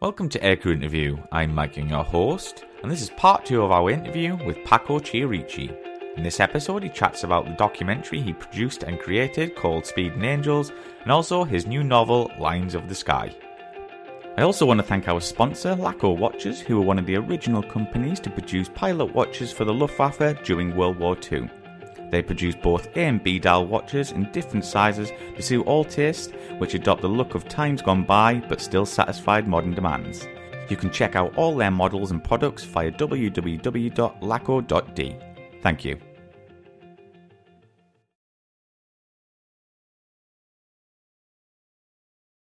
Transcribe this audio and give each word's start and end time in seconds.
Welcome 0.00 0.28
to 0.28 0.38
Aircrew 0.38 0.74
Interview. 0.74 1.18
I'm 1.32 1.52
Mike 1.52 1.76
your 1.76 2.04
host, 2.04 2.64
and 2.84 2.90
this 2.90 3.02
is 3.02 3.10
part 3.10 3.44
two 3.44 3.62
of 3.62 3.72
our 3.72 3.90
interview 3.90 4.36
with 4.46 4.64
Paco 4.64 5.00
Chierici. 5.00 5.76
In 6.16 6.22
this 6.22 6.38
episode, 6.38 6.84
he 6.84 6.88
chats 6.88 7.24
about 7.24 7.46
the 7.46 7.54
documentary 7.54 8.20
he 8.20 8.32
produced 8.32 8.84
and 8.84 9.00
created 9.00 9.56
called 9.56 9.84
Speed 9.84 10.12
and 10.12 10.24
Angels, 10.24 10.70
and 11.02 11.10
also 11.10 11.42
his 11.42 11.66
new 11.66 11.82
novel, 11.82 12.30
Lions 12.38 12.76
of 12.76 12.88
the 12.88 12.94
Sky. 12.94 13.34
I 14.36 14.42
also 14.42 14.64
want 14.64 14.78
to 14.78 14.86
thank 14.86 15.08
our 15.08 15.20
sponsor, 15.20 15.74
Laco 15.74 16.12
Watches, 16.12 16.60
who 16.60 16.76
were 16.76 16.86
one 16.86 17.00
of 17.00 17.06
the 17.06 17.16
original 17.16 17.64
companies 17.64 18.20
to 18.20 18.30
produce 18.30 18.68
pilot 18.68 19.12
watches 19.12 19.50
for 19.50 19.64
the 19.64 19.74
Luftwaffe 19.74 20.44
during 20.44 20.76
World 20.76 21.00
War 21.00 21.16
II. 21.32 21.50
They 22.10 22.22
produce 22.22 22.54
both 22.54 22.88
A 22.96 23.00
and 23.00 23.22
B 23.22 23.38
dial 23.38 23.66
watches 23.66 24.12
in 24.12 24.30
different 24.32 24.64
sizes 24.64 25.12
to 25.36 25.42
suit 25.42 25.66
all 25.66 25.84
tastes, 25.84 26.32
which 26.58 26.74
adopt 26.74 27.02
the 27.02 27.08
look 27.08 27.34
of 27.34 27.48
times 27.48 27.82
gone 27.82 28.04
by 28.04 28.42
but 28.48 28.60
still 28.60 28.86
satisfied 28.86 29.46
modern 29.46 29.74
demands. 29.74 30.26
You 30.68 30.76
can 30.76 30.90
check 30.90 31.16
out 31.16 31.36
all 31.36 31.56
their 31.56 31.70
models 31.70 32.10
and 32.10 32.22
products 32.22 32.64
via 32.64 32.90
www.laco.d. 32.92 33.96
Thank 35.62 35.84
you. 35.84 35.98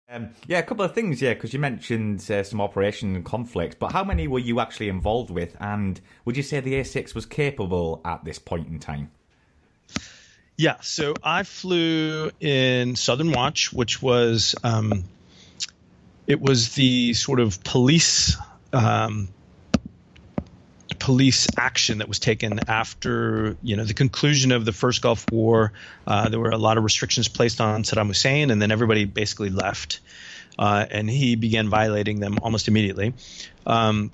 Um, 0.10 0.32
yeah, 0.46 0.60
a 0.60 0.64
couple 0.64 0.84
of 0.84 0.94
things, 0.94 1.22
yeah, 1.22 1.34
because 1.34 1.54
you 1.54 1.60
mentioned 1.60 2.30
uh, 2.30 2.44
some 2.44 2.60
operation 2.60 3.16
and 3.16 3.24
conflicts, 3.24 3.78
but 3.80 3.94
how 3.94 4.04
many 4.04 4.28
were 4.28 4.40
you 4.40 4.60
actually 4.60 4.90
involved 4.90 5.32
with? 5.32 5.56
And 5.62 6.02
would 6.26 6.36
you 6.36 6.44
say 6.44 6.60
the 6.60 6.74
A6 6.74 7.16
was 7.16 7.26
capable 7.26 8.02
at 8.04 8.26
this 8.26 8.38
point 8.38 8.68
in 8.68 8.78
time? 8.78 9.10
Yeah, 10.58 10.76
so 10.82 11.16
I 11.24 11.44
flew 11.44 12.32
in 12.40 12.96
Southern 12.96 13.32
Watch, 13.32 13.74
which 13.74 14.02
was 14.02 14.56
um, 14.64 15.06
it 16.28 16.40
was 16.40 16.76
the 16.76 17.14
sort 17.14 17.40
of 17.40 17.64
police 17.64 18.38
um, 18.74 19.30
police 21.02 21.48
action 21.58 21.98
that 21.98 22.08
was 22.08 22.20
taken 22.20 22.60
after 22.70 23.58
you 23.64 23.76
know 23.76 23.84
the 23.84 23.94
conclusion 23.94 24.52
of 24.52 24.66
the 24.66 24.72
first 24.72 25.02
Gulf 25.02 25.26
War. 25.32 25.74
Uh, 26.06 26.30
there 26.30 26.40
were 26.40 26.52
a 26.52 26.58
lot 26.58 26.78
of 26.78 26.84
restrictions 26.84 27.28
placed 27.28 27.60
on 27.60 27.84
Saddam 27.84 28.08
Hussein, 28.08 28.52
and 28.52 28.62
then 28.62 28.72
everybody 28.72 29.06
basically 29.06 29.50
left, 29.50 30.00
uh, 30.60 30.86
and 30.90 31.10
he 31.10 31.36
began 31.36 31.70
violating 31.70 32.20
them 32.20 32.38
almost 32.42 32.68
immediately. 32.68 33.14
Um, 33.66 34.12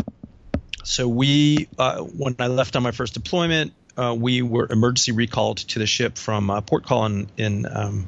so 0.83 1.09
we, 1.09 1.67
uh, 1.77 1.99
when 1.99 2.37
I 2.39 2.47
left 2.47 2.77
on 2.77 2.83
my 2.83 2.91
first 2.91 3.13
deployment, 3.13 3.73
uh, 3.97 4.15
we 4.17 4.41
were 4.41 4.67
emergency 4.69 5.11
recalled 5.11 5.57
to 5.57 5.79
the 5.79 5.87
ship 5.87 6.17
from 6.17 6.49
uh, 6.49 6.61
port 6.61 6.85
call 6.85 7.05
in 7.05 7.27
in, 7.37 7.65
um, 7.65 8.07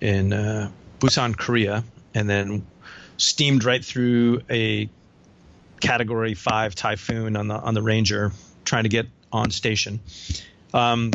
in 0.00 0.32
uh, 0.32 0.70
Busan, 1.00 1.36
Korea, 1.36 1.84
and 2.14 2.30
then 2.30 2.66
steamed 3.16 3.64
right 3.64 3.84
through 3.84 4.42
a 4.48 4.88
Category 5.80 6.34
Five 6.34 6.74
typhoon 6.74 7.36
on 7.36 7.48
the 7.48 7.54
on 7.54 7.74
the 7.74 7.82
Ranger, 7.82 8.32
trying 8.64 8.84
to 8.84 8.88
get 8.88 9.06
on 9.32 9.50
station. 9.50 10.00
Um, 10.72 11.12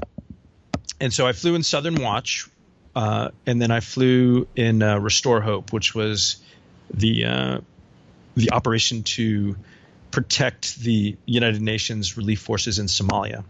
and 1.00 1.14
so 1.14 1.28
I 1.28 1.34
flew 1.34 1.56
in 1.56 1.64
Southern 1.64 1.96
Watch, 1.96 2.48
uh, 2.96 3.30
and 3.46 3.62
then 3.62 3.72
I 3.72 3.80
flew 3.80 4.48
in 4.56 4.84
uh, 4.84 5.00
Restore 5.00 5.42
Hope, 5.42 5.74
which 5.74 5.96
was 5.96 6.38
the 6.94 7.26
uh, 7.26 7.62
the 8.36 8.52
operation 8.52 9.04
to 9.04 9.56
protect 10.12 10.76
the 10.78 11.18
United 11.26 11.62
Nations 11.62 12.18
relief 12.18 12.42
forces 12.42 12.80
in 12.80 12.86
Somalia. 12.86 13.44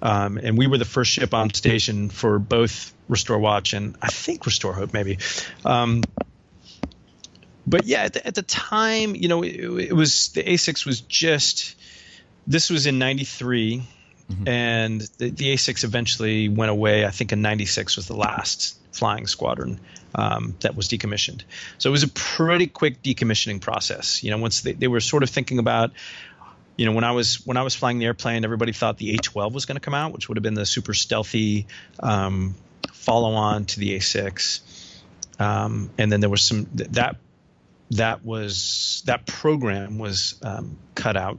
Um, 0.00 0.38
and 0.38 0.56
we 0.56 0.66
were 0.66 0.78
the 0.78 0.84
first 0.84 1.10
ship 1.10 1.34
on 1.34 1.52
station 1.52 2.08
for 2.08 2.38
both 2.38 2.94
Restore 3.08 3.38
Watch 3.38 3.72
and 3.72 3.96
I 4.00 4.08
think 4.08 4.46
Restore 4.46 4.72
Hope, 4.72 4.92
maybe. 4.92 5.18
Um, 5.64 6.02
but 7.66 7.84
yeah, 7.84 8.04
at 8.04 8.14
the, 8.14 8.26
at 8.26 8.34
the, 8.34 8.42
time, 8.42 9.14
you 9.14 9.28
know, 9.28 9.42
it, 9.42 9.56
it, 9.88 9.92
was 9.92 10.28
the 10.28 10.42
A6 10.42 10.86
was 10.86 11.00
just 11.02 11.76
this 12.46 12.70
was 12.70 12.86
in 12.86 12.98
'93, 12.98 13.82
mm-hmm. 14.30 14.48
and 14.48 15.00
the, 15.18 15.30
the, 15.30 15.54
A6 15.54 15.84
eventually 15.84 16.48
went 16.48 16.70
away. 16.70 17.04
I 17.04 17.10
think 17.10 17.32
in 17.32 17.42
'96 17.42 17.96
was 17.96 18.06
the 18.06 18.16
last 18.16 18.78
flying 18.92 19.26
squadron 19.26 19.80
um, 20.14 20.56
that 20.60 20.74
was 20.74 20.88
decommissioned. 20.88 21.42
So 21.76 21.90
it 21.90 21.92
was 21.92 22.04
a 22.04 22.08
pretty 22.08 22.66
quick 22.66 23.02
decommissioning 23.02 23.60
process. 23.60 24.22
You 24.22 24.30
know, 24.30 24.38
once 24.38 24.62
they, 24.62 24.72
they 24.72 24.88
were 24.88 25.00
sort 25.00 25.22
of 25.22 25.30
thinking 25.30 25.58
about 25.58 25.92
you 26.78 26.86
know 26.86 26.92
when 26.92 27.04
I 27.04 27.10
was 27.10 27.44
when 27.46 27.58
I 27.58 27.62
was 27.62 27.74
flying 27.74 27.98
the 27.98 28.06
airplane, 28.06 28.44
everybody 28.44 28.72
thought 28.72 28.96
the 28.96 29.14
A12 29.16 29.52
was 29.52 29.66
going 29.66 29.76
to 29.76 29.80
come 29.80 29.94
out, 29.94 30.12
which 30.12 30.28
would 30.28 30.38
have 30.38 30.42
been 30.42 30.54
the 30.54 30.64
super 30.64 30.94
stealthy 30.94 31.66
um, 32.00 32.54
follow 32.92 33.34
on 33.34 33.66
to 33.66 33.80
the 33.80 33.96
A6. 33.96 34.60
Um, 35.40 35.90
and 35.98 36.10
then 36.10 36.20
there 36.20 36.30
was 36.30 36.42
some 36.42 36.68
that 36.74 37.16
that 37.90 38.24
was 38.24 39.02
that 39.06 39.26
program 39.26 39.98
was 39.98 40.36
um, 40.42 40.78
cut 40.94 41.16
out. 41.16 41.38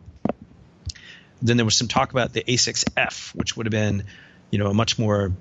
Then 1.41 1.55
there 1.55 1.65
was 1.65 1.75
some 1.75 1.87
talk 1.87 2.11
about 2.11 2.33
the 2.33 2.43
A6F, 2.43 3.33
which 3.33 3.55
would 3.55 3.65
have 3.65 3.71
been, 3.71 4.03
you 4.51 4.59
know, 4.59 4.67
a 4.67 4.73
much 4.73 4.99
more 4.99 5.31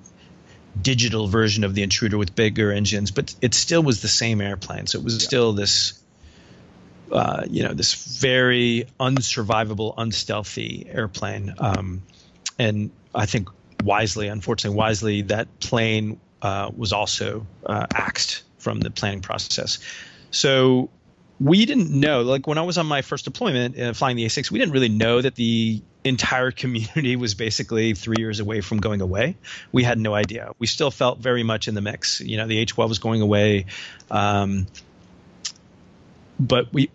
digital 0.81 1.27
version 1.27 1.65
of 1.65 1.75
the 1.75 1.83
intruder 1.83 2.17
with 2.17 2.35
bigger 2.35 2.71
engines, 2.71 3.11
but 3.11 3.35
it 3.41 3.53
still 3.53 3.83
was 3.83 4.01
the 4.01 4.07
same 4.07 4.39
airplane. 4.39 4.87
So 4.87 4.99
it 4.99 5.03
was 5.03 5.15
yeah. 5.15 5.27
still 5.27 5.53
this, 5.53 5.98
uh, 7.11 7.45
you 7.49 7.63
know, 7.63 7.73
this 7.73 8.19
very 8.19 8.85
unsurvivable, 8.99 9.93
unstealthy 9.97 10.87
airplane. 10.89 11.53
Um, 11.57 12.03
and 12.57 12.91
I 13.13 13.25
think 13.25 13.49
wisely, 13.83 14.27
unfortunately, 14.27 14.77
wisely, 14.77 15.21
that 15.23 15.59
plane 15.59 16.19
uh, 16.41 16.71
was 16.75 16.93
also 16.93 17.45
uh, 17.65 17.85
axed 17.93 18.43
from 18.57 18.79
the 18.79 18.91
planning 18.91 19.21
process. 19.21 19.79
So 20.31 20.89
we 21.39 21.65
didn't 21.65 21.89
know 21.89 22.21
like 22.21 22.47
when 22.47 22.57
i 22.57 22.61
was 22.61 22.77
on 22.77 22.85
my 22.85 23.01
first 23.01 23.25
deployment 23.25 23.79
uh, 23.79 23.93
flying 23.93 24.17
the 24.17 24.25
a6 24.25 24.51
we 24.51 24.59
didn't 24.59 24.73
really 24.73 24.89
know 24.89 25.21
that 25.21 25.35
the 25.35 25.81
entire 26.03 26.51
community 26.63 27.15
was 27.15 27.33
basically 27.33 27.93
three 27.93 28.17
years 28.17 28.39
away 28.39 28.61
from 28.61 28.79
going 28.79 29.01
away 29.01 29.35
we 29.71 29.83
had 29.83 29.97
no 29.97 30.13
idea 30.13 30.51
we 30.59 30.67
still 30.67 30.91
felt 30.91 31.19
very 31.19 31.43
much 31.43 31.67
in 31.67 31.75
the 31.75 31.81
mix 31.81 32.19
you 32.19 32.37
know 32.37 32.47
the 32.47 32.65
a12 32.65 32.89
was 32.89 32.99
going 32.99 33.21
away 33.21 33.65
um, 34.11 34.67
but 36.39 36.71
we 36.73 36.89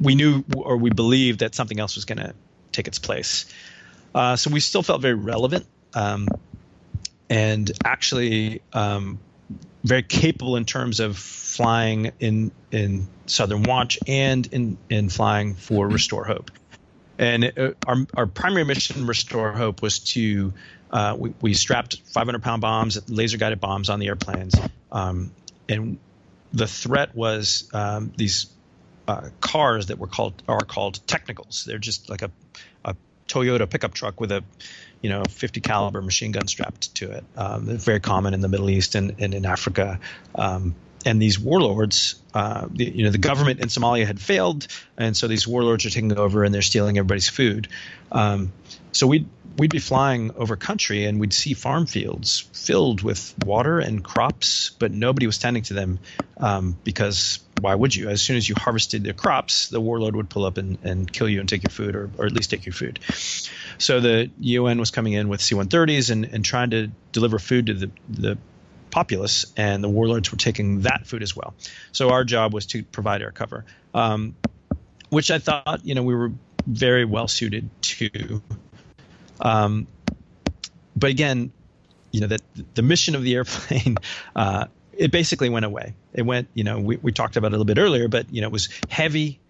we 0.00 0.14
knew 0.14 0.44
or 0.56 0.76
we 0.76 0.90
believed 0.90 1.40
that 1.40 1.54
something 1.54 1.78
else 1.78 1.94
was 1.94 2.04
going 2.04 2.18
to 2.18 2.34
take 2.72 2.88
its 2.88 2.98
place 2.98 3.52
uh, 4.14 4.36
so 4.36 4.50
we 4.50 4.60
still 4.60 4.82
felt 4.82 5.00
very 5.00 5.14
relevant 5.14 5.66
um, 5.94 6.28
and 7.28 7.70
actually 7.84 8.62
um, 8.72 9.18
very 9.84 10.02
capable 10.02 10.56
in 10.56 10.64
terms 10.64 11.00
of 11.00 11.16
flying 11.16 12.12
in 12.20 12.50
in 12.70 13.08
Southern 13.26 13.62
Watch 13.62 13.98
and 14.06 14.46
in 14.52 14.78
in 14.88 15.08
flying 15.08 15.54
for 15.54 15.86
mm-hmm. 15.86 15.94
Restore 15.94 16.24
Hope. 16.24 16.50
And 17.18 17.44
it, 17.44 17.58
uh, 17.58 17.72
our 17.86 17.96
our 18.14 18.26
primary 18.26 18.64
mission, 18.64 19.06
Restore 19.06 19.52
Hope, 19.52 19.82
was 19.82 20.00
to 20.00 20.52
uh, 20.90 21.16
we, 21.18 21.32
we 21.40 21.54
strapped 21.54 22.00
500 22.06 22.42
pound 22.42 22.62
bombs, 22.62 22.98
laser 23.08 23.38
guided 23.38 23.60
bombs 23.60 23.90
on 23.90 24.00
the 24.00 24.08
airplanes, 24.08 24.54
um, 24.90 25.32
and 25.68 25.98
the 26.52 26.66
threat 26.66 27.14
was 27.14 27.68
um, 27.72 28.12
these 28.16 28.46
uh, 29.10 29.30
cars 29.40 29.86
that 29.86 29.98
were 29.98 30.06
called 30.06 30.40
are 30.46 30.60
called 30.60 31.04
technicals. 31.06 31.64
They're 31.66 31.78
just 31.78 32.08
like 32.08 32.22
a, 32.22 32.30
a 32.84 32.94
Toyota 33.26 33.68
pickup 33.68 33.92
truck 33.92 34.20
with 34.20 34.30
a 34.30 34.44
you 35.02 35.10
know 35.10 35.24
50 35.24 35.60
caliber 35.60 36.00
machine 36.00 36.30
gun 36.30 36.46
strapped 36.46 36.94
to 36.96 37.10
it. 37.10 37.24
Um, 37.36 37.66
they're 37.66 37.76
very 37.76 38.00
common 38.00 38.34
in 38.34 38.40
the 38.40 38.48
Middle 38.48 38.70
East 38.70 38.94
and, 38.94 39.16
and 39.18 39.34
in 39.34 39.46
Africa. 39.46 39.98
Um, 40.34 40.76
and 41.04 41.20
these 41.20 41.40
warlords, 41.40 42.20
uh, 42.34 42.68
the, 42.70 42.84
you 42.84 43.04
know, 43.04 43.10
the 43.10 43.18
government 43.18 43.60
in 43.60 43.68
Somalia 43.68 44.06
had 44.06 44.20
failed, 44.20 44.66
and 44.98 45.16
so 45.16 45.26
these 45.26 45.48
warlords 45.48 45.86
are 45.86 45.90
taking 45.90 46.16
over 46.16 46.44
and 46.44 46.54
they're 46.54 46.62
stealing 46.62 46.98
everybody's 46.98 47.30
food. 47.30 47.68
Um, 48.12 48.52
so 48.92 49.06
we'd 49.08 49.26
we'd 49.58 49.72
be 49.72 49.80
flying 49.80 50.30
over 50.36 50.56
country 50.56 51.06
and 51.06 51.18
we'd 51.18 51.32
see 51.32 51.54
farm 51.54 51.86
fields 51.86 52.48
filled 52.52 53.02
with 53.02 53.34
water 53.44 53.80
and 53.80 54.04
crops, 54.04 54.70
but 54.78 54.92
nobody 54.92 55.26
was 55.26 55.38
tending 55.38 55.64
to 55.64 55.74
them 55.74 55.98
um, 56.36 56.76
because 56.84 57.40
why 57.60 57.74
would 57.74 57.94
you? 57.94 58.08
As 58.08 58.22
soon 58.22 58.36
as 58.36 58.48
you 58.48 58.54
harvested 58.58 59.04
the 59.04 59.12
crops, 59.12 59.68
the 59.68 59.80
warlord 59.80 60.16
would 60.16 60.28
pull 60.28 60.44
up 60.44 60.58
and, 60.58 60.78
and 60.82 61.10
kill 61.10 61.28
you 61.28 61.40
and 61.40 61.48
take 61.48 61.62
your 61.62 61.70
food, 61.70 61.94
or, 61.94 62.10
or 62.18 62.26
at 62.26 62.32
least 62.32 62.50
take 62.50 62.66
your 62.66 62.72
food. 62.72 62.98
So 63.78 64.00
the 64.00 64.30
UN 64.40 64.78
was 64.78 64.90
coming 64.90 65.12
in 65.12 65.28
with 65.28 65.40
C-130s 65.40 66.10
and, 66.10 66.24
and 66.24 66.44
trying 66.44 66.70
to 66.70 66.90
deliver 67.12 67.38
food 67.38 67.66
to 67.66 67.74
the, 67.74 67.90
the 68.08 68.38
populace, 68.90 69.46
and 69.56 69.82
the 69.82 69.88
warlords 69.88 70.30
were 70.30 70.38
taking 70.38 70.82
that 70.82 71.06
food 71.06 71.22
as 71.22 71.34
well. 71.36 71.54
So 71.92 72.10
our 72.10 72.24
job 72.24 72.52
was 72.52 72.66
to 72.66 72.82
provide 72.82 73.22
air 73.22 73.30
cover, 73.30 73.64
um, 73.94 74.36
which 75.08 75.30
I 75.30 75.38
thought 75.38 75.80
you 75.84 75.94
know 75.94 76.02
we 76.02 76.14
were 76.14 76.32
very 76.66 77.04
well 77.04 77.28
suited 77.28 77.70
to. 77.82 78.42
Um, 79.40 79.86
but 80.96 81.10
again, 81.10 81.52
you 82.10 82.20
know 82.20 82.26
that 82.28 82.42
the 82.74 82.82
mission 82.82 83.14
of 83.14 83.22
the 83.22 83.34
airplane. 83.34 83.96
Uh, 84.36 84.66
it 85.00 85.10
basically 85.10 85.48
went 85.48 85.64
away. 85.64 85.94
It 86.12 86.22
went, 86.22 86.48
you 86.52 86.62
know, 86.62 86.78
we, 86.78 86.96
we 86.98 87.10
talked 87.10 87.36
about 87.36 87.48
it 87.48 87.54
a 87.54 87.56
little 87.56 87.64
bit 87.64 87.78
earlier, 87.78 88.06
but 88.06 88.32
you 88.32 88.42
know, 88.42 88.48
it 88.48 88.52
was 88.52 88.68
heavy, 88.88 89.40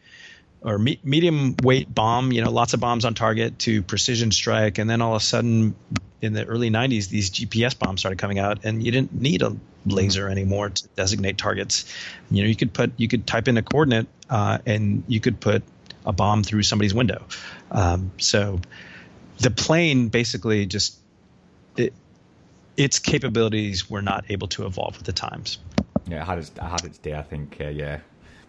or 0.62 0.79
me- 0.79 1.00
medium 1.02 1.56
weight 1.61 1.93
bomb, 1.93 2.31
you 2.31 2.41
know, 2.41 2.52
lots 2.52 2.73
of 2.73 2.79
bombs 2.79 3.05
on 3.05 3.14
target 3.14 3.58
to 3.61 3.82
precision 3.82 4.31
strike, 4.31 4.79
and 4.79 4.88
then 4.88 5.02
all 5.02 5.17
of 5.17 5.23
a 5.23 5.25
sudden, 5.25 5.75
in 6.23 6.35
the 6.35 6.44
early 6.44 6.70
'90s, 6.70 7.08
these 7.08 7.31
GPS 7.31 7.76
bombs 7.76 8.00
started 8.00 8.19
coming 8.19 8.38
out, 8.38 8.64
and 8.64 8.81
you 8.82 8.93
didn't 8.93 9.12
need 9.12 9.43
a 9.43 9.56
laser 9.87 10.29
anymore 10.29 10.70
to 10.70 10.88
designate 10.94 11.37
targets. 11.37 11.93
You 12.31 12.44
know, 12.44 12.49
you 12.49 12.55
could 12.55 12.73
put 12.73 12.93
you 12.96 13.08
could 13.08 13.26
type 13.26 13.49
in 13.49 13.56
a 13.56 13.62
coordinate, 13.62 14.06
uh, 14.29 14.58
and 14.67 15.03
you 15.08 15.19
could 15.19 15.41
put 15.41 15.64
a 16.06 16.12
bomb 16.12 16.44
through 16.44 16.62
somebody's 16.62 16.94
window. 16.94 17.26
Um, 17.73 18.12
so 18.19 18.61
the 19.38 19.50
plane 19.50 20.11
basically 20.11 20.67
just 20.67 20.96
its 22.81 22.99
capabilities 22.99 23.91
were 23.91 24.00
not 24.00 24.25
able 24.31 24.49
to 24.49 24.65
evolve 24.65 24.97
with 24.97 25.05
the 25.05 25.12
times. 25.12 25.59
Yeah, 26.06 26.23
it 26.23 26.27
had 26.27 26.38
its, 26.38 26.49
it 26.49 26.62
had 26.62 26.85
its 26.85 26.99
day, 26.99 27.15
I 27.15 27.23
think. 27.23 27.59
Uh, 27.61 27.69
yeah, 27.69 28.00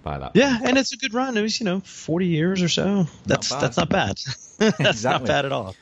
by 0.03 0.17
that. 0.19 0.31
Yeah, 0.35 0.57
and 0.63 0.77
it's 0.77 0.93
a 0.93 0.97
good 0.97 1.13
run. 1.13 1.35
It 1.35 1.41
was 1.41 1.59
you 1.59 1.65
know 1.65 1.81
forty 1.81 2.27
years 2.27 2.61
or 2.61 2.69
so. 2.69 3.07
That's 3.25 3.51
not 3.51 3.61
that's 3.61 3.77
not 3.77 3.89
bad. 3.89 4.17
that's 4.57 4.79
exactly. 4.79 5.27
not 5.27 5.27
bad 5.27 5.45
at 5.45 5.51
all. 5.51 5.75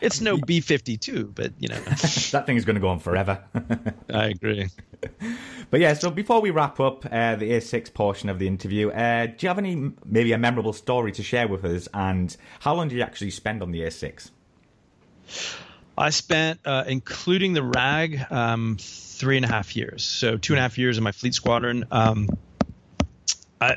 It's 0.00 0.20
no 0.20 0.36
B 0.46 0.60
fifty 0.60 0.96
two, 0.96 1.32
but 1.34 1.52
you 1.60 1.68
know 1.68 1.78
that 2.32 2.42
thing 2.44 2.56
is 2.56 2.64
going 2.64 2.74
to 2.74 2.80
go 2.80 2.88
on 2.88 2.98
forever. 2.98 3.42
I 4.12 4.26
agree. 4.26 4.68
But 5.70 5.80
yeah, 5.80 5.94
so 5.94 6.10
before 6.10 6.40
we 6.40 6.50
wrap 6.50 6.80
up 6.80 7.06
uh, 7.06 7.34
the 7.36 7.50
A6 7.50 7.92
portion 7.94 8.28
of 8.28 8.38
the 8.38 8.46
interview, 8.46 8.90
uh, 8.90 9.26
do 9.26 9.34
you 9.40 9.48
have 9.48 9.58
any 9.58 9.90
maybe 10.04 10.32
a 10.32 10.38
memorable 10.38 10.72
story 10.72 11.10
to 11.12 11.22
share 11.22 11.48
with 11.48 11.64
us? 11.64 11.88
And 11.92 12.36
how 12.60 12.74
long 12.74 12.88
did 12.88 12.96
you 12.96 13.02
actually 13.02 13.30
spend 13.30 13.62
on 13.62 13.72
the 13.72 13.80
A6? 13.80 14.30
I 16.02 16.10
spent, 16.10 16.58
uh, 16.64 16.82
including 16.88 17.52
the 17.52 17.62
RAG, 17.62 18.26
um, 18.28 18.76
three 18.80 19.36
and 19.36 19.44
a 19.44 19.48
half 19.48 19.76
years. 19.76 20.02
So 20.04 20.36
two 20.36 20.52
and 20.52 20.58
a 20.58 20.62
half 20.62 20.76
years 20.76 20.98
in 20.98 21.04
my 21.04 21.12
fleet 21.12 21.32
squadron. 21.32 21.84
Um, 21.92 22.28
I, 23.60 23.76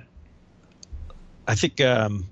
I 1.48 1.54
think, 1.54 1.80
um, 1.82 2.26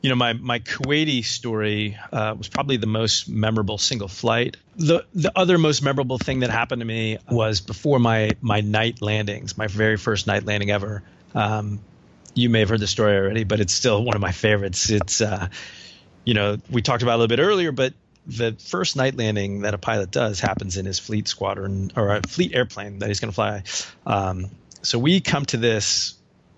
you 0.00 0.08
know, 0.08 0.16
my 0.16 0.32
my 0.32 0.58
Kuwaiti 0.60 1.22
story 1.22 1.98
uh, 2.10 2.34
was 2.36 2.48
probably 2.48 2.78
the 2.78 2.86
most 2.86 3.28
memorable 3.28 3.76
single 3.76 4.08
flight. 4.08 4.56
The 4.76 5.04
the 5.14 5.32
other 5.36 5.58
most 5.58 5.82
memorable 5.82 6.16
thing 6.16 6.40
that 6.40 6.48
happened 6.48 6.80
to 6.80 6.86
me 6.86 7.18
was 7.30 7.60
before 7.60 7.98
my 7.98 8.30
my 8.40 8.62
night 8.62 9.02
landings, 9.02 9.58
my 9.58 9.66
very 9.66 9.98
first 9.98 10.26
night 10.26 10.46
landing 10.46 10.70
ever. 10.70 11.02
Um, 11.34 11.80
you 12.34 12.48
may 12.48 12.60
have 12.60 12.70
heard 12.70 12.80
the 12.80 12.86
story 12.86 13.18
already, 13.18 13.44
but 13.44 13.60
it's 13.60 13.74
still 13.74 14.02
one 14.02 14.16
of 14.16 14.22
my 14.22 14.32
favorites. 14.32 14.88
It's, 14.88 15.20
uh, 15.20 15.48
you 16.24 16.32
know, 16.32 16.56
we 16.70 16.80
talked 16.80 17.02
about 17.02 17.16
a 17.16 17.18
little 17.18 17.36
bit 17.36 17.42
earlier, 17.42 17.70
but 17.70 17.92
the 18.26 18.56
first 18.58 18.96
night 18.96 19.16
landing 19.16 19.62
that 19.62 19.74
a 19.74 19.78
pilot 19.78 20.10
does 20.10 20.40
happens 20.40 20.76
in 20.76 20.86
his 20.86 20.98
fleet 20.98 21.28
squadron 21.28 21.92
or 21.96 22.16
a 22.16 22.22
fleet 22.22 22.54
airplane 22.54 22.98
that 23.00 23.08
he's 23.08 23.20
going 23.20 23.30
to 23.30 23.34
fly. 23.34 23.62
Um, 24.06 24.50
so 24.82 24.98
we 24.98 25.20
come 25.20 25.44
to 25.46 25.56
this 25.56 26.14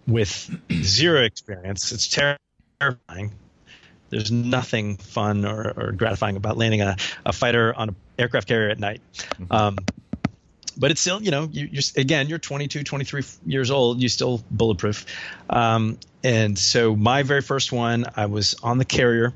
with 0.07 0.51
zero 0.73 1.23
experience. 1.23 1.93
It's 1.93 2.09
terrifying. 2.09 3.33
There's 4.11 4.31
nothing 4.31 4.97
fun 4.97 5.45
or, 5.45 5.73
or 5.77 5.93
gratifying 5.93 6.37
about 6.37 6.57
landing 6.57 6.83
a, 6.83 6.97
a, 7.25 7.33
fighter 7.33 7.75
on 7.75 7.91
an 7.91 7.97
aircraft 8.19 8.47
carrier 8.47 8.71
at 8.71 8.79
night. 8.79 9.01
Mm-hmm. 9.15 9.53
Um, 9.53 9.79
but 10.77 10.91
it's 10.91 11.01
still, 11.01 11.23
you 11.23 11.31
know, 11.31 11.49
you, 11.51 11.79
are 11.79 12.01
again, 12.01 12.29
you're 12.29 12.39
22, 12.39 12.85
23 12.85 13.23
years 13.47 13.71
old, 13.71 14.01
You're 14.01 14.09
still 14.09 14.43
bulletproof. 14.51 15.07
Um, 15.49 15.99
and 16.23 16.59
so 16.59 16.95
my 16.97 17.23
very 17.23 17.43
first 17.43 17.73
one, 17.73 18.07
I 18.17 18.27
was 18.27 18.55
on 18.63 18.79
the 18.79 18.85
carrier. 18.85 19.33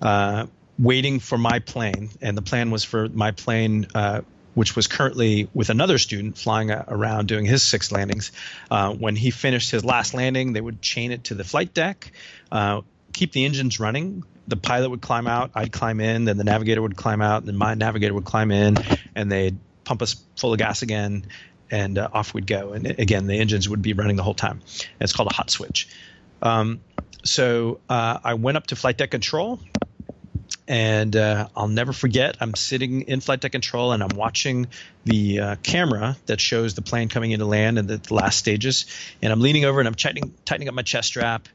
Uh, 0.00 0.46
waiting 0.78 1.20
for 1.20 1.38
my 1.38 1.58
plane, 1.58 2.10
and 2.20 2.36
the 2.36 2.42
plan 2.42 2.70
was 2.70 2.84
for 2.84 3.08
my 3.08 3.30
plane, 3.30 3.86
uh, 3.94 4.22
which 4.54 4.76
was 4.76 4.86
currently 4.86 5.48
with 5.54 5.70
another 5.70 5.98
student 5.98 6.36
flying 6.36 6.70
around 6.70 7.28
doing 7.28 7.44
his 7.44 7.62
six 7.62 7.92
landings. 7.92 8.32
Uh, 8.70 8.92
when 8.92 9.16
he 9.16 9.30
finished 9.30 9.70
his 9.70 9.84
last 9.84 10.14
landing, 10.14 10.52
they 10.52 10.60
would 10.60 10.82
chain 10.82 11.12
it 11.12 11.24
to 11.24 11.34
the 11.34 11.44
flight 11.44 11.72
deck, 11.72 12.12
uh, 12.50 12.82
keep 13.12 13.32
the 13.32 13.44
engines 13.44 13.80
running. 13.80 14.24
The 14.48 14.56
pilot 14.56 14.90
would 14.90 15.00
climb 15.00 15.26
out, 15.26 15.52
I'd 15.54 15.72
climb 15.72 16.00
in, 16.00 16.24
then 16.24 16.36
the 16.36 16.44
navigator 16.44 16.82
would 16.82 16.96
climb 16.96 17.22
out, 17.22 17.44
and 17.44 17.56
my 17.56 17.74
navigator 17.74 18.12
would 18.14 18.24
climb 18.24 18.50
in, 18.50 18.76
and 19.14 19.30
they'd 19.30 19.56
pump 19.84 20.02
us 20.02 20.16
full 20.36 20.52
of 20.52 20.58
gas 20.58 20.82
again, 20.82 21.26
and 21.70 21.96
uh, 21.96 22.08
off 22.12 22.34
we'd 22.34 22.46
go. 22.46 22.72
And 22.72 22.86
again, 22.86 23.26
the 23.26 23.38
engines 23.38 23.68
would 23.68 23.82
be 23.82 23.92
running 23.92 24.16
the 24.16 24.22
whole 24.22 24.34
time. 24.34 24.60
And 24.60 25.02
it's 25.02 25.12
called 25.12 25.30
a 25.30 25.34
hot 25.34 25.50
switch. 25.50 25.88
Um, 26.42 26.80
so 27.24 27.80
uh, 27.88 28.18
I 28.22 28.34
went 28.34 28.56
up 28.56 28.66
to 28.68 28.76
flight 28.76 28.98
deck 28.98 29.12
control 29.12 29.60
and 30.68 31.14
uh, 31.16 31.48
I'll 31.56 31.68
never 31.68 31.92
forget. 31.92 32.36
I'm 32.40 32.54
sitting 32.54 33.02
in 33.02 33.20
flight 33.20 33.40
deck 33.40 33.52
control 33.52 33.92
and 33.92 34.02
I'm 34.02 34.16
watching 34.16 34.68
the 35.04 35.40
uh, 35.40 35.56
camera 35.62 36.16
that 36.26 36.40
shows 36.40 36.74
the 36.74 36.82
plane 36.82 37.08
coming 37.08 37.32
into 37.32 37.46
land 37.46 37.78
and 37.78 37.88
the, 37.88 37.98
the, 37.98 38.14
last 38.14 38.38
stages. 38.38 38.86
And 39.20 39.32
I'm 39.32 39.40
leaning 39.40 39.64
over 39.64 39.80
and 39.80 39.88
I'm 39.88 39.94
tightening 39.94 40.34
tightening 40.44 40.68
up 40.68 40.74
my 40.74 40.82
chest 40.82 41.08
strap. 41.08 41.48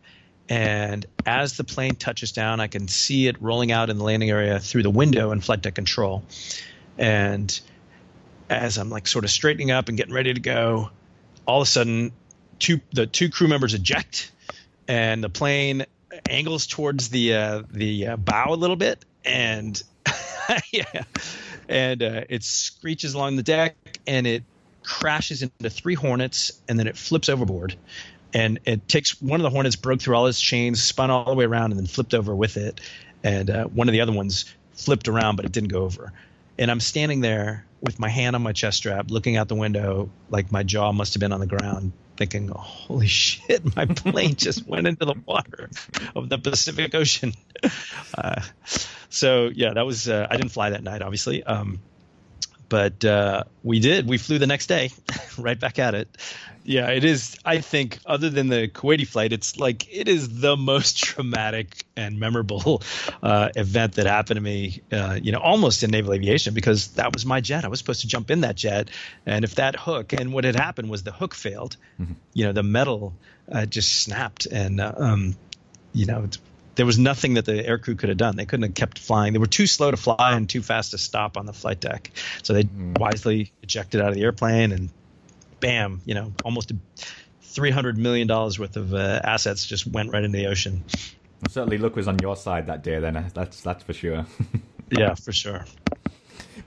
And 0.50 1.06
as 1.26 1.58
the 1.58 1.64
plane 1.64 1.96
touches 1.96 2.32
down, 2.32 2.60
I 2.60 2.68
can 2.68 2.88
see 2.88 3.28
it 3.28 3.42
rolling 3.42 3.72
out 3.72 3.90
in 3.90 3.98
the 3.98 4.04
landing 4.04 4.30
area 4.30 4.60
through 4.60 4.84
the 4.84 4.90
window 4.90 5.32
in 5.32 5.42
flight 5.42 5.62
deck 5.62 5.76
control. 5.76 6.24
And 6.98 7.60
as 8.50 8.78
I'm 8.78 8.90
like 8.90 9.08
sort 9.08 9.26
of 9.26 9.32
straightening 9.32 9.72
up 9.72 9.90
and 9.90 9.98
getting 9.98 10.14
ready 10.14 10.34
to 10.34 10.40
go, 10.40 10.90
all 11.46 11.62
of 11.62 11.68
a 11.68 11.70
sudden, 11.70 12.12
two 12.60 12.82
the 12.94 13.06
two 13.06 13.30
crew 13.30 13.48
members 13.48 13.74
eject, 13.74 14.32
and 14.88 15.24
the 15.24 15.30
plane 15.30 15.86
angles 16.30 16.68
towards 16.68 17.10
the 17.10 17.34
uh, 17.34 17.64
the 17.72 18.08
uh, 18.08 18.18
bow 18.18 18.54
a 18.54 18.56
little 18.56 18.76
bit, 18.76 19.04
and 19.26 19.82
yeah, 20.72 21.04
and 21.68 22.02
uh, 22.02 22.24
it 22.30 22.44
screeches 22.44 23.14
along 23.14 23.36
the 23.36 23.44
deck, 23.44 23.76
and 24.06 24.28
it 24.28 24.44
crashes 24.84 25.42
into 25.42 25.70
three 25.70 25.96
Hornets, 25.96 26.62
and 26.68 26.80
then 26.80 26.88
it 26.88 26.98
flips 26.98 27.30
overboard, 27.30 27.76
and 28.34 28.60
it 28.66 28.88
takes 28.88 29.22
one 29.22 29.40
of 29.40 29.44
the 29.44 29.50
Hornets 29.50 29.76
broke 29.76 30.02
through 30.02 30.16
all 30.16 30.28
its 30.28 30.42
chains, 30.42 30.82
spun 30.82 31.12
all 31.12 31.26
the 31.26 31.36
way 31.36 31.46
around, 31.46 31.72
and 31.72 31.80
then 31.80 31.88
flipped 31.88 32.14
over 32.14 32.36
with 32.36 32.58
it, 32.58 32.80
and 33.24 33.50
uh, 33.50 33.66
one 33.66 33.88
of 33.88 33.94
the 33.94 34.02
other 34.02 34.14
ones 34.14 34.46
flipped 34.74 35.08
around, 35.08 35.36
but 35.36 35.46
it 35.46 35.52
didn't 35.52 35.70
go 35.70 35.84
over, 35.84 36.14
and 36.58 36.72
I'm 36.72 36.80
standing 36.80 37.22
there 37.22 37.66
with 37.82 38.00
my 38.00 38.10
hand 38.10 38.36
on 38.36 38.42
my 38.42 38.54
chest 38.54 38.78
strap, 38.78 39.12
looking 39.12 39.38
out 39.38 39.48
the 39.48 39.56
window, 39.56 40.10
like 40.30 40.52
my 40.52 40.64
jaw 40.64 40.92
must 40.92 41.14
have 41.14 41.20
been 41.20 41.32
on 41.32 41.40
the 41.40 41.48
ground, 41.48 41.92
thinking, 42.18 42.50
"Holy 42.50 43.08
shit! 43.08 43.76
My 43.76 43.86
plane 43.86 44.36
just 44.36 44.68
went 44.68 44.88
into 44.88 45.06
the 45.06 45.16
water 45.26 45.70
of 46.16 46.30
the 46.30 46.38
Pacific 46.38 46.94
Ocean." 46.96 47.34
Uh, 48.16 48.42
so 49.10 49.50
yeah, 49.54 49.74
that 49.74 49.86
was. 49.86 50.08
Uh, 50.08 50.28
I 50.30 50.38
didn't 50.38 50.52
fly 50.52 50.70
that 50.70 50.84
night, 50.84 51.02
obviously, 51.02 51.44
um, 51.44 51.80
but 52.70 53.04
uh, 53.06 53.44
we 53.64 53.80
did. 53.80 54.08
We 54.08 54.18
flew 54.18 54.40
the 54.40 54.48
next 54.48 54.68
day, 54.68 54.92
right 55.38 55.60
back 55.60 55.80
at 55.80 55.96
it, 55.96 56.08
yeah, 56.68 56.90
it 56.90 57.06
is. 57.06 57.38
I 57.46 57.62
think, 57.62 58.00
other 58.06 58.30
than 58.30 58.50
the 58.50 58.68
Kuwaiti 58.68 59.08
flight, 59.08 59.32
it's 59.32 59.58
like 59.58 59.88
it 59.90 60.10
is 60.10 60.42
the 60.42 60.58
most 60.58 60.98
traumatic 61.04 61.86
and 61.96 62.20
memorable 62.20 62.84
uh, 63.24 63.50
event 63.56 63.94
that 63.94 64.06
happened 64.06 64.36
to 64.36 64.42
me. 64.42 64.82
Uh, 64.92 65.18
you 65.20 65.32
know, 65.32 65.40
almost 65.40 65.82
in 65.84 65.92
naval 65.92 66.14
aviation 66.14 66.54
because 66.54 66.90
that 66.96 67.14
was 67.14 67.26
my 67.26 67.40
jet. 67.40 67.64
I 67.64 67.70
was 67.70 67.80
supposed 67.80 68.02
to 68.02 68.08
jump 68.08 68.30
in 68.30 68.42
that 68.42 68.58
jet, 68.58 68.90
and 69.26 69.46
if 69.46 69.56
that 69.56 69.78
hook 69.78 70.12
and 70.12 70.34
what 70.34 70.44
had 70.44 70.58
happened 70.58 70.90
was 70.90 71.04
the 71.04 71.14
hook 71.14 71.34
failed, 71.34 71.78
mm-hmm. 72.00 72.14
you 72.34 72.44
know, 72.44 72.52
the 72.52 72.64
metal 72.64 73.14
uh, 73.50 73.66
just 73.66 74.02
snapped, 74.02 74.46
and 74.46 74.82
uh, 74.82 74.92
um, 74.98 75.38
you 75.94 76.06
know, 76.06 76.28
there 76.78 76.86
was 76.86 76.98
nothing 76.98 77.34
that 77.34 77.46
the 77.46 77.64
aircrew 77.64 77.98
could 77.98 78.10
have 78.10 78.18
done. 78.18 78.36
They 78.36 78.46
couldn't 78.46 78.64
have 78.64 78.76
kept 78.76 79.00
flying. 79.00 79.34
They 79.34 79.40
were 79.40 79.48
too 79.48 79.68
slow 79.68 79.92
to 79.92 79.98
fly 79.98 80.34
and 80.34 80.48
too 80.48 80.62
fast 80.62 80.92
to 80.92 80.98
stop 80.98 81.36
on 81.36 81.46
the 81.46 81.54
flight 81.54 81.80
deck. 81.80 82.12
So 82.44 82.54
they 82.54 82.64
mm. 82.64 82.98
wisely 82.98 83.52
ejected 83.64 84.00
out 84.00 84.10
of 84.10 84.16
the 84.16 84.22
airplane 84.22 84.72
and 84.72 84.90
bam, 85.60 86.02
you 86.06 86.14
know, 86.14 86.34
almost 86.46 86.72
three 87.42 87.72
hundred 87.72 87.98
million 87.98 88.28
dollars 88.28 88.60
worth 88.60 88.78
of 88.78 88.94
uh, 88.94 89.20
assets 89.24 89.66
just 89.66 89.88
went 89.88 90.12
right 90.12 90.24
into 90.24 90.38
the 90.38 90.46
ocean. 90.46 90.84
Well, 91.42 91.50
certainly, 91.50 91.80
luck 91.80 91.96
was 91.96 92.08
on 92.08 92.20
your 92.20 92.36
side 92.36 92.68
that 92.68 92.84
day. 92.84 93.00
Then 93.00 93.32
that's 93.34 93.62
that's 93.62 93.84
for 93.84 93.94
sure. 93.94 94.26
yeah, 94.92 95.16
for 95.16 95.32
sure. 95.32 95.66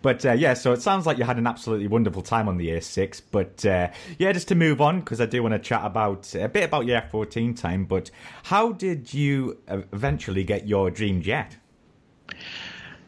But 0.02 0.24
uh, 0.24 0.32
yeah, 0.32 0.54
so 0.54 0.72
it 0.72 0.82
sounds 0.82 1.06
like 1.06 1.18
you 1.18 1.24
had 1.24 1.38
an 1.38 1.46
absolutely 1.46 1.86
wonderful 1.86 2.22
time 2.22 2.48
on 2.48 2.56
the 2.56 2.68
A6. 2.68 3.22
But 3.30 3.64
uh, 3.66 3.88
yeah, 4.18 4.32
just 4.32 4.48
to 4.48 4.54
move 4.54 4.80
on, 4.80 5.00
because 5.00 5.20
I 5.20 5.26
do 5.26 5.42
want 5.42 5.54
to 5.54 5.58
chat 5.58 5.84
about 5.84 6.34
a 6.34 6.48
bit 6.48 6.64
about 6.64 6.86
your 6.86 7.00
F14 7.00 7.58
time. 7.58 7.84
But 7.84 8.10
how 8.44 8.72
did 8.72 9.12
you 9.12 9.58
eventually 9.68 10.44
get 10.44 10.66
your 10.66 10.90
dream 10.90 11.22
jet? 11.22 11.56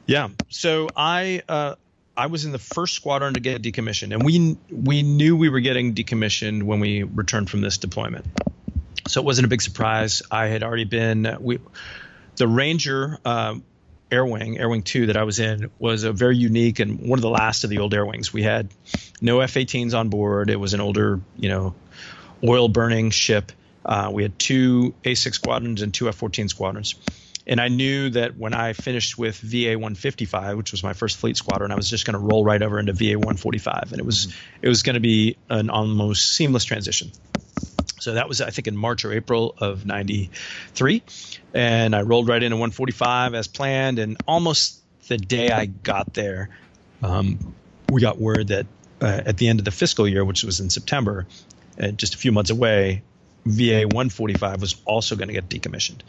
Yeah, 0.07 0.29
so 0.49 0.89
I 0.97 1.43
uh, 1.49 1.77
I 2.17 2.27
was 2.27 2.45
in 2.45 2.53
the 2.53 2.59
first 2.59 2.95
squadron 2.95 3.35
to 3.35 3.41
get 3.41 3.63
decommissioned, 3.63 4.13
and 4.13 4.23
we 4.25 4.59
we 4.71 5.03
knew 5.03 5.37
we 5.37 5.49
were 5.49 5.61
getting 5.61 5.95
decommissioned 5.95 6.65
when 6.65 6.81
we 6.81 7.05
returned 7.05 7.49
from 7.49 7.61
this 7.61 7.79
deployment. 7.79 8.27
So 9.09 9.21
it 9.21 9.25
wasn't 9.25 9.47
a 9.47 9.49
big 9.49 9.63
surprise. 9.63 10.23
I 10.31 10.47
had 10.47 10.63
already 10.63 10.85
been 10.85 11.37
we 11.41 11.59
the 12.37 12.49
Ranger 12.49 13.19
uh, 13.25 13.57
Air 14.13 14.27
Wing, 14.27 14.59
Air 14.59 14.69
Wing 14.69 14.83
Two 14.83 15.07
that 15.07 15.17
I 15.17 15.25
was 15.25 15.41
in 15.41 15.71
was 15.79 16.05
a 16.05 16.13
very 16.13 16.37
unique 16.37 16.79
and 16.79 17.01
one 17.01 17.19
of 17.19 17.23
the 17.23 17.31
last 17.31 17.65
of 17.65 17.71
the 17.71 17.79
old 17.79 17.95
Air 17.95 18.07
Wings. 18.07 18.33
We 18.33 18.43
had 18.43 18.69
no 19.21 19.41
F-18s 19.41 19.99
on 19.99 20.09
board. 20.09 20.51
It 20.51 20.61
was 20.61 20.75
an 20.75 20.81
older, 20.81 21.21
you 21.37 21.49
know, 21.49 21.75
oil 22.45 22.69
burning 22.69 23.11
ship. 23.11 23.51
Uh, 23.85 24.11
we 24.13 24.23
had 24.23 24.39
two 24.39 24.95
A6 25.03 25.35
squadrons 25.35 25.83
and 25.83 25.93
two 25.93 26.09
F-14 26.09 26.49
squadrons 26.49 26.95
and 27.47 27.61
I 27.61 27.69
knew 27.69 28.11
that 28.11 28.37
when 28.37 28.55
I 28.55 28.73
finished 28.73 29.19
with 29.19 29.39
VA 29.39 29.73
155, 29.73 30.57
which 30.57 30.73
was 30.73 30.83
my 30.83 30.93
first 30.93 31.17
fleet 31.17 31.37
squadron, 31.37 31.73
I 31.73 31.75
was 31.75 31.91
just 31.91 32.07
going 32.07 32.15
to 32.15 32.21
roll 32.21 32.45
right 32.45 32.63
over 32.63 32.79
into 32.79 32.93
VA 32.93 33.19
145, 33.19 33.89
and 33.91 33.99
it 33.99 34.05
was 34.05 34.27
mm-hmm. 34.27 34.59
it 34.63 34.69
was 34.69 34.83
going 34.83 34.95
to 34.95 35.01
be 35.01 35.37
an 35.49 35.71
almost 35.71 36.35
seamless 36.35 36.65
transition. 36.65 37.11
So 38.03 38.15
that 38.15 38.29
was, 38.29 38.41
I 38.41 38.51
think, 38.51 38.67
in 38.67 38.77
March 38.77 39.05
or 39.05 39.13
April 39.13 39.55
of 39.59 39.87
'93, 39.87 41.03
and 41.55 41.95
I 41.95 42.03
rolled 42.03 42.27
right 42.27 42.43
into 42.43 42.57
145 42.57 43.35
as 43.35 43.47
planned. 43.47 44.01
And 44.01 44.17
almost 44.27 44.81
the 45.07 45.17
day 45.17 45.51
I 45.51 45.67
got 45.67 46.13
there, 46.13 46.49
um, 47.03 47.55
we 47.91 48.01
got 48.01 48.19
word 48.19 48.49
that 48.49 48.67
uh, 49.01 49.23
at 49.25 49.37
the 49.37 49.47
end 49.47 49.61
of 49.61 49.65
the 49.65 49.71
fiscal 49.71 50.09
year, 50.09 50.25
which 50.25 50.43
was 50.43 50.59
in 50.59 50.69
September, 50.69 51.29
uh, 51.81 51.89
just 51.89 52.17
a 52.17 52.19
few 52.19 52.33
months 52.33 52.51
away, 52.51 53.03
VA 53.45 53.83
145 53.83 54.61
was 54.61 54.77
also 54.85 55.17
going 55.17 55.29
to 55.29 55.35
get 55.35 55.49
decommissioned. 55.49 56.01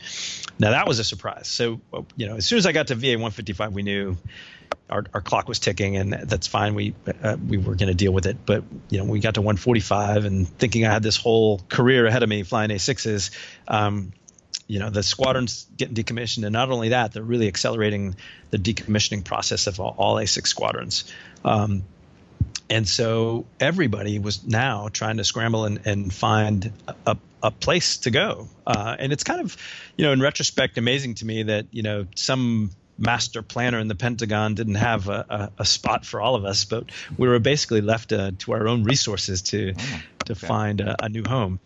Now 0.59 0.71
that 0.71 0.87
was 0.87 0.99
a 0.99 1.03
surprise. 1.03 1.47
So 1.47 1.81
you 2.15 2.27
know, 2.27 2.35
as 2.35 2.45
soon 2.45 2.59
as 2.59 2.65
I 2.65 2.71
got 2.71 2.87
to 2.87 2.95
VA 2.95 3.13
155, 3.13 3.73
we 3.73 3.83
knew 3.83 4.17
our, 4.89 5.05
our 5.13 5.21
clock 5.21 5.47
was 5.47 5.59
ticking, 5.59 5.97
and 5.97 6.13
that's 6.13 6.47
fine. 6.47 6.75
We 6.75 6.93
uh, 7.23 7.37
we 7.47 7.57
were 7.57 7.75
going 7.75 7.87
to 7.87 7.95
deal 7.95 8.11
with 8.11 8.27
it. 8.27 8.37
But 8.45 8.63
you 8.89 8.99
know, 8.99 9.05
we 9.05 9.19
got 9.19 9.35
to 9.35 9.41
145, 9.41 10.25
and 10.25 10.47
thinking 10.47 10.85
I 10.85 10.91
had 10.91 11.03
this 11.03 11.17
whole 11.17 11.59
career 11.69 12.05
ahead 12.05 12.23
of 12.23 12.29
me 12.29 12.43
flying 12.43 12.69
A6s. 12.69 13.31
Um, 13.67 14.13
you 14.67 14.79
know, 14.79 14.89
the 14.89 15.03
squadron's 15.03 15.67
getting 15.75 15.95
decommissioned, 15.95 16.43
and 16.45 16.53
not 16.53 16.69
only 16.69 16.89
that, 16.89 17.11
they're 17.11 17.23
really 17.23 17.47
accelerating 17.47 18.15
the 18.51 18.57
decommissioning 18.57 19.23
process 19.23 19.67
of 19.67 19.79
all, 19.79 19.93
all 19.97 20.15
A6 20.15 20.47
squadrons. 20.47 21.11
Um, 21.43 21.83
and 22.73 22.89
so 22.89 23.45
everybody 23.59 24.17
was 24.17 24.43
now 24.47 24.87
trying 24.91 25.17
to 25.17 25.23
scramble 25.23 25.65
and, 25.65 25.85
and 25.85 26.11
find 26.11 26.73
a, 27.05 27.15
a 27.43 27.51
place 27.51 27.97
to 27.97 28.09
go. 28.09 28.47
Uh, 28.65 28.95
and 28.97 29.13
it's 29.13 29.23
kind 29.23 29.41
of, 29.41 29.55
you 29.95 30.03
know, 30.05 30.11
in 30.11 30.19
retrospect, 30.19 30.79
amazing 30.79 31.13
to 31.15 31.25
me 31.25 31.43
that, 31.43 31.67
you 31.69 31.83
know, 31.83 32.07
some 32.15 32.71
master 32.97 33.43
planner 33.43 33.77
in 33.77 33.89
the 33.89 33.95
Pentagon 33.95 34.55
didn't 34.55 34.73
have 34.73 35.07
a, 35.07 35.23
a, 35.29 35.51
a 35.59 35.65
spot 35.65 36.03
for 36.03 36.19
all 36.19 36.33
of 36.33 36.45
us, 36.45 36.65
but 36.65 36.85
we 37.15 37.27
were 37.27 37.37
basically 37.37 37.81
left 37.81 38.11
uh, 38.11 38.31
to 38.39 38.53
our 38.53 38.67
own 38.67 38.83
resources 38.85 39.43
to, 39.43 39.75
oh, 39.77 40.01
to 40.25 40.33
find 40.33 40.81
a, 40.81 40.95
a, 41.05 41.09
new 41.09 41.23
home. 41.27 41.59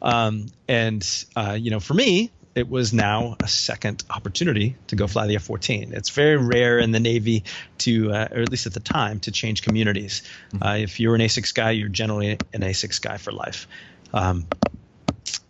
Um, 0.00 0.46
and, 0.68 1.06
uh, 1.36 1.58
you 1.60 1.70
know, 1.70 1.80
for 1.80 1.92
me, 1.92 2.30
it 2.56 2.70
was 2.70 2.94
now 2.94 3.36
a 3.40 3.46
second 3.46 4.02
opportunity 4.08 4.76
to 4.86 4.96
go 4.96 5.06
fly 5.06 5.26
the 5.26 5.36
F-14. 5.36 5.92
It's 5.92 6.08
very 6.08 6.38
rare 6.38 6.78
in 6.78 6.90
the 6.90 6.98
Navy 6.98 7.44
to, 7.78 8.10
uh, 8.12 8.28
or 8.32 8.40
at 8.40 8.48
least 8.48 8.66
at 8.66 8.72
the 8.72 8.80
time, 8.80 9.20
to 9.20 9.30
change 9.30 9.60
communities. 9.60 10.22
Mm-hmm. 10.52 10.62
Uh, 10.62 10.76
if 10.76 10.98
you're 10.98 11.14
an 11.14 11.20
A6 11.20 11.54
guy, 11.54 11.72
you're 11.72 11.90
generally 11.90 12.30
an 12.30 12.62
A6 12.62 13.00
guy 13.02 13.18
for 13.18 13.30
life. 13.30 13.68
Um, 14.14 14.46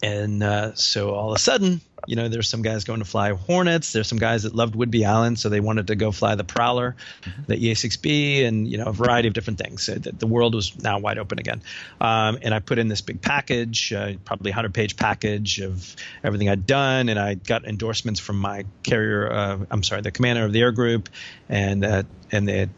and 0.02 0.42
uh, 0.42 0.74
so 0.74 1.14
all 1.14 1.30
of 1.30 1.36
a 1.36 1.38
sudden, 1.38 1.80
you 2.06 2.16
know, 2.16 2.28
there's 2.28 2.48
some 2.48 2.62
guys 2.62 2.84
going 2.84 3.00
to 3.00 3.04
fly 3.04 3.32
Hornets. 3.32 3.92
There's 3.92 4.08
some 4.08 4.18
guys 4.18 4.44
that 4.44 4.54
loved 4.54 4.74
Whidbey 4.74 5.06
Island, 5.06 5.38
so 5.38 5.48
they 5.48 5.60
wanted 5.60 5.88
to 5.88 5.96
go 5.96 6.12
fly 6.12 6.34
the 6.34 6.44
Prowler, 6.44 6.96
mm-hmm. 7.22 7.42
the 7.46 7.56
EA6B, 7.56 8.44
and 8.44 8.68
you 8.68 8.78
know, 8.78 8.86
a 8.86 8.92
variety 8.92 9.28
of 9.28 9.34
different 9.34 9.58
things. 9.58 9.82
So 9.82 9.94
the, 9.94 10.12
the 10.12 10.26
world 10.26 10.54
was 10.54 10.80
now 10.82 10.98
wide 10.98 11.18
open 11.18 11.38
again. 11.38 11.62
Um, 12.00 12.38
and 12.42 12.54
I 12.54 12.60
put 12.60 12.78
in 12.78 12.88
this 12.88 13.00
big 13.00 13.20
package, 13.20 13.92
uh, 13.92 14.12
probably 14.24 14.50
100 14.50 14.72
page 14.72 14.96
package 14.96 15.60
of 15.60 15.94
everything 16.22 16.48
I'd 16.48 16.66
done, 16.66 17.08
and 17.08 17.18
I 17.18 17.34
got 17.34 17.66
endorsements 17.66 18.20
from 18.20 18.38
my 18.38 18.64
carrier. 18.82 19.32
Uh, 19.32 19.58
I'm 19.70 19.82
sorry, 19.82 20.02
the 20.02 20.12
commander 20.12 20.44
of 20.44 20.52
the 20.52 20.60
air 20.60 20.72
group, 20.72 21.08
and 21.48 21.84
uh, 21.84 22.02
and 22.30 22.48
the 22.48 22.68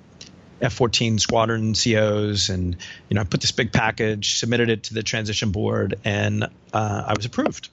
F-14 0.60 1.20
squadron 1.20 1.74
COs, 1.74 2.48
and 2.48 2.76
you 3.08 3.14
know, 3.14 3.20
I 3.20 3.24
put 3.24 3.40
this 3.40 3.52
big 3.52 3.72
package, 3.72 4.38
submitted 4.38 4.70
it 4.70 4.84
to 4.84 4.94
the 4.94 5.02
transition 5.02 5.52
board, 5.52 6.00
and 6.04 6.44
uh, 6.72 7.04
I 7.06 7.14
was 7.16 7.26
approved 7.26 7.68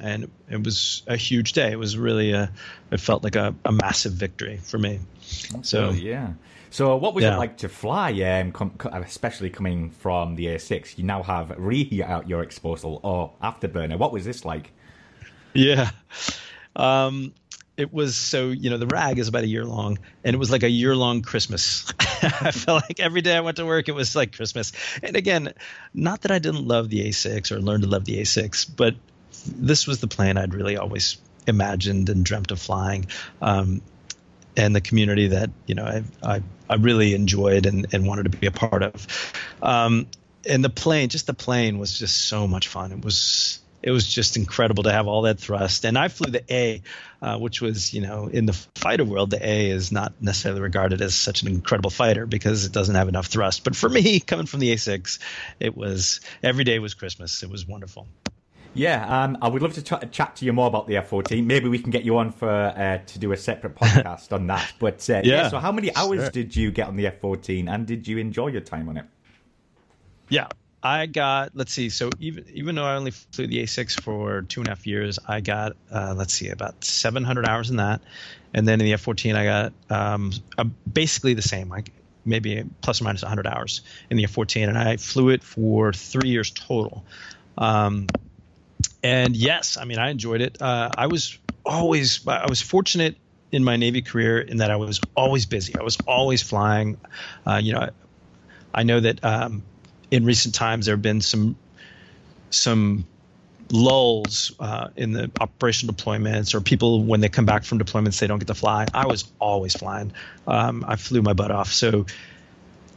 and 0.00 0.30
it 0.50 0.62
was 0.62 1.02
a 1.06 1.16
huge 1.16 1.52
day. 1.52 1.70
It 1.72 1.78
was 1.78 1.96
really 1.96 2.32
a, 2.32 2.50
it 2.90 3.00
felt 3.00 3.22
like 3.24 3.36
a, 3.36 3.54
a 3.64 3.72
massive 3.72 4.12
victory 4.12 4.58
for 4.58 4.78
me. 4.78 5.00
Okay, 5.52 5.62
so 5.62 5.90
yeah. 5.90 6.32
So 6.70 6.96
what 6.96 7.14
was 7.14 7.24
yeah. 7.24 7.34
it 7.34 7.38
like 7.38 7.58
to 7.58 7.68
fly, 7.68 8.12
um, 8.22 8.52
com- 8.52 8.72
especially 8.92 9.50
coming 9.50 9.90
from 9.90 10.36
the 10.36 10.46
A6? 10.46 10.96
You 10.96 11.04
now 11.04 11.22
have 11.22 11.52
reheat 11.58 12.02
out 12.02 12.28
your 12.28 12.42
exposal 12.42 13.00
or 13.02 13.32
afterburner. 13.42 13.98
What 13.98 14.10
was 14.12 14.24
this 14.24 14.44
like? 14.44 14.72
Yeah. 15.52 15.90
Um, 16.74 17.34
it 17.76 17.92
was 17.92 18.16
so 18.16 18.50
you 18.50 18.70
know 18.70 18.78
the 18.78 18.86
rag 18.86 19.18
is 19.18 19.28
about 19.28 19.44
a 19.44 19.46
year 19.46 19.64
long 19.64 19.98
and 20.24 20.34
it 20.34 20.38
was 20.38 20.50
like 20.50 20.62
a 20.62 20.68
year 20.68 20.94
long 20.94 21.22
christmas 21.22 21.92
i 22.00 22.50
felt 22.50 22.82
like 22.88 23.00
every 23.00 23.22
day 23.22 23.34
i 23.34 23.40
went 23.40 23.56
to 23.56 23.64
work 23.64 23.88
it 23.88 23.92
was 23.92 24.14
like 24.14 24.36
christmas 24.36 24.72
and 25.02 25.16
again 25.16 25.52
not 25.94 26.20
that 26.22 26.30
i 26.30 26.38
didn't 26.38 26.66
love 26.66 26.90
the 26.90 27.08
a6 27.08 27.50
or 27.50 27.60
learn 27.60 27.80
to 27.80 27.86
love 27.86 28.04
the 28.04 28.20
a6 28.20 28.70
but 28.76 28.94
this 29.46 29.86
was 29.86 30.00
the 30.00 30.06
plane 30.06 30.36
I'd 30.36 30.54
really 30.54 30.76
always 30.76 31.16
imagined 31.46 32.08
and 32.08 32.24
dreamt 32.24 32.50
of 32.50 32.60
flying. 32.60 33.06
Um, 33.40 33.82
and 34.56 34.76
the 34.76 34.80
community 34.80 35.28
that 35.28 35.50
you 35.66 35.74
know 35.74 35.84
I, 35.84 36.02
I, 36.22 36.42
I 36.68 36.74
really 36.74 37.14
enjoyed 37.14 37.66
and, 37.66 37.86
and 37.94 38.06
wanted 38.06 38.30
to 38.30 38.38
be 38.38 38.46
a 38.46 38.50
part 38.50 38.82
of. 38.82 39.34
Um, 39.62 40.06
and 40.48 40.64
the 40.64 40.70
plane, 40.70 41.08
just 41.08 41.26
the 41.26 41.34
plane, 41.34 41.78
was 41.78 41.98
just 41.98 42.26
so 42.26 42.46
much 42.46 42.68
fun. 42.68 42.92
It 42.92 43.04
was 43.04 43.60
it 43.82 43.90
was 43.90 44.06
just 44.06 44.36
incredible 44.36 44.84
to 44.84 44.92
have 44.92 45.08
all 45.08 45.22
that 45.22 45.40
thrust. 45.40 45.84
And 45.84 45.98
I 45.98 46.08
flew 46.08 46.30
the 46.30 46.44
A, 46.52 46.82
uh, 47.20 47.38
which 47.38 47.60
was, 47.60 47.92
you 47.92 48.00
know, 48.00 48.28
in 48.28 48.46
the 48.46 48.52
fighter 48.76 49.04
world, 49.04 49.30
the 49.30 49.44
A 49.44 49.70
is 49.70 49.90
not 49.90 50.12
necessarily 50.20 50.60
regarded 50.60 51.02
as 51.02 51.14
such 51.14 51.42
an 51.42 51.48
incredible 51.48 51.90
fighter 51.90 52.24
because 52.24 52.64
it 52.64 52.72
doesn't 52.72 52.94
have 52.94 53.08
enough 53.08 53.26
thrust. 53.26 53.64
But 53.64 53.74
for 53.74 53.88
me, 53.88 54.20
coming 54.20 54.46
from 54.46 54.60
the 54.60 54.72
A6, 54.72 55.18
it 55.58 55.76
was 55.76 56.20
every 56.42 56.64
day 56.64 56.78
was 56.78 56.94
Christmas. 56.94 57.42
It 57.42 57.50
was 57.50 57.66
wonderful. 57.66 58.06
Yeah, 58.74 59.24
um, 59.24 59.38
I 59.42 59.48
would 59.48 59.60
love 59.60 59.74
to 59.74 59.82
ch- 59.82 60.10
chat 60.12 60.36
to 60.36 60.44
you 60.44 60.52
more 60.52 60.66
about 60.66 60.86
the 60.86 60.94
F14. 60.94 61.44
Maybe 61.44 61.68
we 61.68 61.78
can 61.78 61.90
get 61.90 62.04
you 62.04 62.16
on 62.18 62.32
for 62.32 62.48
uh, 62.48 62.98
to 62.98 63.18
do 63.18 63.32
a 63.32 63.36
separate 63.36 63.74
podcast 63.74 64.32
on 64.32 64.46
that. 64.46 64.72
But 64.78 65.08
uh, 65.10 65.20
yeah. 65.24 65.42
yeah. 65.42 65.48
so 65.48 65.58
how 65.58 65.72
many 65.72 65.94
hours 65.94 66.22
sure. 66.22 66.30
did 66.30 66.56
you 66.56 66.70
get 66.70 66.88
on 66.88 66.96
the 66.96 67.04
F14, 67.04 67.68
and 67.68 67.86
did 67.86 68.08
you 68.08 68.18
enjoy 68.18 68.48
your 68.48 68.62
time 68.62 68.88
on 68.88 68.96
it? 68.96 69.04
Yeah, 70.28 70.48
I 70.82 71.06
got. 71.06 71.52
Let's 71.54 71.72
see. 71.72 71.90
So 71.90 72.10
even 72.18 72.44
even 72.52 72.74
though 72.74 72.84
I 72.84 72.94
only 72.94 73.10
flew 73.10 73.46
the 73.46 73.62
A6 73.62 74.00
for 74.00 74.42
two 74.42 74.60
and 74.60 74.68
a 74.68 74.70
half 74.70 74.86
years, 74.86 75.18
I 75.28 75.40
got 75.40 75.76
uh, 75.90 76.14
let's 76.16 76.32
see 76.32 76.48
about 76.48 76.82
700 76.84 77.46
hours 77.46 77.70
in 77.70 77.76
that, 77.76 78.00
and 78.54 78.66
then 78.66 78.80
in 78.80 78.86
the 78.86 78.92
F14 78.92 79.36
I 79.36 79.44
got 79.44 79.72
um, 79.90 80.32
basically 80.90 81.34
the 81.34 81.42
same. 81.42 81.68
Like 81.68 81.92
maybe 82.24 82.64
plus 82.80 83.00
or 83.00 83.04
minus 83.04 83.22
100 83.22 83.46
hours 83.46 83.82
in 84.10 84.16
the 84.16 84.24
F14, 84.24 84.68
and 84.68 84.78
I 84.78 84.96
flew 84.96 85.28
it 85.28 85.42
for 85.42 85.92
three 85.92 86.30
years 86.30 86.50
total. 86.50 87.04
Um, 87.58 88.06
and 89.02 89.36
yes, 89.36 89.76
I 89.76 89.84
mean, 89.84 89.98
I 89.98 90.10
enjoyed 90.10 90.40
it. 90.40 90.60
Uh, 90.60 90.90
I 90.96 91.06
was 91.06 91.38
always, 91.64 92.26
I 92.26 92.48
was 92.48 92.60
fortunate 92.60 93.16
in 93.50 93.64
my 93.64 93.76
Navy 93.76 94.02
career 94.02 94.40
in 94.40 94.58
that 94.58 94.70
I 94.70 94.76
was 94.76 95.00
always 95.14 95.46
busy. 95.46 95.76
I 95.76 95.82
was 95.82 95.98
always 96.06 96.42
flying. 96.42 96.98
Uh, 97.46 97.60
you 97.62 97.72
know, 97.72 97.80
I, 97.80 97.90
I 98.74 98.82
know 98.82 99.00
that 99.00 99.24
um, 99.24 99.62
in 100.10 100.24
recent 100.24 100.54
times 100.54 100.86
there 100.86 100.94
have 100.94 101.02
been 101.02 101.20
some 101.20 101.56
some 102.50 103.04
lulls 103.70 104.54
uh, 104.60 104.88
in 104.96 105.12
the 105.12 105.30
operational 105.40 105.94
deployments 105.94 106.54
or 106.54 106.60
people 106.60 107.02
when 107.02 107.20
they 107.20 107.28
come 107.28 107.46
back 107.46 107.64
from 107.64 107.78
deployments 107.78 108.20
they 108.20 108.26
don't 108.26 108.38
get 108.38 108.48
to 108.48 108.54
fly. 108.54 108.86
I 108.92 109.06
was 109.06 109.24
always 109.38 109.74
flying. 109.74 110.12
Um, 110.46 110.84
I 110.86 110.96
flew 110.96 111.22
my 111.22 111.32
butt 111.32 111.50
off. 111.50 111.72
So 111.72 112.06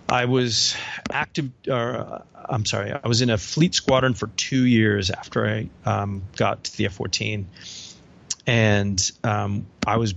I 0.10 0.26
was 0.26 0.76
active, 1.12 1.52
or 1.68 1.96
uh, 1.98 2.22
I'm 2.48 2.66
sorry, 2.66 2.92
I 2.92 3.08
was 3.08 3.22
in 3.22 3.30
a 3.30 3.38
fleet 3.38 3.74
squadron 3.74 4.14
for 4.14 4.28
two 4.28 4.66
years 4.66 5.10
after 5.10 5.48
I 5.48 5.70
um, 5.86 6.24
got 6.36 6.66
to 6.66 6.78
the 6.78 6.86
F 6.86 6.94
14. 6.94 7.48
And 8.48 9.12
um, 9.24 9.66
I 9.86 9.98
was 9.98 10.14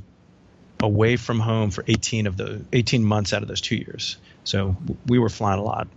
away 0.81 1.17
from 1.17 1.41
home 1.41 1.71
for 1.71 1.85
18 1.87 2.27
of 2.27 2.37
the 2.37 2.65
18 2.73 3.03
months 3.03 3.33
out 3.33 3.43
of 3.43 3.49
those 3.49 3.61
two 3.61 3.77
years. 3.77 4.19
So 4.45 4.77
we 5.07 5.19
were 5.19 5.31
flying 5.31 5.59
a 5.59 5.63
lot. 5.63 5.89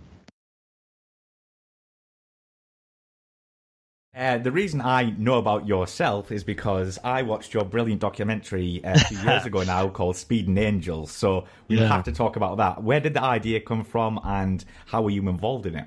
Uh, 4.14 4.36
the 4.36 4.52
reason 4.52 4.82
I 4.82 5.14
know 5.16 5.38
about 5.38 5.66
yourself 5.66 6.30
is 6.30 6.44
because 6.44 6.98
I 7.02 7.22
watched 7.22 7.54
your 7.54 7.64
brilliant 7.64 8.02
documentary 8.02 8.84
uh, 8.84 8.92
a 8.92 8.98
few 8.98 9.18
years 9.18 9.46
ago 9.46 9.62
now 9.62 9.88
called 9.88 10.16
Speed 10.16 10.48
and 10.48 10.58
Angels. 10.58 11.10
So 11.10 11.46
we 11.66 11.78
yeah. 11.78 11.88
have 11.88 12.04
to 12.04 12.12
talk 12.12 12.36
about 12.36 12.58
that. 12.58 12.82
Where 12.82 13.00
did 13.00 13.14
the 13.14 13.22
idea 13.22 13.60
come 13.60 13.84
from, 13.84 14.20
and 14.22 14.62
how 14.84 15.00
were 15.00 15.10
you 15.10 15.26
involved 15.30 15.64
in 15.64 15.76
it? 15.76 15.86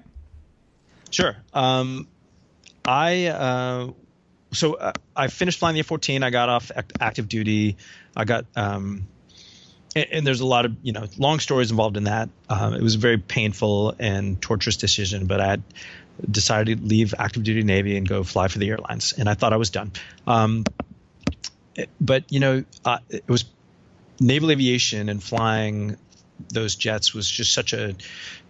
Sure. 1.12 1.38
Um, 1.54 2.08
I 2.84 3.28
uh, 3.28 3.92
so 4.52 4.74
uh, 4.74 4.94
I 5.16 5.28
finished 5.28 5.60
flying 5.60 5.76
the 5.76 5.82
F-14. 5.82 6.24
I 6.24 6.32
got 6.32 6.50
off 6.50 6.72
active 7.00 7.30
duty. 7.30 7.78
I 8.18 8.26
got 8.26 8.46
um, 8.56 9.08
and, 9.96 10.08
and, 10.12 10.28
there's 10.28 10.42
a 10.42 10.48
lot 10.48 10.66
of 10.66 10.76
you 10.82 10.94
know 10.94 11.08
long 11.18 11.40
stories 11.40 11.70
involved 11.70 11.96
in 11.96 12.06
that. 12.06 12.30
Um, 12.50 12.74
it 12.74 12.82
was 12.82 12.96
a 12.96 13.00
very 13.00 13.20
painful 13.20 13.96
and 14.00 14.42
torturous 14.42 14.78
decision, 14.78 15.28
but 15.28 15.40
I 15.40 15.48
had 15.48 15.64
decided 16.30 16.80
to 16.80 16.86
leave 16.86 17.14
active 17.18 17.44
duty 17.44 17.64
Navy 17.64 17.98
and 17.98 18.08
go 18.08 18.24
fly 18.24 18.48
for 18.48 18.60
the 18.60 18.70
airlines. 18.70 19.14
And 19.14 19.28
I 19.30 19.34
thought 19.34 19.54
I 19.54 19.58
was 19.58 19.70
done. 19.70 19.92
Um, 20.28 20.64
but, 22.00 22.32
you 22.32 22.40
know, 22.40 22.64
uh, 22.86 23.00
it 23.10 23.28
was 23.28 23.46
naval 24.20 24.52
aviation 24.52 25.10
and 25.10 25.22
flying 25.22 25.98
those 26.50 26.76
jets 26.76 27.14
was 27.14 27.30
just 27.30 27.54
such 27.54 27.74
a 27.74 27.96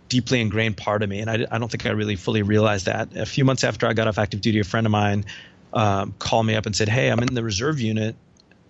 deeply 0.09 0.41
ingrained 0.41 0.77
part 0.77 1.01
of 1.03 1.09
me. 1.09 1.19
And 1.19 1.29
I, 1.29 1.45
I 1.49 1.57
don't 1.57 1.69
think 1.69 1.85
I 1.85 1.91
really 1.91 2.15
fully 2.15 2.43
realized 2.43 2.85
that. 2.85 3.15
A 3.15 3.25
few 3.25 3.45
months 3.45 3.63
after 3.63 3.87
I 3.87 3.93
got 3.93 4.07
off 4.07 4.19
active 4.19 4.41
duty, 4.41 4.59
a 4.59 4.63
friend 4.63 4.85
of 4.85 4.91
mine 4.91 5.25
um, 5.73 6.13
called 6.19 6.45
me 6.45 6.55
up 6.55 6.65
and 6.65 6.75
said, 6.75 6.89
Hey, 6.89 7.09
I'm 7.09 7.19
in 7.19 7.33
the 7.33 7.43
reserve 7.43 7.79
unit 7.79 8.15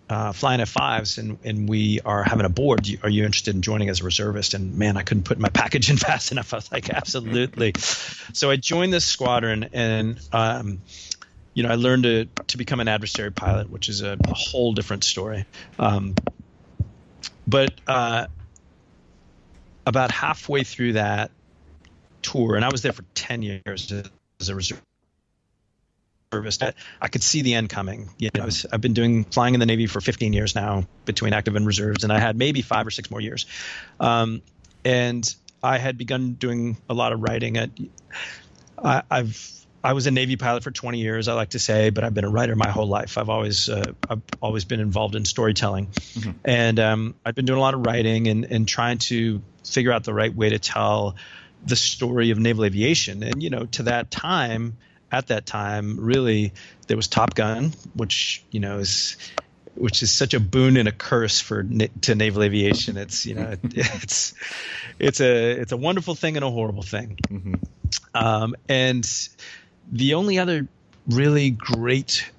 uh, 0.09 0.31
flying 0.31 0.59
F5s 0.59 1.17
and, 1.17 1.37
and 1.43 1.67
we 1.67 1.99
are 2.01 2.23
having 2.23 2.45
a 2.45 2.49
board. 2.49 2.87
Are 3.03 3.09
you 3.09 3.25
interested 3.25 3.55
in 3.55 3.61
joining 3.61 3.89
as 3.89 4.01
a 4.01 4.03
reservist? 4.03 4.53
And 4.53 4.77
man, 4.77 4.97
I 4.97 5.03
couldn't 5.03 5.23
put 5.23 5.39
my 5.39 5.49
package 5.53 5.89
in 5.89 5.97
fast 5.97 6.31
enough. 6.31 6.53
I 6.53 6.57
was 6.57 6.71
like, 6.71 6.89
absolutely. 6.89 7.73
so 7.77 8.51
I 8.51 8.55
joined 8.55 8.93
this 8.93 9.05
squadron 9.05 9.69
and, 9.73 10.19
um, 10.31 10.81
you 11.53 11.63
know, 11.63 11.69
I 11.69 11.75
learned 11.75 12.03
to, 12.03 12.25
to 12.25 12.57
become 12.57 12.79
an 12.79 12.87
adversary 12.87 13.31
pilot, 13.31 13.69
which 13.69 13.89
is 13.89 14.01
a, 14.01 14.17
a 14.27 14.33
whole 14.33 14.73
different 14.73 15.03
story. 15.03 15.45
Um, 15.79 16.15
but 17.47 17.71
uh, 17.87 18.27
about 19.85 20.11
halfway 20.11 20.63
through 20.63 20.93
that 20.93 21.31
tour, 22.21 22.55
and 22.55 22.65
I 22.65 22.69
was 22.69 22.81
there 22.81 22.91
for 22.91 23.03
10 23.15 23.41
years 23.41 23.91
as 24.39 24.49
a 24.49 24.55
reserve 24.55 24.81
I 27.01 27.07
could 27.07 27.23
see 27.23 27.41
the 27.41 27.53
end 27.53 27.69
coming. 27.69 28.09
You 28.17 28.29
know, 28.33 28.45
was, 28.45 28.65
I've 28.71 28.81
been 28.81 28.93
doing 28.93 29.23
flying 29.25 29.53
in 29.53 29.59
the 29.59 29.65
Navy 29.65 29.87
for 29.87 30.01
15 30.01 30.33
years 30.33 30.55
now 30.55 30.85
between 31.05 31.33
active 31.33 31.55
and 31.55 31.65
reserves, 31.65 32.03
and 32.03 32.11
I 32.11 32.19
had 32.19 32.37
maybe 32.37 32.61
five 32.61 32.85
or 32.85 32.91
six 32.91 33.09
more 33.11 33.21
years. 33.21 33.45
Um, 33.99 34.41
and 34.83 35.35
I 35.63 35.77
had 35.77 35.97
begun 35.97 36.33
doing 36.33 36.77
a 36.89 36.93
lot 36.93 37.13
of 37.13 37.21
writing. 37.21 37.57
At, 37.57 37.71
I, 38.77 39.03
I've 39.09 39.55
I 39.85 39.93
was 39.93 40.07
a 40.07 40.11
Navy 40.11 40.35
pilot 40.35 40.63
for 40.63 40.71
20 40.71 40.97
years, 40.97 41.27
I 41.27 41.33
like 41.33 41.49
to 41.49 41.59
say, 41.59 41.91
but 41.91 42.03
I've 42.03 42.15
been 42.15 42.25
a 42.25 42.29
writer 42.29 42.55
my 42.55 42.71
whole 42.71 42.87
life. 42.87 43.19
I've 43.19 43.29
always 43.29 43.69
uh, 43.69 43.93
I've 44.09 44.23
always 44.41 44.65
been 44.65 44.79
involved 44.79 45.15
in 45.15 45.25
storytelling, 45.25 45.87
mm-hmm. 45.87 46.31
and 46.43 46.79
um, 46.79 47.15
I've 47.23 47.35
been 47.35 47.45
doing 47.45 47.59
a 47.59 47.61
lot 47.61 47.75
of 47.75 47.85
writing 47.85 48.27
and, 48.27 48.45
and 48.45 48.67
trying 48.67 48.97
to 49.09 49.43
figure 49.63 49.91
out 49.91 50.03
the 50.03 50.13
right 50.13 50.33
way 50.33 50.49
to 50.49 50.57
tell 50.57 51.17
the 51.67 51.75
story 51.75 52.31
of 52.31 52.39
naval 52.39 52.65
aviation. 52.65 53.21
And 53.21 53.43
you 53.43 53.51
know, 53.51 53.65
to 53.65 53.83
that 53.83 54.09
time, 54.09 54.77
at 55.11 55.27
that 55.27 55.45
time, 55.45 55.99
really, 55.99 56.53
there 56.87 56.97
was 56.97 57.07
Top 57.07 57.35
Gun, 57.35 57.73
which 57.93 58.43
you 58.51 58.59
know 58.59 58.79
is 58.79 59.17
which 59.75 60.01
is 60.01 60.11
such 60.11 60.33
a 60.33 60.39
boon 60.39 60.77
and 60.77 60.87
a 60.87 60.91
curse 60.91 61.39
for 61.41 61.65
to 62.01 62.15
naval 62.15 62.43
aviation. 62.43 62.97
It's 62.97 63.25
you 63.25 63.35
know 63.35 63.55
it's 63.63 64.33
it's 64.99 65.19
a 65.19 65.51
it's 65.51 65.71
a 65.71 65.77
wonderful 65.77 66.15
thing 66.15 66.37
and 66.37 66.45
a 66.45 66.49
horrible 66.49 66.83
thing. 66.83 67.17
Mm-hmm. 67.27 67.53
Um, 68.13 68.55
and 68.69 69.07
the 69.91 70.15
only 70.15 70.39
other 70.39 70.67
really 71.07 71.51
great 71.51 72.29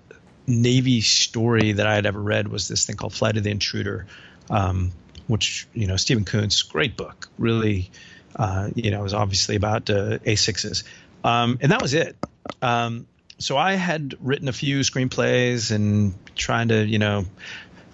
Navy 0.46 1.00
story 1.00 1.72
that 1.72 1.86
I 1.86 1.94
had 1.94 2.06
ever 2.06 2.20
read 2.20 2.48
was 2.48 2.68
this 2.68 2.86
thing 2.86 2.96
called 2.96 3.12
Flight 3.12 3.36
of 3.36 3.44
the 3.44 3.50
Intruder, 3.50 4.06
um, 4.50 4.92
which 5.26 5.66
you 5.74 5.86
know 5.86 5.96
Stephen 5.96 6.24
Coonts, 6.24 6.62
great 6.62 6.96
book, 6.96 7.28
really. 7.38 7.90
Uh, 8.34 8.68
you 8.74 8.90
know, 8.90 9.00
it 9.00 9.02
was 9.02 9.14
obviously 9.14 9.56
about 9.56 9.88
uh, 9.88 10.18
A6s, 10.18 10.84
um, 11.24 11.58
and 11.62 11.72
that 11.72 11.80
was 11.80 11.94
it. 11.94 12.16
Um, 12.62 13.06
so 13.38 13.56
I 13.56 13.74
had 13.74 14.14
written 14.20 14.48
a 14.48 14.52
few 14.52 14.80
screenplays 14.80 15.70
and 15.70 16.14
trying 16.34 16.68
to, 16.68 16.84
you 16.84 16.98
know, 16.98 17.26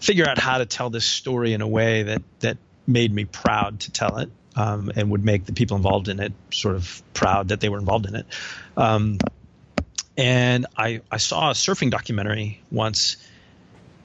figure 0.00 0.26
out 0.28 0.38
how 0.38 0.58
to 0.58 0.66
tell 0.66 0.90
this 0.90 1.04
story 1.04 1.52
in 1.52 1.60
a 1.60 1.68
way 1.68 2.02
that 2.04 2.22
that 2.40 2.58
made 2.86 3.12
me 3.12 3.24
proud 3.24 3.80
to 3.80 3.92
tell 3.92 4.18
it 4.18 4.30
um, 4.56 4.90
and 4.94 5.10
would 5.10 5.24
make 5.24 5.46
the 5.46 5.52
people 5.52 5.76
involved 5.76 6.08
in 6.08 6.20
it 6.20 6.32
sort 6.52 6.76
of 6.76 7.02
proud 7.14 7.48
that 7.48 7.60
they 7.60 7.68
were 7.68 7.78
involved 7.78 8.06
in 8.06 8.16
it. 8.16 8.26
Um, 8.76 9.18
and 10.16 10.66
I, 10.76 11.00
I 11.10 11.16
saw 11.16 11.50
a 11.50 11.54
surfing 11.54 11.90
documentary 11.90 12.60
once, 12.70 13.16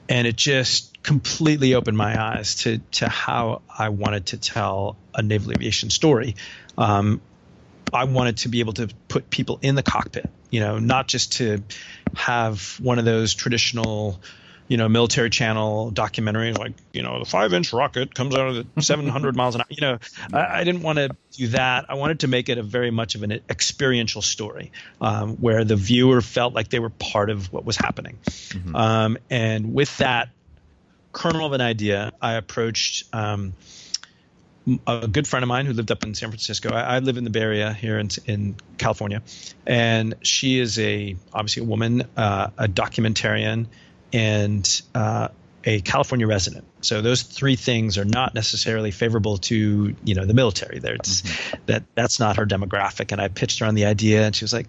and 0.08 0.26
it 0.26 0.36
just 0.36 1.02
completely 1.02 1.74
opened 1.74 1.96
my 1.96 2.20
eyes 2.20 2.56
to 2.56 2.78
to 2.92 3.08
how 3.08 3.62
I 3.68 3.90
wanted 3.90 4.26
to 4.26 4.38
tell 4.38 4.96
a 5.14 5.22
naval 5.22 5.52
aviation 5.52 5.90
story. 5.90 6.36
Um, 6.76 7.20
I 7.92 8.04
wanted 8.04 8.38
to 8.38 8.48
be 8.48 8.60
able 8.60 8.74
to 8.74 8.88
put 9.08 9.30
people 9.30 9.58
in 9.62 9.74
the 9.74 9.82
cockpit, 9.82 10.30
you 10.50 10.60
know, 10.60 10.78
not 10.78 11.08
just 11.08 11.34
to 11.34 11.62
have 12.14 12.78
one 12.80 12.98
of 12.98 13.04
those 13.04 13.34
traditional, 13.34 14.20
you 14.66 14.76
know, 14.76 14.88
military 14.88 15.30
channel 15.30 15.92
documentaries 15.92 16.58
like, 16.58 16.72
you 16.92 17.02
know, 17.02 17.18
the 17.18 17.24
five 17.24 17.52
inch 17.52 17.72
rocket 17.72 18.14
comes 18.14 18.34
out 18.34 18.48
of 18.48 18.74
the 18.74 18.82
700 18.82 19.36
miles 19.36 19.54
an 19.54 19.62
hour. 19.62 19.66
You 19.68 19.80
know, 19.80 19.98
I, 20.32 20.60
I, 20.60 20.64
didn't 20.64 20.82
want 20.82 20.98
to 20.98 21.10
do 21.32 21.48
that. 21.48 21.86
I 21.88 21.94
wanted 21.94 22.20
to 22.20 22.28
make 22.28 22.48
it 22.48 22.58
a 22.58 22.62
very 22.62 22.90
much 22.90 23.14
of 23.14 23.22
an 23.22 23.32
experiential 23.48 24.22
story 24.22 24.72
um, 25.00 25.36
where 25.36 25.64
the 25.64 25.76
viewer 25.76 26.20
felt 26.20 26.54
like 26.54 26.68
they 26.68 26.78
were 26.78 26.90
part 26.90 27.30
of 27.30 27.52
what 27.52 27.64
was 27.64 27.76
happening. 27.76 28.18
Mm-hmm. 28.26 28.76
Um, 28.76 29.18
and 29.30 29.74
with 29.74 29.96
that 29.98 30.30
kernel 31.12 31.46
of 31.46 31.52
an 31.52 31.60
idea, 31.60 32.12
I 32.20 32.34
approached. 32.34 33.04
Um, 33.12 33.54
a 34.86 35.08
good 35.08 35.26
friend 35.26 35.42
of 35.42 35.48
mine 35.48 35.66
who 35.66 35.72
lived 35.72 35.90
up 35.90 36.04
in 36.04 36.14
San 36.14 36.30
Francisco. 36.30 36.70
I, 36.70 36.96
I 36.96 36.98
live 37.00 37.16
in 37.16 37.24
the 37.24 37.30
Bay 37.30 37.40
Area 37.40 37.72
here 37.72 37.98
in, 37.98 38.08
in 38.26 38.56
California, 38.76 39.22
and 39.66 40.14
she 40.22 40.58
is 40.58 40.78
a 40.78 41.16
obviously 41.32 41.62
a 41.62 41.66
woman, 41.66 42.04
uh, 42.16 42.50
a 42.58 42.68
documentarian, 42.68 43.66
and 44.12 44.82
uh, 44.94 45.28
a 45.64 45.80
California 45.80 46.26
resident. 46.26 46.64
So 46.80 47.02
those 47.02 47.22
three 47.22 47.56
things 47.56 47.98
are 47.98 48.04
not 48.04 48.34
necessarily 48.34 48.90
favorable 48.90 49.38
to 49.38 49.96
you 50.04 50.14
know 50.14 50.24
the 50.24 50.34
military. 50.34 50.78
There's 50.78 51.22
mm-hmm. 51.22 51.62
that 51.66 51.84
that's 51.94 52.20
not 52.20 52.36
her 52.36 52.46
demographic. 52.46 53.12
And 53.12 53.20
I 53.20 53.28
pitched 53.28 53.58
her 53.60 53.66
on 53.66 53.74
the 53.74 53.86
idea, 53.86 54.24
and 54.24 54.34
she 54.34 54.44
was 54.44 54.52
like, 54.52 54.66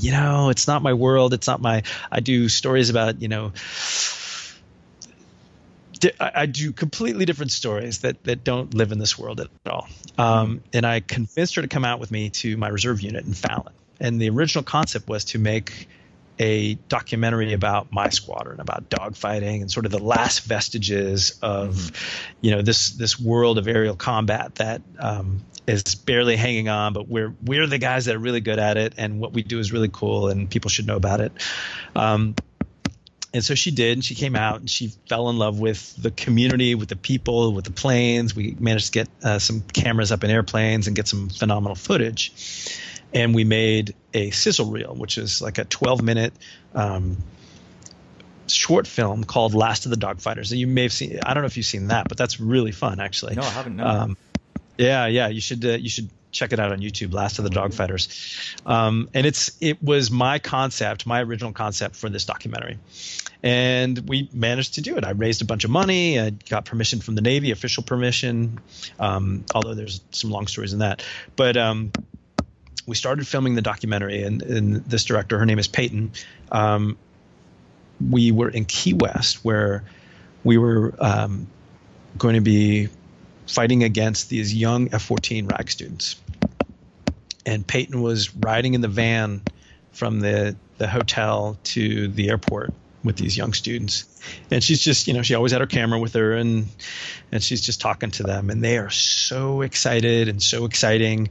you 0.00 0.12
know, 0.12 0.50
it's 0.50 0.68
not 0.68 0.82
my 0.82 0.94
world. 0.94 1.32
It's 1.34 1.46
not 1.46 1.60
my. 1.60 1.82
I 2.10 2.20
do 2.20 2.48
stories 2.48 2.90
about 2.90 3.22
you 3.22 3.28
know 3.28 3.52
I 6.20 6.46
do 6.46 6.72
completely 6.72 7.24
different 7.24 7.52
stories 7.52 8.00
that 8.00 8.24
that 8.24 8.44
don't 8.44 8.74
live 8.74 8.92
in 8.92 8.98
this 8.98 9.18
world 9.18 9.40
at 9.40 9.48
all. 9.66 9.88
Um, 10.16 10.62
and 10.72 10.86
I 10.86 11.00
convinced 11.00 11.56
her 11.56 11.62
to 11.62 11.68
come 11.68 11.84
out 11.84 12.00
with 12.00 12.10
me 12.10 12.30
to 12.30 12.56
my 12.56 12.68
reserve 12.68 13.00
unit 13.00 13.24
in 13.24 13.34
Fallon. 13.34 13.72
And 14.00 14.20
the 14.20 14.30
original 14.30 14.64
concept 14.64 15.08
was 15.08 15.24
to 15.26 15.38
make 15.38 15.88
a 16.38 16.74
documentary 16.88 17.52
about 17.52 17.92
my 17.92 18.10
squadron, 18.10 18.60
about 18.60 18.88
dogfighting 18.88 19.60
and 19.60 19.70
sort 19.70 19.86
of 19.86 19.92
the 19.92 19.98
last 19.98 20.44
vestiges 20.44 21.38
of, 21.42 21.74
mm-hmm. 21.74 22.36
you 22.40 22.50
know, 22.52 22.62
this 22.62 22.90
this 22.90 23.18
world 23.18 23.58
of 23.58 23.66
aerial 23.66 23.96
combat 23.96 24.54
that 24.56 24.82
um, 24.98 25.44
is 25.66 25.82
barely 25.96 26.36
hanging 26.36 26.68
on, 26.68 26.92
but 26.92 27.08
we're 27.08 27.34
we're 27.44 27.66
the 27.66 27.78
guys 27.78 28.04
that 28.04 28.14
are 28.14 28.20
really 28.20 28.40
good 28.40 28.58
at 28.58 28.76
it, 28.76 28.94
and 28.96 29.20
what 29.20 29.32
we 29.32 29.42
do 29.42 29.58
is 29.58 29.72
really 29.72 29.90
cool, 29.92 30.28
and 30.28 30.48
people 30.48 30.70
should 30.70 30.86
know 30.86 30.96
about 30.96 31.20
it. 31.20 31.32
Um, 31.96 32.34
and 33.32 33.44
so 33.44 33.54
she 33.54 33.70
did 33.70 33.98
and 33.98 34.04
she 34.04 34.14
came 34.14 34.34
out 34.34 34.60
and 34.60 34.70
she 34.70 34.88
fell 35.08 35.28
in 35.28 35.36
love 35.36 35.60
with 35.60 35.94
the 36.00 36.10
community 36.10 36.74
with 36.74 36.88
the 36.88 36.96
people 36.96 37.52
with 37.52 37.64
the 37.64 37.72
planes. 37.72 38.34
We 38.34 38.56
managed 38.58 38.86
to 38.86 38.92
get 38.92 39.08
uh, 39.22 39.38
some 39.38 39.60
cameras 39.60 40.12
up 40.12 40.24
in 40.24 40.30
airplanes 40.30 40.86
and 40.86 40.96
get 40.96 41.08
some 41.08 41.28
phenomenal 41.28 41.74
footage. 41.74 42.74
And 43.12 43.34
we 43.34 43.44
made 43.44 43.94
a 44.14 44.30
sizzle 44.30 44.70
reel 44.70 44.94
which 44.94 45.18
is 45.18 45.42
like 45.42 45.58
a 45.58 45.64
12 45.64 46.02
minute 46.02 46.32
um, 46.74 47.18
short 48.46 48.86
film 48.86 49.24
called 49.24 49.54
last 49.54 49.84
of 49.84 49.90
the 49.90 49.98
dogfighters. 49.98 50.50
And 50.50 50.60
you 50.60 50.66
may 50.66 50.82
have 50.84 50.92
seen 50.92 51.20
i 51.24 51.34
don't 51.34 51.42
know 51.42 51.48
if 51.48 51.56
you've 51.56 51.66
seen 51.66 51.88
that 51.88 52.08
but 52.08 52.16
that's 52.16 52.40
really 52.40 52.72
fun 52.72 52.98
actually. 52.98 53.34
No 53.34 53.42
i 53.42 53.50
haven't 53.50 53.76
no. 53.76 53.86
Um, 53.86 54.16
yeah 54.78 55.06
yeah 55.06 55.28
you 55.28 55.40
should 55.40 55.64
uh, 55.64 55.72
you 55.72 55.90
should 55.90 56.08
check 56.30 56.52
it 56.52 56.60
out 56.60 56.72
on 56.72 56.80
YouTube, 56.80 57.12
Last 57.12 57.38
of 57.38 57.44
the 57.44 57.50
Dogfighters. 57.50 58.56
Um, 58.66 59.08
and 59.14 59.26
it's 59.26 59.56
it 59.60 59.82
was 59.82 60.10
my 60.10 60.38
concept, 60.38 61.06
my 61.06 61.22
original 61.22 61.52
concept 61.52 61.96
for 61.96 62.08
this 62.08 62.24
documentary. 62.24 62.78
And 63.42 64.08
we 64.08 64.28
managed 64.32 64.74
to 64.74 64.80
do 64.80 64.96
it. 64.96 65.04
I 65.04 65.10
raised 65.10 65.42
a 65.42 65.44
bunch 65.44 65.64
of 65.64 65.70
money. 65.70 66.18
I 66.18 66.30
got 66.30 66.64
permission 66.64 67.00
from 67.00 67.14
the 67.14 67.22
Navy, 67.22 67.52
official 67.52 67.82
permission. 67.82 68.60
Um, 68.98 69.44
although 69.54 69.74
there's 69.74 70.00
some 70.10 70.30
long 70.30 70.46
stories 70.48 70.72
in 70.72 70.80
that, 70.80 71.04
but 71.36 71.56
um, 71.56 71.92
we 72.88 72.96
started 72.96 73.26
filming 73.26 73.54
the 73.54 73.62
documentary. 73.62 74.22
And, 74.22 74.42
and, 74.42 74.84
this 74.86 75.04
director, 75.04 75.38
her 75.38 75.46
name 75.46 75.58
is 75.58 75.68
Peyton. 75.68 76.12
Um, 76.50 76.96
we 78.10 78.32
were 78.32 78.48
in 78.48 78.64
Key 78.64 78.94
West, 78.94 79.44
where 79.44 79.84
we 80.42 80.56
were 80.56 80.94
um, 80.98 81.48
going 82.16 82.34
to 82.34 82.40
be 82.40 82.88
fighting 83.48 83.82
against 83.82 84.28
these 84.28 84.54
young 84.54 84.92
F-14 84.92 85.50
RAG 85.50 85.70
students. 85.70 86.16
And 87.46 87.66
Peyton 87.66 88.02
was 88.02 88.34
riding 88.34 88.74
in 88.74 88.80
the 88.80 88.88
van 88.88 89.42
from 89.92 90.20
the, 90.20 90.54
the 90.76 90.86
hotel 90.86 91.58
to 91.64 92.08
the 92.08 92.28
airport 92.28 92.72
with 93.02 93.16
these 93.16 93.36
young 93.36 93.52
students. 93.52 94.04
And 94.50 94.62
she's 94.62 94.80
just, 94.80 95.06
you 95.06 95.14
know, 95.14 95.22
she 95.22 95.34
always 95.34 95.52
had 95.52 95.60
her 95.60 95.66
camera 95.66 95.98
with 95.98 96.14
her 96.14 96.34
and 96.34 96.66
and 97.32 97.42
she's 97.42 97.60
just 97.60 97.80
talking 97.80 98.10
to 98.12 98.22
them 98.22 98.50
and 98.50 98.62
they 98.62 98.78
are 98.78 98.90
so 98.90 99.62
excited 99.62 100.28
and 100.28 100.42
so 100.42 100.64
exciting 100.64 101.30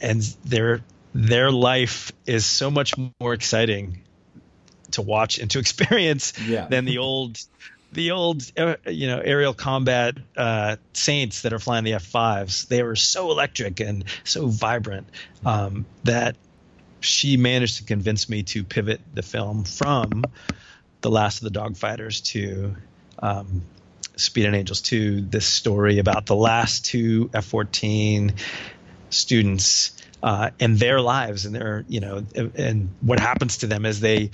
and 0.00 0.22
their 0.44 0.82
their 1.14 1.50
life 1.50 2.12
is 2.26 2.44
so 2.44 2.70
much 2.70 2.94
more 3.20 3.32
exciting 3.32 4.02
to 4.92 5.02
watch 5.02 5.38
and 5.38 5.50
to 5.50 5.58
experience 5.64 6.32
yeah. 6.46 6.66
than 6.68 6.84
the 6.84 6.98
old 6.98 7.38
the 7.96 8.10
old 8.10 8.42
uh, 8.58 8.76
you 8.86 9.08
know 9.08 9.18
aerial 9.18 9.54
combat 9.54 10.16
uh, 10.36 10.76
saints 10.92 11.42
that 11.42 11.52
are 11.52 11.58
flying 11.58 11.82
the 11.82 11.92
F5s 11.92 12.68
they 12.68 12.82
were 12.82 12.94
so 12.94 13.30
electric 13.30 13.80
and 13.80 14.04
so 14.22 14.46
vibrant 14.46 15.08
um, 15.44 15.86
that 16.04 16.36
she 17.00 17.36
managed 17.36 17.78
to 17.78 17.84
convince 17.84 18.28
me 18.28 18.42
to 18.42 18.62
pivot 18.62 19.00
the 19.14 19.22
film 19.22 19.64
from 19.64 20.24
the 21.00 21.10
last 21.10 21.42
of 21.42 21.52
the 21.52 21.58
dogfighters 21.58 22.22
to 22.22 22.76
um, 23.18 23.62
Speed 24.16 24.44
and 24.44 24.54
Angels 24.54 24.82
2 24.82 25.22
this 25.22 25.46
story 25.46 25.98
about 25.98 26.26
the 26.26 26.36
last 26.36 26.84
two 26.84 27.28
F14 27.28 28.38
students 29.08 29.96
uh, 30.22 30.50
and 30.60 30.78
their 30.78 31.00
lives 31.00 31.46
and 31.46 31.54
their 31.54 31.84
you 31.88 32.00
know 32.00 32.24
and 32.34 32.90
what 33.00 33.20
happens 33.20 33.58
to 33.58 33.66
them 33.66 33.86
as 33.86 34.00
they 34.00 34.30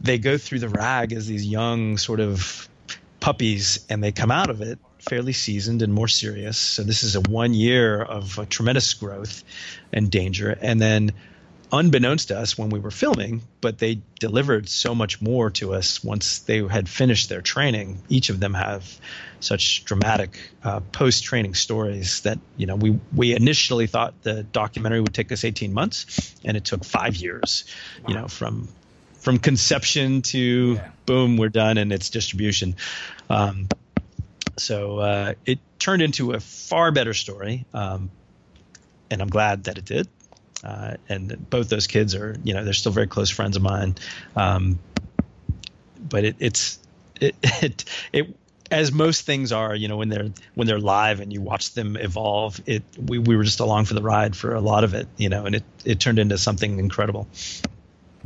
they 0.00 0.18
go 0.18 0.38
through 0.38 0.60
the 0.60 0.68
rag 0.68 1.12
as 1.12 1.26
these 1.26 1.44
young 1.44 1.98
sort 1.98 2.20
of 2.20 2.68
puppies, 3.26 3.84
and 3.90 4.04
they 4.04 4.12
come 4.12 4.30
out 4.30 4.50
of 4.50 4.60
it 4.62 4.78
fairly 5.00 5.32
seasoned 5.32 5.82
and 5.82 5.92
more 5.92 6.06
serious. 6.06 6.56
So 6.56 6.84
this 6.84 7.02
is 7.02 7.16
a 7.16 7.20
one 7.20 7.54
year 7.54 8.00
of 8.00 8.48
tremendous 8.48 8.94
growth 8.94 9.42
and 9.92 10.08
danger, 10.08 10.56
and 10.62 10.80
then 10.80 11.10
unbeknownst 11.72 12.28
to 12.28 12.38
us 12.38 12.56
when 12.56 12.70
we 12.70 12.78
were 12.78 12.92
filming, 12.92 13.42
but 13.60 13.78
they 13.78 14.00
delivered 14.20 14.68
so 14.68 14.94
much 14.94 15.20
more 15.20 15.50
to 15.50 15.74
us 15.74 16.04
once 16.04 16.38
they 16.38 16.62
had 16.62 16.88
finished 16.88 17.28
their 17.28 17.40
training. 17.40 17.98
Each 18.08 18.30
of 18.30 18.38
them 18.38 18.54
have 18.54 18.96
such 19.40 19.84
dramatic 19.84 20.38
uh, 20.62 20.78
post-training 20.92 21.54
stories 21.54 22.20
that 22.20 22.38
you 22.56 22.66
know 22.66 22.76
we 22.76 23.00
we 23.12 23.34
initially 23.34 23.88
thought 23.88 24.14
the 24.22 24.44
documentary 24.44 25.00
would 25.00 25.14
take 25.14 25.32
us 25.32 25.42
18 25.42 25.74
months, 25.74 26.32
and 26.44 26.56
it 26.56 26.64
took 26.64 26.84
five 26.84 27.16
years. 27.16 27.64
Wow. 28.02 28.08
You 28.08 28.14
know, 28.20 28.28
from 28.28 28.68
from 29.26 29.38
conception 29.38 30.22
to 30.22 30.74
yeah. 30.74 30.88
boom, 31.04 31.36
we're 31.36 31.48
done, 31.48 31.78
and 31.78 31.92
its 31.92 32.10
distribution. 32.10 32.76
Um, 33.28 33.68
so 34.56 35.00
uh, 35.00 35.34
it 35.44 35.58
turned 35.80 36.00
into 36.00 36.30
a 36.30 36.38
far 36.38 36.92
better 36.92 37.12
story, 37.12 37.64
um, 37.74 38.08
and 39.10 39.20
I'm 39.20 39.26
glad 39.26 39.64
that 39.64 39.78
it 39.78 39.84
did. 39.84 40.06
Uh, 40.62 40.94
and 41.08 41.50
both 41.50 41.68
those 41.68 41.88
kids 41.88 42.14
are, 42.14 42.36
you 42.44 42.54
know, 42.54 42.62
they're 42.62 42.72
still 42.72 42.92
very 42.92 43.08
close 43.08 43.28
friends 43.28 43.56
of 43.56 43.64
mine. 43.64 43.96
Um, 44.36 44.78
but 45.98 46.24
it, 46.24 46.36
it's 46.38 46.78
it, 47.20 47.34
it 47.42 47.84
it 48.12 48.36
as 48.70 48.92
most 48.92 49.26
things 49.26 49.50
are, 49.50 49.74
you 49.74 49.88
know, 49.88 49.96
when 49.96 50.08
they're 50.08 50.30
when 50.54 50.68
they're 50.68 50.78
live 50.78 51.18
and 51.18 51.32
you 51.32 51.40
watch 51.40 51.74
them 51.74 51.96
evolve, 51.96 52.60
it 52.64 52.84
we, 52.96 53.18
we 53.18 53.36
were 53.36 53.42
just 53.42 53.58
along 53.58 53.86
for 53.86 53.94
the 53.94 54.02
ride 54.02 54.36
for 54.36 54.54
a 54.54 54.60
lot 54.60 54.84
of 54.84 54.94
it, 54.94 55.08
you 55.16 55.28
know, 55.28 55.46
and 55.46 55.56
it, 55.56 55.64
it 55.84 55.98
turned 55.98 56.20
into 56.20 56.38
something 56.38 56.78
incredible. 56.78 57.26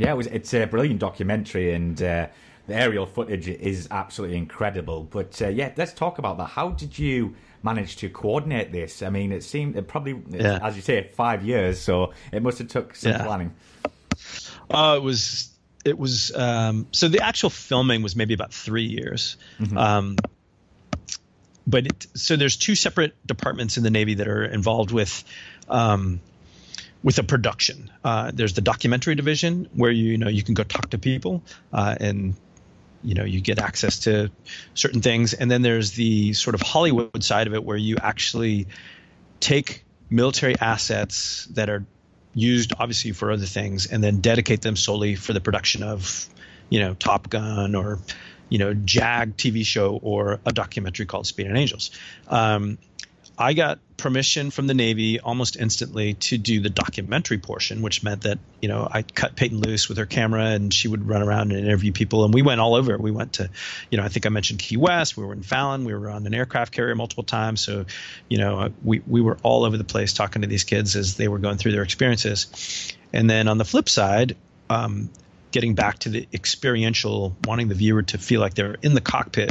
Yeah, 0.00 0.12
it 0.12 0.16
was, 0.16 0.26
it's 0.28 0.54
a 0.54 0.64
brilliant 0.64 0.98
documentary, 0.98 1.74
and 1.74 2.02
uh, 2.02 2.28
the 2.66 2.74
aerial 2.74 3.04
footage 3.04 3.48
is 3.48 3.86
absolutely 3.90 4.38
incredible. 4.38 5.04
But 5.04 5.42
uh, 5.42 5.48
yeah, 5.48 5.72
let's 5.76 5.92
talk 5.92 6.18
about 6.18 6.38
that. 6.38 6.46
How 6.46 6.70
did 6.70 6.98
you 6.98 7.36
manage 7.62 7.96
to 7.96 8.08
coordinate 8.08 8.72
this? 8.72 9.02
I 9.02 9.10
mean, 9.10 9.30
it 9.30 9.44
seemed 9.44 9.76
it 9.76 9.88
probably, 9.88 10.18
yeah. 10.30 10.58
as 10.62 10.74
you 10.74 10.80
say, 10.80 11.10
five 11.12 11.44
years, 11.44 11.78
so 11.78 12.14
it 12.32 12.42
must 12.42 12.56
have 12.58 12.68
took 12.68 12.94
some 12.94 13.12
yeah. 13.12 13.24
planning. 13.24 13.52
Uh, 14.70 14.94
it 14.96 15.02
was 15.02 15.50
it 15.84 15.98
was 15.98 16.34
um, 16.34 16.86
so 16.92 17.08
the 17.08 17.20
actual 17.20 17.50
filming 17.50 18.02
was 18.02 18.16
maybe 18.16 18.32
about 18.32 18.54
three 18.54 18.84
years. 18.86 19.36
Mm-hmm. 19.58 19.76
Um, 19.76 20.16
but 21.66 21.86
it, 21.86 22.06
so 22.14 22.36
there's 22.36 22.56
two 22.56 22.74
separate 22.74 23.14
departments 23.26 23.76
in 23.76 23.82
the 23.82 23.90
Navy 23.90 24.14
that 24.14 24.28
are 24.28 24.46
involved 24.46 24.92
with 24.92 25.24
um, 25.68 26.22
with 27.02 27.18
a 27.18 27.22
production. 27.22 27.90
Uh, 28.04 28.30
there's 28.34 28.54
the 28.54 28.60
documentary 28.60 29.14
division 29.14 29.68
where 29.74 29.90
you, 29.90 30.12
you 30.12 30.18
know 30.18 30.28
you 30.28 30.42
can 30.42 30.54
go 30.54 30.62
talk 30.62 30.90
to 30.90 30.98
people 30.98 31.42
uh, 31.72 31.96
and 32.00 32.34
you 33.02 33.14
know 33.14 33.24
you 33.24 33.40
get 33.40 33.58
access 33.58 34.00
to 34.00 34.30
certain 34.74 35.00
things 35.00 35.32
and 35.32 35.50
then 35.50 35.62
there's 35.62 35.92
the 35.92 36.32
sort 36.34 36.54
of 36.54 36.60
hollywood 36.60 37.24
side 37.24 37.46
of 37.46 37.54
it 37.54 37.64
where 37.64 37.76
you 37.76 37.96
actually 37.96 38.66
take 39.40 39.84
military 40.10 40.54
assets 40.60 41.46
that 41.52 41.70
are 41.70 41.84
used 42.34 42.72
obviously 42.78 43.12
for 43.12 43.32
other 43.32 43.46
things 43.46 43.86
and 43.86 44.04
then 44.04 44.20
dedicate 44.20 44.60
them 44.60 44.76
solely 44.76 45.14
for 45.14 45.32
the 45.32 45.40
production 45.40 45.82
of 45.82 46.28
you 46.68 46.78
know 46.78 46.94
top 46.94 47.30
gun 47.30 47.74
or 47.74 47.98
you 48.48 48.58
know 48.58 48.74
jag 48.74 49.36
tv 49.36 49.64
show 49.64 49.98
or 50.02 50.38
a 50.44 50.52
documentary 50.52 51.06
called 51.06 51.26
speed 51.26 51.46
and 51.46 51.56
angels 51.56 51.90
um, 52.28 52.78
I 53.40 53.54
got 53.54 53.78
permission 53.96 54.50
from 54.50 54.66
the 54.66 54.74
Navy 54.74 55.18
almost 55.18 55.56
instantly 55.56 56.12
to 56.12 56.36
do 56.36 56.60
the 56.60 56.68
documentary 56.68 57.38
portion, 57.38 57.80
which 57.80 58.02
meant 58.02 58.22
that 58.22 58.38
you 58.60 58.68
know 58.68 58.86
I 58.88 59.00
cut 59.00 59.34
Peyton 59.34 59.58
loose 59.58 59.88
with 59.88 59.96
her 59.96 60.04
camera 60.04 60.44
and 60.44 60.72
she 60.72 60.88
would 60.88 61.08
run 61.08 61.22
around 61.22 61.50
and 61.50 61.64
interview 61.64 61.90
people. 61.90 62.26
And 62.26 62.34
we 62.34 62.42
went 62.42 62.60
all 62.60 62.74
over. 62.74 62.98
We 62.98 63.10
went 63.10 63.34
to, 63.34 63.48
you 63.90 63.96
know, 63.96 64.04
I 64.04 64.08
think 64.08 64.26
I 64.26 64.28
mentioned 64.28 64.58
Key 64.58 64.76
West. 64.76 65.16
We 65.16 65.24
were 65.24 65.32
in 65.32 65.42
Fallon. 65.42 65.86
We 65.86 65.94
were 65.94 66.10
on 66.10 66.26
an 66.26 66.34
aircraft 66.34 66.72
carrier 66.72 66.94
multiple 66.94 67.24
times. 67.24 67.62
So, 67.62 67.86
you 68.28 68.36
know, 68.36 68.72
we 68.84 69.00
we 69.06 69.22
were 69.22 69.38
all 69.42 69.64
over 69.64 69.78
the 69.78 69.84
place 69.84 70.12
talking 70.12 70.42
to 70.42 70.48
these 70.48 70.64
kids 70.64 70.94
as 70.94 71.16
they 71.16 71.28
were 71.28 71.38
going 71.38 71.56
through 71.56 71.72
their 71.72 71.82
experiences. 71.82 72.94
And 73.10 73.28
then 73.28 73.48
on 73.48 73.56
the 73.56 73.64
flip 73.64 73.88
side. 73.88 74.36
Um, 74.68 75.10
getting 75.52 75.74
back 75.74 75.98
to 75.98 76.08
the 76.10 76.28
experiential, 76.32 77.36
wanting 77.44 77.66
the 77.66 77.74
viewer 77.74 78.02
to 78.04 78.18
feel 78.18 78.40
like 78.40 78.54
they're 78.54 78.76
in 78.82 78.94
the 78.94 79.00
cockpit 79.00 79.50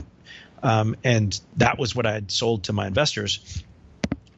um, 0.63 0.95
and 1.03 1.39
that 1.57 1.77
was 1.77 1.95
what 1.95 2.05
I 2.05 2.13
had 2.13 2.31
sold 2.31 2.63
to 2.63 2.73
my 2.73 2.87
investors 2.87 3.63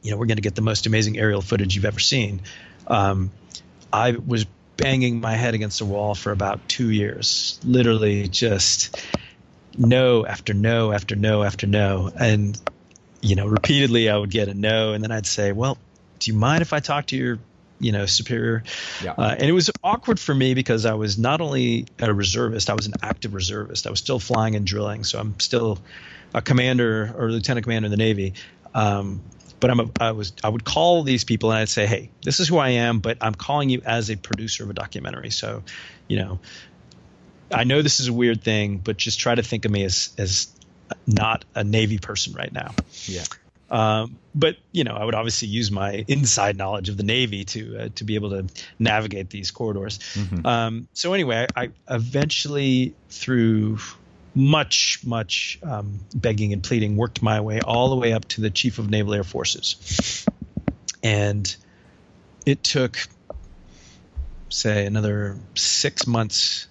you 0.02 0.10
know, 0.10 0.16
we're 0.16 0.26
going 0.26 0.36
to 0.36 0.42
get 0.42 0.54
the 0.54 0.62
most 0.62 0.86
amazing 0.86 1.18
aerial 1.18 1.40
footage 1.40 1.74
you've 1.74 1.84
ever 1.84 2.00
seen. 2.00 2.40
Um, 2.86 3.30
I 3.92 4.12
was 4.12 4.46
banging 4.76 5.20
my 5.20 5.34
head 5.34 5.54
against 5.54 5.78
the 5.78 5.84
wall 5.84 6.14
for 6.14 6.32
about 6.32 6.68
two 6.68 6.90
years, 6.90 7.60
literally 7.64 8.28
just 8.28 9.00
no 9.78 10.26
after 10.26 10.54
no 10.54 10.92
after 10.92 11.14
no 11.14 11.42
after 11.42 11.66
no. 11.66 12.10
And, 12.18 12.60
you 13.20 13.36
know, 13.36 13.46
repeatedly 13.46 14.10
I 14.10 14.16
would 14.16 14.30
get 14.30 14.48
a 14.48 14.54
no. 14.54 14.92
And 14.92 15.04
then 15.04 15.12
I'd 15.12 15.26
say, 15.26 15.52
well, 15.52 15.78
do 16.18 16.30
you 16.30 16.36
mind 16.36 16.62
if 16.62 16.72
I 16.72 16.80
talk 16.80 17.06
to 17.06 17.16
your 17.16 17.38
you 17.82 17.90
know 17.90 18.06
superior 18.06 18.62
yeah. 19.02 19.12
uh, 19.18 19.34
and 19.36 19.42
it 19.42 19.52
was 19.52 19.68
awkward 19.82 20.20
for 20.20 20.32
me 20.32 20.54
because 20.54 20.86
i 20.86 20.94
was 20.94 21.18
not 21.18 21.40
only 21.40 21.86
a 21.98 22.14
reservist 22.14 22.70
i 22.70 22.74
was 22.74 22.86
an 22.86 22.92
active 23.02 23.34
reservist 23.34 23.88
i 23.88 23.90
was 23.90 23.98
still 23.98 24.20
flying 24.20 24.54
and 24.54 24.64
drilling 24.64 25.02
so 25.02 25.18
i'm 25.18 25.38
still 25.40 25.80
a 26.32 26.40
commander 26.40 27.12
or 27.18 27.32
lieutenant 27.32 27.64
commander 27.64 27.86
in 27.86 27.90
the 27.90 27.96
navy 27.96 28.34
um, 28.72 29.20
but 29.62 29.70
I'm 29.70 29.80
a, 29.80 29.90
I 30.00 30.10
was 30.10 30.32
I 30.42 30.48
would 30.48 30.64
call 30.64 31.04
these 31.04 31.22
people 31.22 31.52
and 31.52 31.60
I'd 31.60 31.68
say, 31.68 31.86
hey, 31.86 32.10
this 32.24 32.40
is 32.40 32.48
who 32.48 32.58
I 32.58 32.70
am, 32.70 32.98
but 32.98 33.16
I'm 33.20 33.34
calling 33.34 33.70
you 33.70 33.80
as 33.86 34.10
a 34.10 34.16
producer 34.16 34.64
of 34.64 34.70
a 34.70 34.74
documentary. 34.74 35.30
So, 35.30 35.62
you 36.08 36.18
know, 36.18 36.40
I 37.50 37.62
know 37.62 37.80
this 37.80 38.00
is 38.00 38.08
a 38.08 38.12
weird 38.12 38.42
thing, 38.42 38.78
but 38.78 38.96
just 38.96 39.20
try 39.20 39.36
to 39.36 39.42
think 39.42 39.64
of 39.64 39.70
me 39.70 39.84
as 39.84 40.12
as 40.18 40.48
not 41.06 41.44
a 41.54 41.62
Navy 41.62 41.98
person 41.98 42.32
right 42.32 42.52
now. 42.52 42.74
Yeah. 43.04 43.22
Um, 43.70 44.18
but 44.34 44.56
you 44.72 44.82
know, 44.82 44.94
I 44.94 45.04
would 45.04 45.14
obviously 45.14 45.46
use 45.46 45.70
my 45.70 46.04
inside 46.08 46.56
knowledge 46.56 46.88
of 46.88 46.96
the 46.96 47.04
Navy 47.04 47.44
to 47.44 47.84
uh, 47.84 47.88
to 47.94 48.04
be 48.04 48.16
able 48.16 48.30
to 48.30 48.46
navigate 48.80 49.30
these 49.30 49.52
corridors. 49.52 50.00
Mm-hmm. 50.14 50.44
Um, 50.44 50.88
so 50.92 51.14
anyway, 51.14 51.46
I, 51.54 51.62
I 51.66 51.70
eventually 51.88 52.96
through 53.10 53.78
much, 54.34 55.00
much 55.04 55.58
um, 55.62 56.00
begging 56.14 56.52
and 56.52 56.62
pleading, 56.62 56.96
worked 56.96 57.22
my 57.22 57.40
way 57.40 57.60
all 57.60 57.90
the 57.90 57.96
way 57.96 58.12
up 58.12 58.26
to 58.28 58.40
the 58.40 58.50
Chief 58.50 58.78
of 58.78 58.88
Naval 58.88 59.14
Air 59.14 59.24
Forces. 59.24 60.26
And 61.02 61.54
it 62.46 62.62
took, 62.62 62.98
say, 64.48 64.86
another 64.86 65.36
six 65.54 66.06
months 66.06 66.68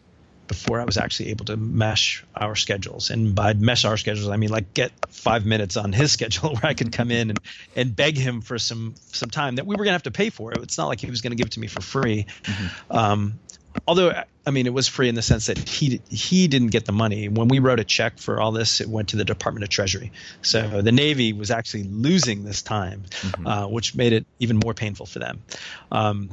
before 0.52 0.82
I 0.82 0.84
was 0.84 0.97
actually 0.97 1.30
able 1.30 1.45
to 1.45 1.56
mesh 1.56 2.26
our 2.36 2.58
schedules. 2.58 3.10
And 3.10 3.34
by 3.34 3.54
mesh 3.54 3.86
our 3.86 3.95
schedules, 3.95 4.28
I 4.28 4.36
mean 4.36 4.50
like 4.50 4.74
get 4.74 4.91
five 5.08 5.45
minutes 5.45 5.78
on 5.78 5.93
his 5.93 6.12
schedule 6.17 6.56
where 6.56 6.65
I 6.65 6.74
could 6.74 6.91
come 6.91 7.10
in 7.10 7.30
and, 7.30 7.39
and 7.74 7.95
beg 7.95 8.17
him 8.17 8.41
for 8.41 8.60
some 8.60 8.95
some 9.13 9.30
time 9.30 9.56
that 9.56 9.65
we 9.65 9.76
were 9.76 9.86
going 9.86 9.91
to 9.91 9.93
have 9.93 10.04
to 10.04 10.12
pay 10.12 10.30
for. 10.30 10.52
It's 10.52 10.78
not 10.78 10.88
like 10.88 11.00
he 11.00 11.10
was 11.10 11.21
going 11.21 11.32
to 11.32 11.38
give 11.38 11.47
it 11.47 11.54
to 11.54 11.62
me 11.62 11.67
for 11.67 11.80
free. 11.80 12.26
Mm-hmm. 12.43 12.97
Um, 12.97 13.39
although 13.88 14.23
I 14.45 14.49
mean, 14.49 14.65
it 14.65 14.73
was 14.73 14.88
free 14.88 15.07
in 15.07 15.15
the 15.15 15.21
sense 15.21 15.45
that 15.47 15.57
he 15.57 16.01
he 16.10 16.47
didn't 16.47 16.69
get 16.69 16.86
the 16.86 16.91
money. 16.91 17.29
When 17.29 17.47
we 17.47 17.60
wrote 17.60 17.79
a 17.79 17.84
check 17.84 18.17
for 18.17 18.39
all 18.39 18.51
this, 18.51 18.81
it 18.81 18.89
went 18.89 19.10
to 19.10 19.17
the 19.17 19.25
Department 19.25 19.63
of 19.63 19.69
Treasury. 19.69 20.12
So 20.41 20.81
the 20.81 20.91
Navy 20.91 21.34
was 21.34 21.51
actually 21.51 21.84
losing 21.84 22.43
this 22.43 22.62
time, 22.62 23.03
mm-hmm. 23.10 23.47
uh, 23.47 23.67
which 23.67 23.93
made 23.93 24.13
it 24.13 24.25
even 24.39 24.57
more 24.57 24.73
painful 24.73 25.05
for 25.05 25.19
them. 25.19 25.43
Um, 25.91 26.31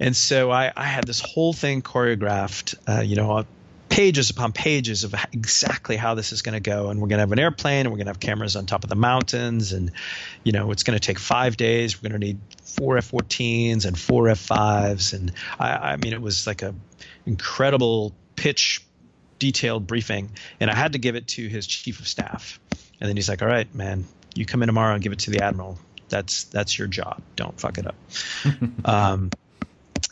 and 0.00 0.16
so 0.16 0.50
I, 0.50 0.72
I, 0.76 0.84
had 0.84 1.04
this 1.04 1.20
whole 1.20 1.54
thing 1.54 1.80
choreographed, 1.80 2.74
uh, 2.86 3.00
you 3.00 3.16
know, 3.16 3.46
pages 3.96 4.28
upon 4.28 4.52
pages 4.52 5.04
of 5.04 5.14
exactly 5.32 5.96
how 5.96 6.14
this 6.14 6.30
is 6.30 6.42
going 6.42 6.52
to 6.52 6.60
go. 6.60 6.90
And 6.90 7.00
we're 7.00 7.08
going 7.08 7.16
to 7.16 7.22
have 7.22 7.32
an 7.32 7.38
airplane, 7.38 7.86
and 7.86 7.90
we're 7.90 7.96
going 7.96 8.04
to 8.04 8.10
have 8.10 8.20
cameras 8.20 8.54
on 8.54 8.66
top 8.66 8.84
of 8.84 8.90
the 8.90 8.96
mountains, 8.96 9.72
and 9.72 9.90
you 10.44 10.52
know, 10.52 10.70
it's 10.70 10.82
going 10.82 10.98
to 10.98 11.00
take 11.00 11.18
five 11.18 11.56
days. 11.56 11.96
We're 11.96 12.10
going 12.10 12.20
to 12.20 12.26
need 12.26 12.38
four 12.62 12.98
F-14s 12.98 13.86
and 13.86 13.98
four 13.98 14.28
F-5s, 14.28 15.14
and 15.14 15.32
I, 15.58 15.92
I 15.92 15.96
mean, 15.96 16.12
it 16.12 16.20
was 16.20 16.46
like 16.46 16.60
a 16.60 16.74
incredible 17.24 18.14
pitch, 18.36 18.84
detailed 19.38 19.86
briefing, 19.86 20.30
and 20.60 20.70
I 20.70 20.74
had 20.74 20.92
to 20.92 20.98
give 20.98 21.16
it 21.16 21.28
to 21.28 21.48
his 21.48 21.66
chief 21.66 21.98
of 21.98 22.06
staff. 22.06 22.60
And 23.00 23.08
then 23.08 23.16
he's 23.16 23.30
like, 23.30 23.40
"All 23.40 23.48
right, 23.48 23.74
man, 23.74 24.04
you 24.34 24.44
come 24.44 24.62
in 24.62 24.66
tomorrow 24.66 24.92
and 24.92 25.02
give 25.02 25.12
it 25.12 25.20
to 25.20 25.30
the 25.30 25.42
admiral. 25.42 25.78
That's 26.10 26.44
that's 26.44 26.78
your 26.78 26.86
job. 26.86 27.22
Don't 27.34 27.58
fuck 27.58 27.78
it 27.78 27.86
up." 27.86 27.94
um, 28.84 29.30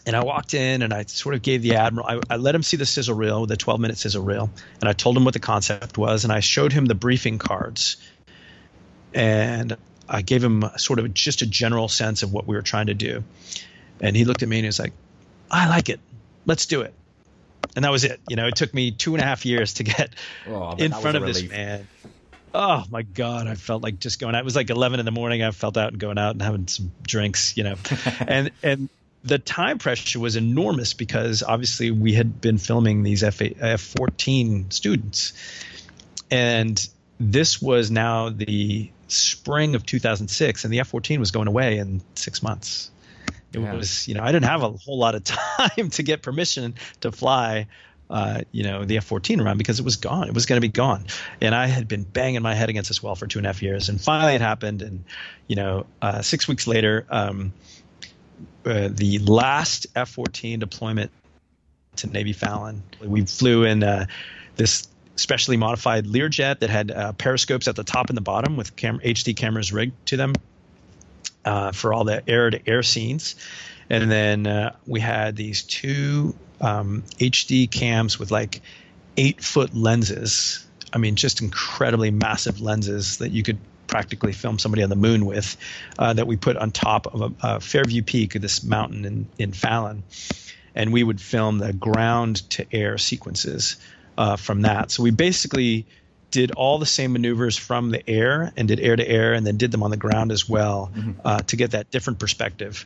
and 0.07 0.15
I 0.15 0.23
walked 0.25 0.55
in 0.55 0.83
and 0.83 0.93
I 0.93 1.05
sort 1.05 1.35
of 1.35 1.43
gave 1.43 1.63
the 1.63 1.77
admiral. 1.77 2.07
I, 2.07 2.21
I 2.35 2.37
let 2.37 2.55
him 2.55 2.63
see 2.63 2.77
the 2.77 2.87
sizzle 2.87 3.15
reel, 3.15 3.47
the 3.47 3.57
12 3.57 3.81
minute 3.81 3.99
sizzle 3.99 4.23
reel, 4.23 4.51
and 4.81 4.89
I 4.89 4.93
told 4.93 5.17
him 5.17 5.25
what 5.25 5.35
the 5.35 5.41
concept 5.41 5.97
was, 5.99 6.25
and 6.25 6.33
I 6.33 6.41
showed 6.41 6.73
him 6.73 6.87
the 6.87 6.95
briefing 6.95 7.39
cards, 7.39 7.97
and 9.13 9.77
I 10.09 10.23
gave 10.23 10.43
him 10.43 10.65
sort 10.77 10.99
of 10.99 11.13
just 11.15 11.43
a 11.43 11.47
general 11.47 11.89
sense 11.89 12.23
of 12.23 12.33
what 12.33 12.47
we 12.47 12.57
were 12.57 12.63
trying 12.63 12.87
to 12.87 12.95
do. 12.95 13.25
And 14.01 14.17
he 14.17 14.25
looked 14.25 14.43
at 14.43 14.49
me 14.49 14.59
and 14.59 14.65
he 14.65 14.69
was 14.69 14.79
like, 14.79 14.93
"I 15.51 15.69
like 15.69 15.89
it. 15.89 16.01
Let's 16.47 16.67
do 16.67 16.83
it." 16.83 16.95
and 17.77 17.85
that 17.85 17.91
was 17.91 18.05
it. 18.05 18.21
You 18.29 18.37
know, 18.37 18.47
it 18.47 18.57
took 18.57 18.73
me 18.73 18.91
two 18.91 19.15
and 19.15 19.23
a 19.23 19.27
half 19.27 19.45
years 19.45 19.75
to 19.75 19.85
get 19.85 20.15
oh, 20.49 20.75
in 20.77 20.93
front 20.93 21.17
of 21.17 21.27
this 21.27 21.43
man. 21.49 21.89
Oh 22.55 22.85
my 22.89 23.03
god, 23.03 23.49
I 23.49 23.57
felt 23.57 23.83
like 23.83 23.99
just 23.99 24.21
going 24.21 24.35
out. 24.35 24.41
It 24.41 24.45
was 24.45 24.57
like 24.57 24.71
eleven 24.71 25.01
in 25.01 25.07
the 25.07 25.13
morning. 25.13 25.43
I 25.43 25.51
felt 25.51 25.77
out 25.77 25.91
and 25.91 25.99
going 25.99 26.19
out 26.19 26.33
and 26.33 26.43
having 26.43 26.69
some 26.69 26.93
drinks, 27.03 27.57
you 27.57 27.65
know, 27.65 27.75
and 28.21 28.51
and 28.63 28.89
the 29.25 29.39
time 29.39 29.79
pressure 29.79 30.21
was 30.21 30.37
enormous 30.37 30.95
because 30.95 31.43
obviously 31.43 31.91
we 31.91 32.13
had 32.13 32.41
been 32.41 32.59
filming 32.59 33.03
these 33.03 33.23
F 33.23 33.41
F 33.43 33.81
fourteen 33.81 34.71
students, 34.71 35.33
and 36.31 36.89
this 37.19 37.63
was 37.63 37.91
now 37.91 38.29
the 38.29 38.91
spring 39.09 39.75
of 39.75 39.87
2006, 39.87 40.65
and 40.65 40.73
the 40.73 40.81
F-14 40.81 41.19
was 41.19 41.31
going 41.31 41.49
away 41.49 41.79
in 41.79 42.03
six 42.15 42.43
months. 42.43 42.91
It 43.53 43.61
yeah. 43.61 43.75
was, 43.75 44.09
you 44.09 44.15
know, 44.15 44.23
I 44.23 44.33
didn't 44.33 44.47
have 44.47 44.63
a 44.63 44.71
whole 44.71 44.99
lot 44.99 45.15
of 45.15 45.25
time 45.25 45.91
to 45.91 46.03
get 46.03 46.23
permission 46.23 46.75
to 47.03 47.13
fly, 47.13 47.69
uh, 48.11 48.41
you 48.51 48.65
know, 48.65 48.85
the 48.85 48.97
F-14 48.97 49.41
around 49.41 49.59
because 49.59 49.79
it 49.79 49.85
was 49.85 49.97
gone. 49.97 50.27
It 50.27 50.35
was 50.35 50.47
going 50.47 50.57
to 50.57 50.67
be 50.67 50.73
gone, 50.73 51.07
and 51.41 51.55
I 51.55 51.67
had 51.67 51.89
been 51.89 52.03
banging 52.03 52.43
my 52.43 52.55
head 52.55 52.69
against 52.69 52.91
this 52.91 53.03
wall 53.03 53.15
for 53.15 53.27
two 53.27 53.39
and 53.39 53.47
a 53.47 53.49
half 53.49 53.63
years, 53.63 53.89
and 53.89 54.01
finally 54.01 54.35
it 54.35 54.41
happened. 54.41 54.83
And 54.83 55.05
you 55.47 55.57
know, 55.57 55.87
uh, 56.03 56.23
six 56.23 56.49
weeks 56.49 56.67
later, 56.67 57.07
um, 57.11 57.53
uh, 58.65 58.89
the 58.91 59.19
last 59.21 59.87
F-14 59.95 60.59
deployment 60.59 61.11
to 61.97 62.07
Navy 62.09 62.33
Fallon, 62.33 62.83
we 63.01 63.25
flew 63.25 63.65
in 63.65 63.83
uh, 63.83 64.07
this 64.57 64.89
specially 65.17 65.57
modified 65.57 66.07
Learjet 66.07 66.61
that 66.61 66.71
had 66.71 66.91
uh, 66.91 67.13
periscopes 67.13 67.69
at 67.69 67.77
the 67.77 67.85
top 67.85 68.09
and 68.09 68.17
the 68.17 68.23
bottom 68.23 68.57
with 68.57 68.75
cam- 68.77 69.01
HD 69.01 69.37
cameras 69.37 69.73
rigged 69.73 70.07
to 70.07 70.17
them 70.17 70.35
uh, 71.45 71.73
for 71.73 71.93
all 71.93 72.05
the 72.05 72.29
air 72.29 72.51
to 72.51 72.69
air 72.69 72.83
scenes. 72.83 73.37
And 73.91 74.11
then 74.11 74.47
uh, 74.47 74.75
we 74.87 75.01
had 75.01 75.37
these 75.37 75.63
two 75.63 76.35
um, 76.61 77.05
HD 77.19 77.71
cams 77.71 78.19
with 78.19 78.31
like 78.31 78.63
eight 79.17 79.43
foot 79.43 79.75
lenses. 79.75 80.67
I 80.93 80.99
mean, 80.99 81.17
just 81.17 81.43
incredibly 81.43 82.11
massive 82.11 82.61
lenses 82.61 83.19
that 83.19 83.31
you 83.31 83.43
could 83.43 83.59
practically 83.87 84.33
film 84.33 84.59
somebody 84.59 84.83
on 84.83 84.91
the 84.91 84.97
moon 84.97 85.27
with 85.27 85.57
uh, 85.99 86.13
that 86.13 86.27
we 86.27 86.37
put 86.37 86.57
on 86.57 86.71
top 86.71 87.15
of 87.15 87.21
a, 87.21 87.33
a 87.43 87.61
Fairview 87.61 88.03
Peak, 88.03 88.35
of 88.35 88.43
this 88.43 88.63
mountain 88.63 89.05
in, 89.05 89.27
in 89.39 89.53
Fallon. 89.53 90.03
And 90.75 90.93
we 90.93 91.05
would 91.05 91.21
film 91.21 91.59
the 91.59 91.73
ground 91.73 92.49
to 92.51 92.67
air 92.73 92.99
sequences 92.99 93.77
uh, 94.19 94.37
from 94.37 94.63
that. 94.63 94.91
So 94.91 95.03
we 95.03 95.11
basically 95.11 95.87
did 96.35 96.51
all 96.51 96.79
the 96.79 96.87
same 96.87 97.13
maneuvers 97.13 97.57
from 97.57 97.91
the 97.91 98.11
air 98.11 98.53
and 98.57 98.67
did 98.67 98.81
air 98.81 98.97
to 98.97 99.09
air 99.09 99.35
and 99.35 99.47
then 99.47 99.57
did 99.57 99.71
them 99.71 99.85
on 99.85 99.91
the 99.93 99.97
ground 99.97 100.33
as 100.33 100.49
well 100.49 100.91
mm-hmm. 100.93 101.13
uh, 101.25 101.39
to 101.39 101.55
get 101.55 101.71
that 101.71 101.93
different 101.93 102.19
perspective. 102.19 102.85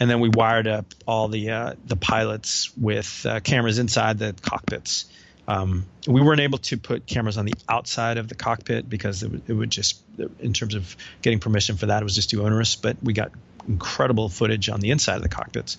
And 0.00 0.08
then 0.08 0.20
we 0.20 0.30
wired 0.30 0.66
up 0.66 0.86
all 1.06 1.28
the 1.28 1.50
uh, 1.50 1.74
the 1.84 1.96
pilots 1.96 2.74
with 2.76 3.26
uh, 3.28 3.40
cameras 3.40 3.78
inside 3.78 4.18
the 4.18 4.34
cockpits. 4.40 5.04
Um, 5.48 5.86
we 6.06 6.20
weren't 6.20 6.40
able 6.40 6.58
to 6.58 6.76
put 6.76 7.06
cameras 7.06 7.36
on 7.36 7.44
the 7.44 7.54
outside 7.68 8.18
of 8.18 8.28
the 8.28 8.34
cockpit 8.34 8.88
because 8.88 9.22
it, 9.22 9.32
it 9.48 9.52
would 9.52 9.70
just, 9.70 10.00
in 10.38 10.52
terms 10.52 10.74
of 10.74 10.96
getting 11.20 11.40
permission 11.40 11.76
for 11.76 11.86
that, 11.86 12.00
it 12.00 12.04
was 12.04 12.14
just 12.14 12.30
too 12.30 12.44
onerous. 12.44 12.76
But 12.76 12.96
we 13.02 13.12
got 13.12 13.32
incredible 13.68 14.28
footage 14.28 14.68
on 14.68 14.80
the 14.80 14.90
inside 14.90 15.16
of 15.16 15.22
the 15.22 15.28
cockpits. 15.28 15.78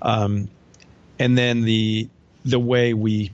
Um, 0.00 0.48
and 1.18 1.36
then 1.36 1.62
the 1.62 2.08
the 2.44 2.58
way 2.58 2.92
we 2.92 3.30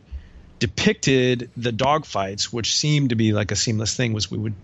depicted 0.59 1.51
the 1.57 1.73
dogfights, 1.73 2.45
which 2.45 2.75
seemed 2.77 3.11
to 3.11 3.15
be 3.15 3.33
like 3.33 3.51
a 3.53 3.57
seamless 3.57 3.97
thing, 3.97 4.13
was 4.13 4.31
we 4.31 4.39
would 4.39 4.55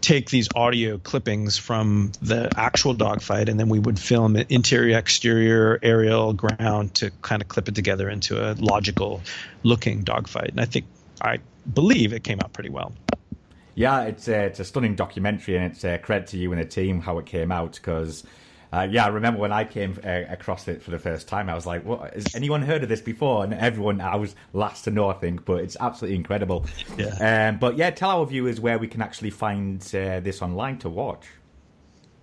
take 0.00 0.30
these 0.30 0.48
audio 0.54 0.98
clippings 0.98 1.58
from 1.58 2.12
the 2.22 2.50
actual 2.56 2.94
dogfight 2.94 3.48
and 3.48 3.58
then 3.58 3.68
we 3.68 3.78
would 3.78 3.98
film 3.98 4.36
it 4.36 4.50
interior, 4.50 4.96
exterior, 4.96 5.78
aerial, 5.82 6.32
ground 6.32 6.94
to 6.94 7.10
kind 7.22 7.42
of 7.42 7.48
clip 7.48 7.68
it 7.68 7.74
together 7.74 8.08
into 8.08 8.40
a 8.40 8.54
logical 8.54 9.20
looking 9.62 10.02
dogfight. 10.02 10.50
And 10.50 10.60
I 10.60 10.66
think, 10.66 10.86
I 11.20 11.38
believe 11.72 12.12
it 12.12 12.22
came 12.22 12.38
out 12.40 12.52
pretty 12.52 12.70
well. 12.70 12.92
Yeah, 13.74 14.02
it's 14.02 14.28
a, 14.28 14.46
it's 14.46 14.60
a 14.60 14.64
stunning 14.64 14.94
documentary 14.94 15.56
and 15.56 15.64
it's 15.64 15.84
a 15.84 15.98
credit 15.98 16.28
to 16.28 16.38
you 16.38 16.52
and 16.52 16.60
the 16.60 16.64
team 16.64 17.00
how 17.00 17.18
it 17.18 17.26
came 17.26 17.52
out 17.52 17.74
because 17.74 18.24
uh, 18.72 18.86
yeah, 18.90 19.04
I 19.04 19.08
remember 19.08 19.40
when 19.40 19.52
I 19.52 19.64
came 19.64 19.98
uh, 20.04 20.24
across 20.28 20.68
it 20.68 20.82
for 20.82 20.90
the 20.90 20.98
first 20.98 21.26
time, 21.28 21.48
I 21.48 21.54
was 21.54 21.66
like, 21.66 21.84
"What? 21.84 22.12
Has 22.14 22.34
anyone 22.34 22.62
heard 22.62 22.82
of 22.82 22.88
this 22.88 23.00
before?" 23.00 23.44
And 23.44 23.54
everyone, 23.54 24.00
I 24.00 24.16
was 24.16 24.34
last 24.52 24.84
to 24.84 24.90
know, 24.90 25.08
I 25.08 25.14
think, 25.14 25.44
but 25.44 25.60
it's 25.60 25.76
absolutely 25.80 26.16
incredible. 26.16 26.66
Yeah. 26.96 27.50
Um, 27.50 27.58
but 27.58 27.76
yeah, 27.76 27.90
tell 27.90 28.10
our 28.10 28.26
viewers 28.26 28.60
where 28.60 28.76
we 28.78 28.88
can 28.88 29.02
actually 29.02 29.30
find 29.30 29.80
uh, 29.94 30.18
this 30.18 30.42
online 30.42 30.78
to 30.78 30.88
watch. 30.88 31.26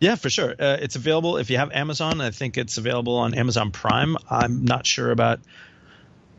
Yeah, 0.02 0.16
for 0.16 0.30
sure. 0.30 0.52
Uh, 0.52 0.78
it's 0.82 0.98
available 0.98 1.38
if 1.38 1.50
you 1.50 1.58
have 1.58 1.72
Amazon. 1.72 2.20
I 2.20 2.32
think 2.32 2.58
it's 2.58 2.78
available 2.78 3.16
on 3.16 3.34
Amazon 3.34 3.72
Prime. 3.72 4.18
I'm 4.30 4.66
not 4.66 4.86
sure 4.86 5.12
about 5.12 5.40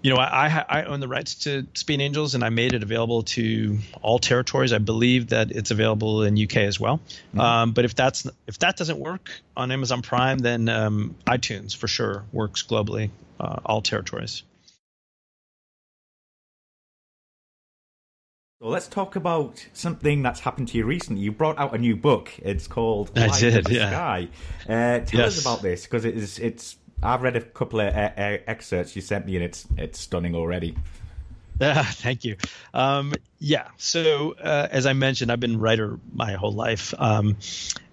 you 0.06 0.14
know, 0.14 0.20
I, 0.20 0.64
I 0.68 0.82
own 0.84 1.00
the 1.00 1.08
rights 1.08 1.34
to 1.46 1.66
Speed 1.74 2.00
Angels, 2.00 2.36
and 2.36 2.44
I 2.44 2.48
made 2.48 2.74
it 2.74 2.84
available 2.84 3.24
to 3.24 3.78
all 4.02 4.20
territories. 4.20 4.72
I 4.72 4.78
believe 4.78 5.30
that 5.30 5.50
it's 5.50 5.72
available 5.72 6.22
in 6.22 6.40
UK 6.40 6.58
as 6.58 6.78
well. 6.78 6.98
Mm-hmm. 6.98 7.40
Um, 7.40 7.72
but 7.72 7.84
if 7.84 7.96
that's 7.96 8.24
if 8.46 8.60
that 8.60 8.76
doesn't 8.76 9.00
work 9.00 9.30
on 9.56 9.72
Amazon 9.72 10.02
Prime, 10.02 10.38
then 10.38 10.68
um, 10.68 11.16
iTunes 11.26 11.74
for 11.74 11.88
sure 11.88 12.22
works 12.30 12.62
globally, 12.62 13.10
uh, 13.40 13.56
all 13.64 13.82
territories. 13.82 14.44
So 18.62 18.68
let's 18.68 18.86
talk 18.86 19.16
about 19.16 19.66
something 19.72 20.22
that's 20.22 20.38
happened 20.38 20.68
to 20.68 20.78
you 20.78 20.86
recently. 20.86 21.22
You 21.22 21.32
brought 21.32 21.58
out 21.58 21.74
a 21.74 21.78
new 21.78 21.96
book. 21.96 22.32
It's 22.38 22.68
called 22.68 23.10
I 23.16 23.26
Light 23.26 23.40
did, 23.40 23.68
yeah. 23.68 23.90
Sky. 23.90 24.28
Uh, 24.68 25.00
tell 25.00 25.20
yes. 25.20 25.38
us 25.38 25.40
about 25.40 25.62
this 25.62 25.82
because 25.82 26.04
it 26.04 26.16
is 26.16 26.38
it's 26.38 26.76
I've 27.02 27.22
read 27.22 27.36
a 27.36 27.40
couple 27.40 27.80
of 27.80 27.94
uh, 27.94 28.10
uh, 28.16 28.38
excerpts 28.46 28.96
you 28.96 29.02
sent 29.02 29.26
me, 29.26 29.36
and 29.36 29.44
it's 29.44 29.66
it's 29.76 30.00
stunning 30.00 30.34
already. 30.34 30.76
Uh, 31.60 31.82
thank 31.86 32.24
you. 32.24 32.36
Um, 32.74 33.12
yeah. 33.38 33.68
So 33.76 34.32
uh, 34.32 34.68
as 34.70 34.86
I 34.86 34.92
mentioned, 34.92 35.30
I've 35.30 35.40
been 35.40 35.58
writer 35.58 35.98
my 36.12 36.32
whole 36.32 36.52
life, 36.52 36.94
um, 36.98 37.36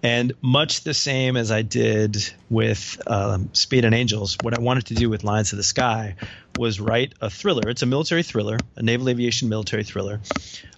and 0.02 0.34
much 0.42 0.82
the 0.82 0.94
same 0.94 1.38
as 1.38 1.52
I 1.52 1.62
did 1.62 2.18
with 2.50 3.02
um, 3.08 3.54
Speed 3.54 3.86
and 3.86 3.96
Angels. 3.96 4.38
What 4.42 4.58
I 4.58 4.62
wanted 4.62 4.88
to 4.88 4.96
do 4.96 5.10
with 5.10 5.24
Lions 5.24 5.54
of 5.54 5.58
the 5.58 5.64
Sky 5.64 6.16
was 6.58 6.80
write 6.80 7.14
a 7.22 7.30
thriller. 7.30 7.70
It's 7.70 7.82
a 7.82 7.88
military 7.88 8.24
thriller, 8.24 8.58
a 8.76 8.84
naval 8.84 9.10
aviation 9.10 9.50
military 9.50 9.84
thriller. 9.84 10.22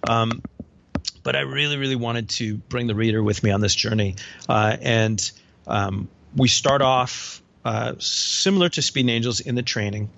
Um, 0.08 0.42
but 1.22 1.34
I 1.34 1.40
really, 1.40 1.76
really 1.76 1.96
wanted 1.96 2.28
to 2.30 2.56
bring 2.56 2.86
the 2.86 2.94
reader 2.94 3.22
with 3.22 3.42
me 3.42 3.50
on 3.50 3.60
this 3.60 3.74
journey, 3.74 4.16
uh, 4.48 4.76
and 4.80 5.30
um, 5.66 6.08
we 6.36 6.48
start 6.48 6.82
off 6.82 7.42
uh, 7.66 7.94
similar 7.98 8.68
to 8.68 8.80
Speed 8.80 9.10
Angels 9.10 9.40
in 9.40 9.56
the 9.56 9.62
training. 9.62 10.08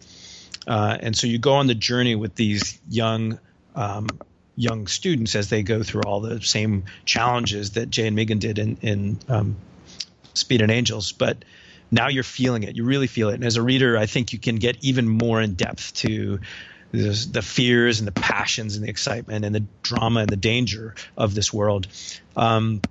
Uh, 0.67 0.99
and 1.01 1.17
so 1.17 1.27
you 1.27 1.39
go 1.39 1.55
on 1.55 1.67
the 1.67 1.75
journey 1.75 2.15
with 2.15 2.35
these 2.35 2.79
young 2.91 3.39
um, 3.75 4.07
young 4.55 4.87
students 4.87 5.35
as 5.35 5.49
they 5.49 5.63
go 5.63 5.83
through 5.83 6.03
all 6.03 6.21
the 6.21 6.43
same 6.43 6.85
challenges 7.07 7.71
that 7.71 7.89
Jay 7.89 8.07
and 8.07 8.15
Megan 8.15 8.39
did 8.39 8.59
in, 8.59 8.77
in 8.83 9.19
um, 9.29 9.57
Speed 10.35 10.61
and 10.61 10.71
Angels. 10.71 11.13
But 11.13 11.43
now 11.91 12.09
you're 12.09 12.23
feeling 12.23 12.65
it. 12.65 12.77
You 12.77 12.85
really 12.85 13.07
feel 13.07 13.31
it. 13.31 13.37
And 13.37 13.45
as 13.45 13.57
a 13.57 13.63
reader, 13.63 13.97
I 13.97 14.05
think 14.05 14.35
you 14.35 14.39
can 14.39 14.57
get 14.57 14.85
even 14.85 15.09
more 15.09 15.41
in 15.41 15.55
depth 15.55 15.95
to 15.95 16.41
the, 16.91 17.29
the 17.33 17.41
fears 17.41 18.01
and 18.01 18.07
the 18.07 18.13
passions 18.13 18.77
and 18.77 18.85
the 18.85 18.91
excitement 18.91 19.47
and 19.47 19.55
the 19.55 19.65
drama 19.83 20.21
and 20.21 20.29
the 20.29 20.37
danger 20.37 20.97
of 21.17 21.35
this 21.35 21.51
world. 21.51 21.87
Um, 22.37 22.83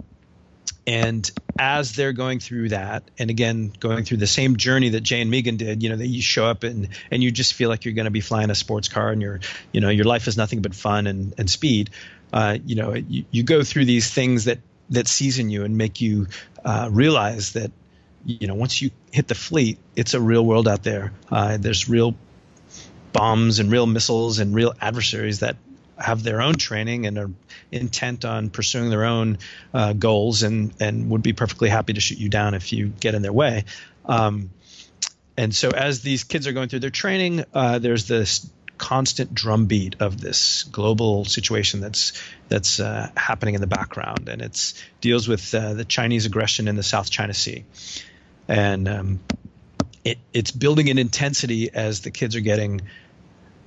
and 0.88 1.30
as 1.60 1.92
they're 1.92 2.14
going 2.14 2.40
through 2.40 2.70
that, 2.70 3.04
and 3.20 3.30
again 3.30 3.74
going 3.78 4.06
through 4.06 4.18
the 4.18 4.28
same 4.28 4.56
journey 4.56 4.90
that 4.90 5.02
Jay 5.02 5.20
and 5.20 5.30
Megan 5.30 5.58
did, 5.58 5.84
you 5.84 5.90
know, 5.90 5.98
that 5.98 6.08
you 6.08 6.22
show 6.22 6.46
up 6.46 6.64
and 6.64 6.88
and 7.12 7.22
you 7.22 7.30
just 7.30 7.54
feel 7.54 7.70
like 7.70 7.84
you're 7.84 7.94
going 7.94 8.06
to 8.06 8.12
be 8.12 8.22
flying 8.22 8.50
a 8.50 8.56
sports 8.56 8.88
car, 8.88 9.10
and 9.10 9.22
your 9.22 9.42
you 9.74 9.82
know 9.82 9.90
your 9.90 10.06
life 10.06 10.28
is 10.28 10.38
nothing 10.38 10.62
but 10.62 10.74
fun 10.74 11.06
and 11.06 11.34
and 11.38 11.50
speed. 11.50 11.90
Uh, 12.32 12.58
you 12.66 12.76
know, 12.76 12.94
you, 12.94 13.26
you 13.32 13.44
go 13.44 13.64
through 13.64 13.86
these 13.86 14.10
things 14.10 14.46
that 14.46 14.60
that 14.90 15.10
season 15.10 15.50
you 15.50 15.66
and 15.66 15.78
make 15.78 16.00
you 16.00 16.28
uh, 16.64 16.90
realize 16.90 17.54
that 17.54 17.72
you 18.26 18.48
know 18.48 18.56
once 18.56 18.82
you 18.82 18.92
hit 19.12 19.28
the 19.28 19.36
fleet, 19.36 19.78
it's 19.98 20.14
a 20.14 20.22
real 20.22 20.46
world 20.46 20.70
out 20.70 20.84
there. 20.84 21.12
Uh, 21.30 21.58
there's 21.58 21.90
real 21.90 22.16
bombs 23.12 23.60
and 23.60 23.72
real 23.72 23.88
missiles 23.88 24.40
and 24.40 24.56
real 24.56 24.74
adversaries 24.80 25.40
that 25.40 25.58
have 26.00 26.24
their 26.24 26.42
own 26.42 26.56
training 26.56 27.06
and 27.06 27.18
are 27.18 27.32
intent 27.72 28.26
on 28.26 28.50
pursuing 28.50 28.90
their 28.90 29.06
own 29.06 29.38
uh, 29.74 29.94
goals 29.94 30.44
and 30.44 30.74
and 30.80 31.10
would 31.10 31.24
be 31.24 31.34
perfectly 31.34 31.70
happy 31.70 31.94
to 31.94 32.00
shoot 32.00 32.18
you 32.18 32.30
down 32.30 32.54
if 32.54 32.74
you 32.74 32.88
get 32.88 33.16
in 33.16 33.22
their 33.22 33.34
way. 33.34 33.66
Um, 34.06 34.52
and 35.38 35.54
so 35.54 35.70
as 35.70 36.02
these 36.02 36.24
kids 36.24 36.48
are 36.48 36.54
going 36.54 36.70
through 36.70 36.80
their 36.80 36.90
training, 36.90 37.44
uh, 37.54 37.80
there's 37.80 38.08
this 38.08 38.50
constant 38.78 39.34
drumbeat 39.34 39.96
of 40.02 40.20
this 40.22 40.64
global 40.64 41.26
situation 41.26 41.80
that's 41.82 42.14
that's 42.48 42.80
uh, 42.80 43.10
happening 43.16 43.56
in 43.56 43.62
the 43.62 43.68
background, 43.68 44.30
and 44.30 44.42
it 44.42 44.74
deals 45.02 45.28
with 45.28 45.54
uh, 45.54 45.74
the 45.74 45.86
Chinese 45.86 46.26
aggression 46.26 46.68
in 46.68 46.76
the 46.76 46.84
South 46.84 47.10
China 47.10 47.34
Sea, 47.34 47.66
and 48.48 48.88
um, 48.88 49.20
it, 50.04 50.18
it's 50.34 50.52
building 50.52 50.88
in 50.88 50.98
intensity 50.98 51.70
as 51.74 52.02
the 52.02 52.12
kids 52.12 52.36
are 52.36 52.42
getting 52.42 52.82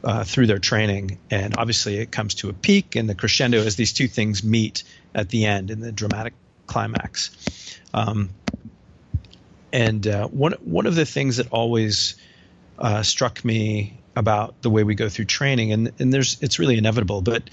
uh, 0.04 0.24
through 0.24 0.46
their 0.46 0.58
training. 0.58 1.18
And 1.30 1.54
obviously, 1.56 1.98
it 1.98 2.10
comes 2.10 2.36
to 2.36 2.48
a 2.48 2.52
peak 2.52 2.96
and 2.96 3.08
the 3.08 3.14
crescendo 3.14 3.58
as 3.58 3.76
these 3.76 3.92
two 3.92 4.08
things 4.08 4.42
meet 4.42 4.84
at 5.14 5.28
the 5.28 5.46
end 5.46 5.70
in 5.70 5.80
the 5.80 5.92
dramatic 5.92 6.34
climax. 6.66 7.78
Um, 7.92 8.30
and 9.72 10.06
uh, 10.06 10.28
one 10.28 10.52
one 10.64 10.86
of 10.86 10.94
the 10.94 11.06
things 11.06 11.36
that 11.36 11.52
always 11.52 12.16
uh, 12.78 13.02
struck 13.02 13.44
me 13.44 14.00
about 14.16 14.60
the 14.62 14.70
way 14.70 14.82
we 14.84 14.94
go 14.94 15.08
through 15.08 15.26
training, 15.26 15.72
and 15.72 15.92
and 15.98 16.12
there's 16.12 16.40
it's 16.40 16.58
really 16.58 16.78
inevitable, 16.78 17.20
but 17.20 17.48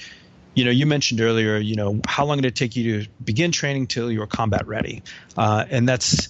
you 0.58 0.66
know, 0.66 0.72
you 0.72 0.88
mentioned 0.88 1.22
earlier, 1.22 1.58
you 1.58 1.76
know, 1.76 2.02
how 2.08 2.26
long 2.26 2.38
did 2.38 2.46
it 2.46 2.56
take 2.56 2.76
you 2.76 3.04
to 3.04 3.10
begin 3.24 3.52
training 3.52 3.86
till 3.86 4.12
you 4.12 4.20
were 4.20 4.26
combat 4.26 4.66
ready? 4.66 5.04
Uh, 5.38 5.64
and 5.70 5.88
that's 5.88 6.30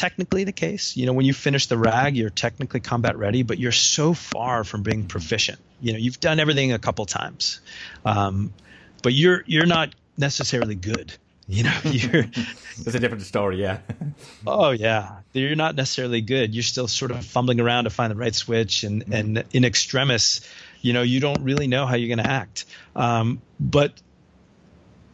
technically 0.00 0.44
the 0.44 0.52
case. 0.52 0.96
You 0.96 1.04
know, 1.04 1.12
when 1.12 1.26
you 1.26 1.34
finish 1.34 1.66
the 1.66 1.76
rag, 1.76 2.16
you're 2.16 2.30
technically 2.30 2.80
combat 2.80 3.18
ready, 3.18 3.42
but 3.42 3.58
you're 3.58 3.70
so 3.70 4.14
far 4.14 4.64
from 4.64 4.82
being 4.82 5.06
proficient. 5.06 5.58
You 5.82 5.92
know, 5.92 5.98
you've 5.98 6.18
done 6.18 6.40
everything 6.40 6.72
a 6.72 6.78
couple 6.78 7.04
times. 7.04 7.60
Um, 8.06 8.54
but 9.02 9.12
you're 9.12 9.44
you're 9.46 9.66
not 9.66 9.94
necessarily 10.16 10.74
good. 10.74 11.12
You 11.46 11.64
know, 11.64 11.78
you're. 11.84 12.24
It's 12.82 12.94
a 12.94 12.98
different 12.98 13.24
story, 13.24 13.60
yeah. 13.60 13.80
oh 14.46 14.70
yeah, 14.70 15.16
you're 15.34 15.54
not 15.54 15.74
necessarily 15.74 16.22
good. 16.22 16.54
You're 16.54 16.62
still 16.62 16.88
sort 16.88 17.10
of 17.10 17.22
fumbling 17.22 17.60
around 17.60 17.84
to 17.84 17.90
find 17.90 18.10
the 18.10 18.16
right 18.16 18.34
switch, 18.34 18.84
and 18.84 19.02
mm-hmm. 19.02 19.12
and 19.12 19.44
in 19.52 19.66
extremis, 19.66 20.40
you 20.80 20.94
know, 20.94 21.02
you 21.02 21.20
don't 21.20 21.42
really 21.42 21.66
know 21.66 21.84
how 21.84 21.96
you're 21.96 22.16
going 22.16 22.24
to 22.24 22.30
act. 22.30 22.64
Um, 22.96 23.42
but 23.58 23.92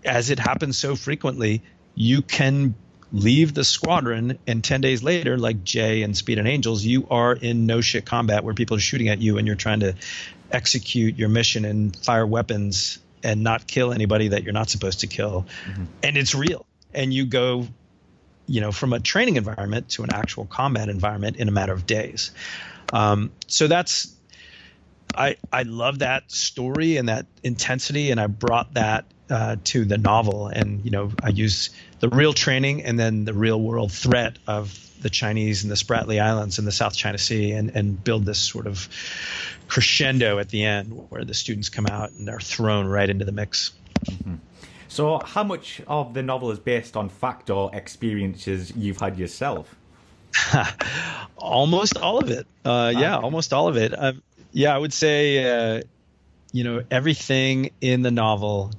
as 0.05 0.31
it 0.31 0.39
happens 0.39 0.79
so 0.79 0.95
frequently, 0.95 1.63
you 1.97 2.23
can 2.23 2.77
leave 3.13 3.55
the 3.55 3.65
squadron 3.65 4.39
and 4.47 4.65
10 4.65 4.81
days 4.81 5.03
later 5.03 5.39
like 5.39 5.63
jay 5.63 6.03
and 6.03 6.17
speed 6.17 6.39
and 6.39 6.49
angels 6.49 6.85
you 6.85 7.07
are 7.09 7.33
in 7.33 7.65
no 7.67 7.81
shit 7.81 8.05
combat 8.05 8.43
where 8.43 8.55
people 8.55 8.77
are 8.77 8.81
shooting 8.81 9.09
at 9.09 9.21
you 9.21 9.39
and 9.39 9.47
you're 9.47 9.57
trying 9.57 9.81
to 9.81 9.95
execute 10.51 11.17
your 11.17 11.29
mission 11.29 11.65
and 11.65 11.97
fire 11.97 12.27
weapons 12.27 12.99
and 13.23 13.43
not 13.43 13.67
kill 13.67 13.93
anybody 13.93 14.29
that 14.29 14.43
you're 14.45 14.53
not 14.53 14.71
supposed 14.71 15.01
to 15.01 15.07
kill. 15.07 15.47
Mm-hmm. 15.67 15.85
and 16.03 16.17
it's 16.17 16.35
real. 16.35 16.67
And 16.95 17.13
you 17.13 17.27
go 17.27 17.67
you 18.47 18.61
know 18.61 18.73
from 18.73 18.93
a 18.93 19.01
training 19.01 19.37
environment 19.37 19.89
to 19.91 20.05
an 20.05 20.13
actual 20.13 20.47
combat 20.47 20.89
environment 20.89 21.37
in 21.37 21.49
a 21.49 21.51
matter 21.51 21.73
of 21.73 21.87
days. 21.87 22.31
Um, 22.93 23.33
so 23.49 23.67
that's 23.67 24.15
I, 25.15 25.37
I 25.53 25.63
love 25.63 26.01
that 26.01 26.31
story 26.31 26.97
and 26.97 27.09
that 27.09 27.27
intensity, 27.43 28.11
and 28.11 28.21
I 28.21 28.27
brought 28.27 28.75
that 28.75 29.07
uh, 29.31 29.57
to 29.65 29.85
the 29.85 29.99
novel. 29.99 30.49
And 30.49 30.85
you 30.85 30.91
know, 30.91 31.13
I 31.23 31.31
use 31.31 31.71
the 32.01 32.09
real 32.09 32.33
training 32.33 32.85
and 32.85 32.99
then 32.99 33.25
the 33.25 33.35
real 33.35 33.61
world 33.61 33.93
threat 33.93 34.39
of 34.47 34.83
the 35.01 35.11
Chinese 35.11 35.63
and 35.63 35.71
the 35.71 35.77
Spratly 35.77 36.21
Islands 36.21 36.59
in 36.59 36.65
the 36.65 36.73
South 36.73 36.97
China 36.97 37.19
Sea, 37.19 37.53
and 37.53 37.71
and 37.71 38.03
build 38.03 38.25
this 38.25 38.39
sort 38.39 38.67
of 38.67 38.89
crescendo 39.69 40.39
at 40.39 40.49
the 40.49 40.65
end 40.65 41.07
where 41.11 41.25
the 41.25 41.35
students 41.35 41.69
come 41.69 41.87
out 41.87 42.13
and 42.13 42.29
are 42.29 42.41
thrown 42.41 42.87
right 42.87 43.09
into 43.09 43.25
the 43.25 43.33
mix. 43.33 43.73
Mm-hmm. 44.05 44.37
So, 44.89 45.21
how 45.25 45.45
much 45.45 45.83
of 45.87 46.15
the 46.15 46.23
novel 46.23 46.51
is 46.51 46.59
based 46.59 46.97
on 46.97 47.09
fact 47.09 47.51
or 47.51 47.75
experiences 47.75 48.75
you've 48.77 48.99
had 48.99 49.19
yourself? 49.19 49.75
almost 51.37 51.99
all 51.99 52.19
of 52.19 52.31
it. 52.31 52.47
Uh, 52.65 52.93
yeah, 52.97 53.17
almost 53.17 53.53
all 53.53 53.69
of 53.69 53.77
it. 53.77 53.93
Um, 53.97 54.23
yeah, 54.53 54.75
I 54.75 54.79
would 54.79 54.93
say, 54.93 55.45
uh, 55.79 55.83
you 56.53 56.65
know, 56.65 56.83
everything 56.91 57.71
in 57.81 58.03
the 58.03 58.11
novel 58.11 58.73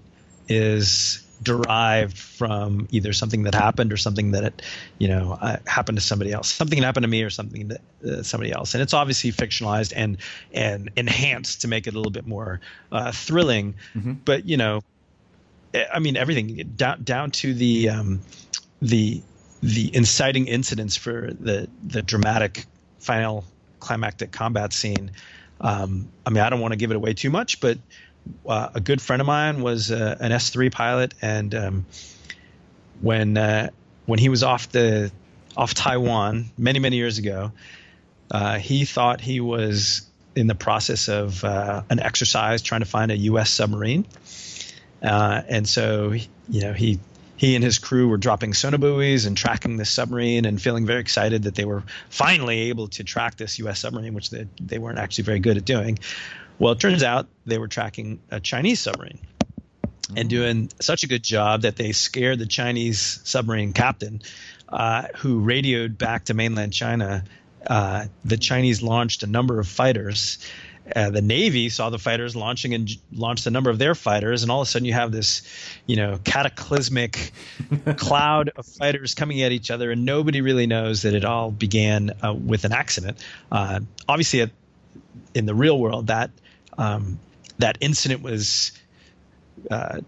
is 0.47 1.23
derived 1.41 2.17
from 2.17 2.87
either 2.91 3.13
something 3.13 3.43
that 3.43 3.53
happened 3.53 3.93
or 3.93 3.97
something 3.97 4.31
that 4.31 4.61
you 4.97 5.07
know 5.07 5.37
uh, 5.39 5.57
happened 5.65 5.97
to 5.97 6.03
somebody 6.03 6.31
else. 6.31 6.49
Something 6.49 6.81
happened 6.81 7.03
to 7.03 7.07
me 7.07 7.23
or 7.23 7.29
something 7.29 7.67
that 7.67 7.81
uh, 8.05 8.23
somebody 8.23 8.51
else. 8.51 8.73
And 8.73 8.81
it's 8.81 8.93
obviously 8.93 9.31
fictionalized 9.31 9.93
and 9.95 10.17
and 10.53 10.91
enhanced 10.95 11.61
to 11.61 11.67
make 11.67 11.87
it 11.87 11.93
a 11.93 11.97
little 11.97 12.11
bit 12.11 12.27
more 12.27 12.59
uh, 12.91 13.11
thrilling. 13.11 13.75
Mm-hmm. 13.95 14.13
but 14.25 14.45
you 14.45 14.57
know 14.57 14.81
eh, 15.73 15.85
i 15.93 15.99
mean 15.99 16.17
everything 16.17 16.73
down 16.75 17.03
down 17.03 17.31
to 17.31 17.53
the 17.53 17.89
um, 17.89 18.21
the 18.81 19.21
the 19.61 19.95
inciting 19.95 20.47
incidents 20.47 20.95
for 20.95 21.31
the 21.39 21.67
the 21.83 22.01
dramatic 22.01 22.65
final 22.99 23.43
climactic 23.79 24.31
combat 24.31 24.73
scene. 24.73 25.11
Um, 25.59 26.09
I 26.25 26.29
mean, 26.29 26.43
I 26.43 26.49
don't 26.49 26.59
want 26.59 26.73
to 26.73 26.77
give 26.77 26.91
it 26.91 26.97
away 26.97 27.13
too 27.13 27.31
much, 27.31 27.59
but 27.59 27.79
uh, 28.45 28.69
a 28.75 28.79
good 28.79 29.01
friend 29.01 29.21
of 29.21 29.25
mine 29.25 29.61
was 29.61 29.91
uh, 29.91 30.17
an 30.19 30.31
S3 30.31 30.71
pilot, 30.71 31.13
and 31.21 31.53
um, 31.55 31.85
when 33.01 33.37
uh, 33.37 33.69
when 34.05 34.19
he 34.19 34.29
was 34.29 34.43
off 34.43 34.71
the 34.71 35.11
off 35.55 35.73
Taiwan 35.73 36.45
many 36.57 36.79
many 36.79 36.97
years 36.97 37.17
ago, 37.17 37.51
uh, 38.31 38.57
he 38.57 38.85
thought 38.85 39.21
he 39.21 39.39
was 39.39 40.07
in 40.35 40.47
the 40.47 40.55
process 40.55 41.09
of 41.09 41.43
uh, 41.43 41.83
an 41.89 41.99
exercise 41.99 42.61
trying 42.61 42.81
to 42.81 42.87
find 42.87 43.11
a 43.11 43.17
U.S. 43.17 43.49
submarine, 43.49 44.05
uh, 45.01 45.41
and 45.47 45.67
so 45.67 46.11
you 46.49 46.61
know 46.61 46.73
he 46.73 46.99
he 47.37 47.53
and 47.55 47.63
his 47.63 47.77
crew 47.77 48.07
were 48.07 48.17
dropping 48.17 48.51
sonobuoys 48.51 49.27
and 49.27 49.37
tracking 49.37 49.77
this 49.77 49.91
submarine 49.91 50.45
and 50.45 50.59
feeling 50.59 50.85
very 50.85 50.99
excited 50.99 51.43
that 51.43 51.53
they 51.53 51.65
were 51.65 51.83
finally 52.09 52.69
able 52.69 52.87
to 52.87 53.03
track 53.03 53.37
this 53.37 53.59
U.S. 53.59 53.79
submarine, 53.79 54.15
which 54.15 54.31
they, 54.31 54.47
they 54.59 54.79
weren't 54.79 54.97
actually 54.97 55.25
very 55.25 55.39
good 55.39 55.55
at 55.55 55.63
doing. 55.63 55.99
Well, 56.59 56.73
it 56.73 56.79
turns 56.79 57.03
out 57.03 57.27
they 57.45 57.57
were 57.57 57.67
tracking 57.67 58.19
a 58.31 58.39
Chinese 58.39 58.79
submarine 58.79 59.19
and 60.15 60.27
mm. 60.27 60.29
doing 60.29 60.69
such 60.79 61.03
a 61.03 61.07
good 61.07 61.23
job 61.23 61.61
that 61.61 61.75
they 61.75 61.91
scared 61.91 62.39
the 62.39 62.45
Chinese 62.45 63.19
submarine 63.23 63.73
captain, 63.73 64.21
uh, 64.69 65.03
who 65.17 65.39
radioed 65.39 65.97
back 65.97 66.25
to 66.25 66.33
mainland 66.33 66.73
China. 66.73 67.23
Uh, 67.65 68.05
the 68.23 68.37
Chinese 68.37 68.81
launched 68.81 69.23
a 69.23 69.27
number 69.27 69.59
of 69.59 69.67
fighters 69.67 70.39
uh, 70.95 71.09
the 71.09 71.21
Navy 71.21 71.69
saw 71.69 71.89
the 71.89 71.99
fighters 71.99 72.35
launching 72.35 72.73
and 72.73 72.89
launched 73.11 73.45
a 73.45 73.49
number 73.49 73.69
of 73.69 73.77
their 73.77 73.95
fighters, 73.95 74.43
and 74.43 74.51
all 74.51 74.61
of 74.61 74.67
a 74.67 74.71
sudden 74.71 74.85
you 74.85 74.93
have 74.93 75.11
this, 75.11 75.41
you 75.85 75.95
know, 75.95 76.19
cataclysmic 76.23 77.31
cloud 77.97 78.51
of 78.55 78.65
fighters 78.65 79.13
coming 79.13 79.41
at 79.41 79.51
each 79.51 79.69
other, 79.69 79.91
and 79.91 80.05
nobody 80.05 80.41
really 80.41 80.67
knows 80.67 81.01
that 81.01 81.13
it 81.13 81.25
all 81.25 81.51
began 81.51 82.11
uh, 82.23 82.33
with 82.33 82.63
an 82.63 82.71
accident. 82.71 83.17
Uh, 83.51 83.81
obviously, 84.07 84.49
in 85.33 85.45
the 85.45 85.55
real 85.55 85.77
world, 85.77 86.07
that 86.07 86.31
um, 86.77 87.19
that 87.59 87.77
incident 87.81 88.21
was 88.21 88.71
uh, 89.71 89.99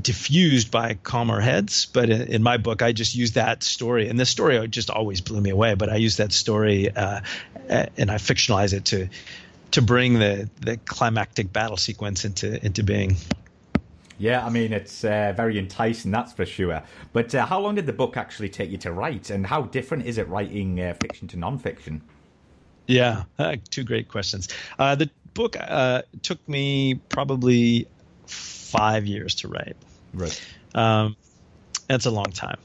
diffused 0.00 0.70
by 0.70 0.94
calmer 0.94 1.40
heads. 1.40 1.86
But 1.86 2.10
in, 2.10 2.22
in, 2.22 2.42
my 2.42 2.56
book, 2.56 2.82
I 2.82 2.92
just 2.92 3.14
used 3.14 3.34
that 3.34 3.62
story, 3.62 4.08
and 4.08 4.18
this 4.18 4.30
story 4.30 4.66
just 4.68 4.90
always 4.90 5.20
blew 5.20 5.40
me 5.40 5.50
away. 5.50 5.74
But 5.74 5.90
I 5.90 5.96
used 5.96 6.18
that 6.18 6.32
story 6.32 6.90
uh, 6.94 7.20
and 7.68 8.10
I 8.10 8.16
fictionalized 8.16 8.72
it 8.72 8.84
to 8.86 9.08
to 9.72 9.82
bring 9.82 10.18
the 10.18 10.48
the 10.60 10.76
climactic 10.78 11.52
battle 11.52 11.76
sequence 11.76 12.24
into 12.24 12.64
into 12.64 12.82
being. 12.82 13.16
Yeah, 14.18 14.44
I 14.44 14.50
mean 14.50 14.72
it's 14.72 15.04
uh, 15.04 15.32
very 15.36 15.58
enticing, 15.58 16.10
that's 16.10 16.32
for 16.32 16.46
sure. 16.46 16.82
But 17.12 17.34
uh, 17.34 17.46
how 17.46 17.60
long 17.60 17.74
did 17.74 17.86
the 17.86 17.92
book 17.92 18.16
actually 18.16 18.50
take 18.50 18.70
you 18.70 18.78
to 18.78 18.92
write, 18.92 19.30
and 19.30 19.46
how 19.46 19.62
different 19.62 20.06
is 20.06 20.18
it 20.18 20.28
writing 20.28 20.80
uh, 20.80 20.94
fiction 21.00 21.28
to 21.28 21.36
non-fiction? 21.38 22.02
Yeah, 22.86 23.24
uh, 23.38 23.56
two 23.70 23.84
great 23.84 24.08
questions. 24.08 24.48
Uh, 24.78 24.94
the 24.94 25.10
book 25.34 25.56
uh, 25.58 26.02
took 26.22 26.46
me 26.48 26.94
probably 27.08 27.86
five 28.26 29.06
years 29.06 29.36
to 29.36 29.48
write. 29.48 29.76
Right. 30.14 30.40
Um, 30.74 31.16
that's 31.88 32.06
a 32.06 32.10
long 32.10 32.32
time. 32.32 32.58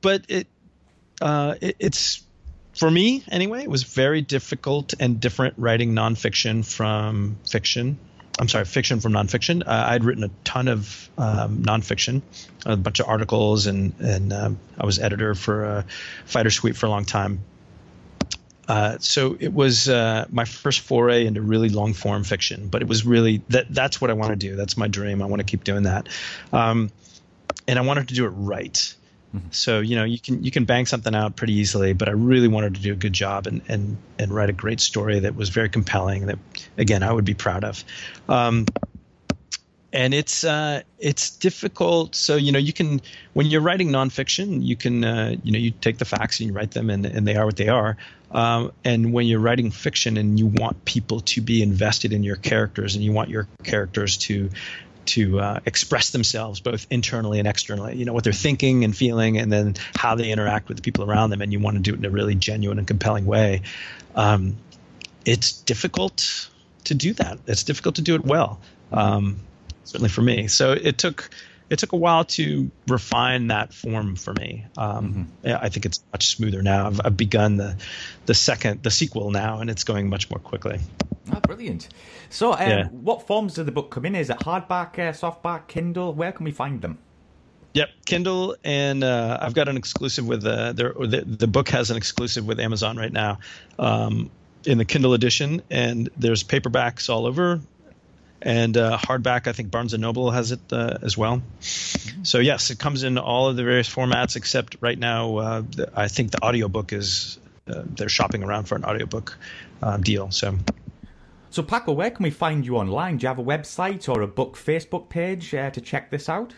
but 0.00 0.24
it, 0.28 0.46
it 1.60 1.76
it's 1.78 2.22
for 2.74 2.90
me 2.90 3.22
anyway, 3.30 3.62
it 3.62 3.70
was 3.70 3.84
very 3.84 4.20
difficult 4.20 4.94
and 4.98 5.20
different 5.20 5.54
writing 5.58 5.94
nonfiction 5.94 6.64
from 6.64 7.36
fiction. 7.48 7.98
I'm 8.38 8.48
sorry, 8.48 8.64
fiction 8.64 8.98
from 8.98 9.12
nonfiction. 9.12 9.62
Uh, 9.64 9.84
I'd 9.88 10.02
written 10.02 10.24
a 10.24 10.30
ton 10.42 10.66
of 10.66 11.08
um, 11.16 11.62
nonfiction, 11.62 12.22
a 12.66 12.76
bunch 12.76 12.98
of 12.98 13.08
articles, 13.08 13.66
and 13.66 13.94
and 14.00 14.32
um, 14.32 14.58
I 14.78 14.86
was 14.86 14.98
editor 14.98 15.36
for 15.36 15.64
a 15.64 15.84
Fighter 16.26 16.50
Sweep 16.50 16.74
for 16.74 16.86
a 16.86 16.90
long 16.90 17.04
time. 17.04 17.44
Uh, 18.68 18.96
so 18.98 19.36
it 19.38 19.52
was 19.52 19.88
uh, 19.88 20.26
my 20.30 20.44
first 20.44 20.80
foray 20.80 21.26
into 21.26 21.42
really 21.42 21.68
long 21.68 21.92
form 21.92 22.24
fiction, 22.24 22.68
but 22.68 22.82
it 22.82 22.88
was 22.88 23.04
really 23.04 23.42
that 23.50 23.66
that's 23.72 24.00
what 24.00 24.10
I 24.10 24.14
want 24.14 24.30
to 24.30 24.36
do. 24.36 24.56
That's 24.56 24.76
my 24.76 24.88
dream. 24.88 25.22
I 25.22 25.26
want 25.26 25.40
to 25.40 25.44
keep 25.44 25.64
doing 25.64 25.82
that, 25.82 26.08
um, 26.52 26.90
and 27.68 27.78
I 27.78 27.82
wanted 27.82 28.08
to 28.08 28.14
do 28.14 28.24
it 28.24 28.30
right. 28.30 28.94
Mm-hmm. 29.34 29.48
So 29.50 29.80
you 29.80 29.96
know 29.96 30.04
you 30.04 30.18
can 30.18 30.44
you 30.44 30.50
can 30.50 30.64
bang 30.64 30.86
something 30.86 31.14
out 31.14 31.36
pretty 31.36 31.54
easily, 31.54 31.92
but 31.92 32.08
I 32.08 32.12
really 32.12 32.48
wanted 32.48 32.76
to 32.76 32.80
do 32.80 32.92
a 32.92 32.96
good 32.96 33.12
job 33.12 33.46
and 33.46 33.60
and 33.68 33.98
and 34.18 34.32
write 34.32 34.48
a 34.48 34.54
great 34.54 34.80
story 34.80 35.20
that 35.20 35.36
was 35.36 35.50
very 35.50 35.68
compelling. 35.68 36.26
That 36.26 36.38
again 36.78 37.02
I 37.02 37.12
would 37.12 37.24
be 37.24 37.34
proud 37.34 37.64
of. 37.64 37.84
Um, 38.28 38.66
and 39.94 40.12
it's 40.12 40.42
uh, 40.42 40.82
it's 40.98 41.30
difficult. 41.30 42.16
So 42.16 42.36
you 42.36 42.50
know 42.50 42.58
you 42.58 42.72
can 42.72 43.00
when 43.32 43.46
you're 43.46 43.60
writing 43.60 43.90
nonfiction, 43.90 44.64
you 44.64 44.76
can 44.76 45.04
uh, 45.04 45.36
you 45.42 45.52
know 45.52 45.58
you 45.58 45.70
take 45.70 45.98
the 45.98 46.04
facts 46.04 46.40
and 46.40 46.48
you 46.48 46.54
write 46.54 46.72
them, 46.72 46.90
and, 46.90 47.06
and 47.06 47.26
they 47.26 47.36
are 47.36 47.46
what 47.46 47.56
they 47.56 47.68
are. 47.68 47.96
Um, 48.34 48.72
and 48.84 49.12
when 49.12 49.26
you're 49.26 49.40
writing 49.40 49.70
fiction 49.70 50.16
and 50.16 50.38
you 50.38 50.46
want 50.46 50.84
people 50.84 51.20
to 51.20 51.40
be 51.40 51.62
invested 51.62 52.12
in 52.12 52.22
your 52.22 52.36
characters 52.36 52.96
and 52.96 53.04
you 53.04 53.12
want 53.12 53.30
your 53.30 53.48
characters 53.62 54.16
to 54.18 54.50
to 55.06 55.38
uh, 55.38 55.60
express 55.66 56.10
themselves 56.10 56.60
both 56.60 56.86
internally 56.90 57.38
and 57.38 57.46
externally 57.46 57.94
you 57.94 58.06
know 58.06 58.14
what 58.14 58.24
they're 58.24 58.32
thinking 58.32 58.84
and 58.84 58.96
feeling 58.96 59.36
and 59.36 59.52
then 59.52 59.74
how 59.94 60.14
they 60.14 60.30
interact 60.30 60.66
with 60.68 60.78
the 60.78 60.82
people 60.82 61.04
around 61.04 61.28
them 61.28 61.42
and 61.42 61.52
you 61.52 61.60
want 61.60 61.76
to 61.76 61.82
do 61.82 61.92
it 61.92 61.98
in 61.98 62.04
a 62.06 62.10
really 62.10 62.34
genuine 62.34 62.78
and 62.78 62.86
compelling 62.86 63.26
way 63.26 63.60
um, 64.14 64.56
it's 65.24 65.52
difficult 65.52 66.48
to 66.84 66.94
do 66.94 67.12
that. 67.14 67.38
It's 67.46 67.64
difficult 67.64 67.96
to 67.96 68.02
do 68.02 68.14
it 68.14 68.24
well 68.24 68.60
um, 68.92 69.40
certainly 69.84 70.10
for 70.10 70.22
me. 70.22 70.48
So 70.48 70.72
it 70.72 70.98
took 70.98 71.30
it 71.70 71.78
took 71.78 71.92
a 71.92 71.96
while 71.96 72.24
to 72.24 72.70
refine 72.86 73.48
that 73.48 73.72
form 73.72 74.16
for 74.16 74.32
me. 74.34 74.66
Um, 74.76 75.30
mm-hmm. 75.44 75.64
I 75.64 75.68
think 75.68 75.86
it's 75.86 76.02
much 76.12 76.28
smoother 76.36 76.62
now. 76.62 76.86
I've, 76.86 77.00
I've, 77.04 77.16
begun 77.16 77.56
the 77.56 77.76
the 78.26 78.34
second 78.34 78.82
the 78.82 78.90
sequel 78.90 79.30
now, 79.30 79.60
and 79.60 79.70
it's 79.70 79.84
going 79.84 80.08
much 80.08 80.30
more 80.30 80.38
quickly. 80.38 80.80
Oh, 81.32 81.40
brilliant! 81.40 81.88
So, 82.28 82.52
um, 82.52 82.58
yeah. 82.60 82.88
what 82.88 83.26
forms 83.26 83.54
does 83.54 83.64
the 83.64 83.72
book 83.72 83.90
come 83.90 84.04
in? 84.04 84.14
Is 84.14 84.30
it 84.30 84.38
hardback, 84.38 84.98
uh, 84.98 85.12
softback, 85.12 85.68
Kindle? 85.68 86.12
Where 86.12 86.32
can 86.32 86.44
we 86.44 86.52
find 86.52 86.82
them? 86.82 86.98
Yep, 87.72 87.88
Kindle, 88.04 88.56
and 88.62 89.02
uh, 89.02 89.38
I've 89.40 89.54
got 89.54 89.68
an 89.68 89.76
exclusive 89.76 90.26
with 90.28 90.46
uh, 90.46 90.72
the, 90.74 91.24
the 91.26 91.48
book 91.48 91.70
has 91.70 91.90
an 91.90 91.96
exclusive 91.96 92.46
with 92.46 92.60
Amazon 92.60 92.96
right 92.96 93.12
now 93.12 93.40
um, 93.80 94.30
in 94.64 94.78
the 94.78 94.84
Kindle 94.84 95.12
edition, 95.12 95.60
and 95.70 96.08
there's 96.16 96.44
paperbacks 96.44 97.10
all 97.10 97.26
over 97.26 97.60
and 98.44 98.76
uh, 98.76 98.98
hardback. 98.98 99.46
I 99.46 99.52
think 99.52 99.70
Barnes 99.70 99.94
and 99.94 100.02
Noble 100.02 100.30
has 100.30 100.52
it 100.52 100.60
uh, 100.70 100.98
as 101.02 101.16
well. 101.16 101.42
So 102.22 102.38
yes, 102.38 102.70
it 102.70 102.78
comes 102.78 103.02
in 103.02 103.18
all 103.18 103.48
of 103.48 103.56
the 103.56 103.64
various 103.64 103.92
formats 103.92 104.36
except 104.36 104.76
right 104.80 104.98
now. 104.98 105.36
Uh, 105.38 105.62
the, 105.62 105.90
I 105.96 106.08
think 106.08 106.30
the 106.30 106.44
audiobook 106.44 106.92
is 106.92 107.38
uh, 107.66 107.82
they're 107.84 108.10
shopping 108.10 108.44
around 108.44 108.64
for 108.64 108.76
an 108.76 108.84
audiobook 108.84 109.36
uh, 109.82 109.96
deal. 109.96 110.30
So. 110.30 110.56
So 111.50 111.62
Paco, 111.62 111.92
where 111.92 112.10
can 112.10 112.24
we 112.24 112.30
find 112.30 112.66
you 112.66 112.76
online? 112.76 113.16
Do 113.16 113.24
you 113.24 113.28
have 113.28 113.38
a 113.38 113.44
website 113.44 114.08
or 114.08 114.22
a 114.22 114.26
book 114.26 114.56
Facebook 114.56 115.08
page 115.08 115.54
uh, 115.54 115.70
to 115.70 115.80
check 115.80 116.10
this 116.10 116.28
out? 116.28 116.52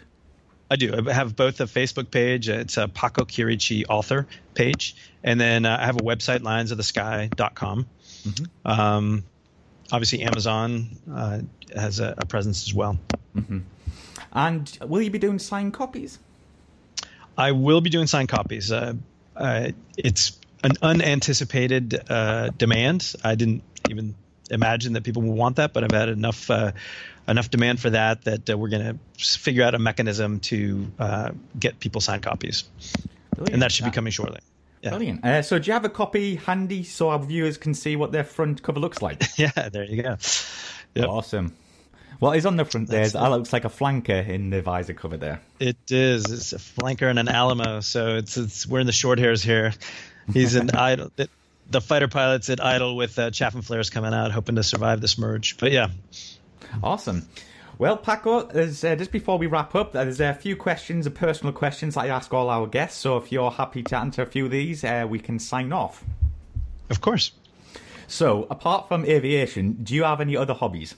I 0.71 0.77
do. 0.77 1.07
I 1.07 1.13
have 1.13 1.37
both 1.37 1.61
a 1.61 1.65
Facebook 1.65 2.11
page. 2.11 2.49
It's 2.49 2.77
a 2.77 2.89
Paco 2.89 3.25
Chierici 3.25 3.85
author 3.89 4.27
page, 4.55 4.97
and 5.23 5.41
then 5.41 5.65
uh, 5.65 5.77
I 5.79 5.85
have 5.85 5.97
a 5.97 6.01
website, 6.01 6.41
lionsofthesky.com. 6.41 7.87
Mm-hmm. 8.27 8.45
Um, 8.65 9.25
obviously, 9.93 10.23
Amazon 10.23 10.97
uh, 11.13 11.41
has 11.75 12.01
a, 12.01 12.15
a, 12.19 12.27
presence 12.27 12.67
as 12.67 12.75
well. 12.75 12.99
Mm-hmm. 13.35 13.61
And 14.33 14.79
will 14.83 15.03
you 15.03 15.11
be 15.11 15.19
doing 15.19 15.39
signed 15.39 15.75
copies? 15.75 16.19
I 17.39 17.53
will 17.53 17.81
be 17.81 17.91
doing 17.91 18.07
signed 18.07 18.29
copies. 18.29 18.73
Uh, 18.73 18.95
uh 19.37 19.71
it's 19.97 20.39
an 20.63 20.73
unanticipated 20.83 22.01
uh, 22.09 22.51
demand. 22.51 23.15
I 23.23 23.35
didn't 23.35 23.63
even 23.91 24.15
imagine 24.51 24.95
that 24.95 25.05
people 25.05 25.23
would 25.23 25.37
want 25.37 25.57
that, 25.57 25.73
but 25.73 25.85
I've 25.85 25.93
had 25.93 26.09
enough 26.09 26.51
uh, 26.51 26.73
enough 27.29 27.51
demand 27.51 27.81
for 27.81 27.91
that 27.91 28.25
that 28.25 28.51
uh, 28.51 28.57
we're 28.57 28.69
going 28.69 28.99
to 29.17 29.39
figure 29.39 29.63
out 29.63 29.75
a 29.75 29.79
mechanism 29.79 30.41
to 30.41 30.91
uh, 30.99 31.31
get 31.59 31.79
people 31.81 32.01
signed 32.01 32.23
copies, 32.23 32.65
Brilliant. 33.35 33.55
and 33.55 33.63
that 33.63 33.73
should 33.73 33.85
be 33.85 33.91
coming 33.91 34.13
shortly. 34.13 34.41
Yeah. 34.83 34.91
Brilliant. 34.91 35.25
Uh, 35.25 35.43
so, 35.43 35.59
do 35.59 35.67
you 35.67 35.73
have 35.73 35.85
a 35.85 35.91
copy 35.91 36.37
handy 36.37 36.85
so 36.85 37.09
our 37.11 37.19
viewers 37.19 37.57
can 37.57 37.75
see 37.75 37.97
what 37.97 38.13
their 38.13 38.25
front 38.25 38.63
cover 38.63 38.79
looks 38.81 39.03
like? 39.03 39.23
yeah, 39.37 39.69
there 39.71 39.85
you 39.85 40.03
go. 40.03 40.17
Yep. 40.95 41.09
Awesome. 41.09 41.55
What 42.19 42.37
is 42.37 42.47
on 42.47 42.57
the 42.57 42.65
front 42.65 42.89
there? 42.89 43.07
That 43.07 43.29
looks 43.29 43.53
like 43.53 43.65
a 43.65 43.69
flanker 43.69 44.27
in 44.27 44.51
the 44.51 44.63
visor 44.63 44.95
cover 44.95 45.17
there. 45.17 45.41
It 45.61 45.77
is. 45.91 46.31
It's 46.31 46.53
a 46.53 46.59
flanker 46.59 47.11
and 47.11 47.19
an 47.19 47.29
Alamo. 47.29 47.81
So 47.81 48.17
it's 48.17 48.37
it's 48.37 48.67
we're 48.67 48.81
in 48.81 48.87
the 48.87 48.93
short 48.93 49.19
hairs 49.19 49.43
here. 49.43 49.75
He's 50.33 50.55
an 50.55 50.71
idle. 50.75 51.11
The 51.69 51.81
fighter 51.81 52.09
pilots 52.09 52.49
at 52.49 52.65
idle 52.65 52.97
with 52.97 53.19
uh, 53.19 53.31
chaff 53.33 53.55
and 53.55 53.65
flares 53.65 53.91
coming 53.91 54.15
out, 54.15 54.31
hoping 54.31 54.55
to 54.55 54.63
survive 54.63 55.01
this 55.01 55.19
merge. 55.19 55.59
But 55.59 55.73
yeah, 55.73 55.89
Awesome. 56.83 57.27
Well, 57.79 57.99
Paco, 57.99 58.49
uh, 58.49 58.67
just 58.67 59.13
before 59.13 59.37
we 59.37 59.47
wrap 59.47 59.75
up, 59.75 59.93
there's 59.93 60.21
a 60.21 60.33
few 60.33 60.57
questions, 60.57 61.07
personal 61.11 61.53
questions 61.53 61.97
I 61.97 62.07
ask 62.07 62.33
all 62.33 62.49
our 62.49 62.67
guests. 62.67 62.99
So 62.99 63.19
if 63.19 63.31
you're 63.31 63.51
happy 63.51 63.83
to 63.83 63.97
answer 63.97 64.23
a 64.23 64.27
few 64.27 64.47
of 64.47 64.51
these, 64.51 64.83
uh, 64.83 65.07
we 65.09 65.19
can 65.19 65.39
sign 65.39 65.73
off. 65.73 66.03
Of 66.89 67.03
course. 67.03 67.33
So, 68.09 68.47
apart 68.51 68.89
from 68.89 69.05
aviation, 69.05 69.73
do 69.83 69.95
you 69.95 70.05
have 70.05 70.21
any 70.21 70.37
other 70.37 70.55
hobbies? 70.55 70.95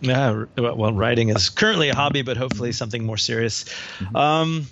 Yeah, 0.00 0.44
well, 0.56 0.92
writing 0.92 1.30
is 1.30 1.48
currently 1.48 1.88
a 1.88 1.94
hobby, 1.94 2.22
but 2.22 2.36
hopefully 2.36 2.72
something 2.72 3.04
more 3.04 3.16
serious. 3.16 3.64
Mm-hmm. 3.98 4.16
Um, 4.16 4.66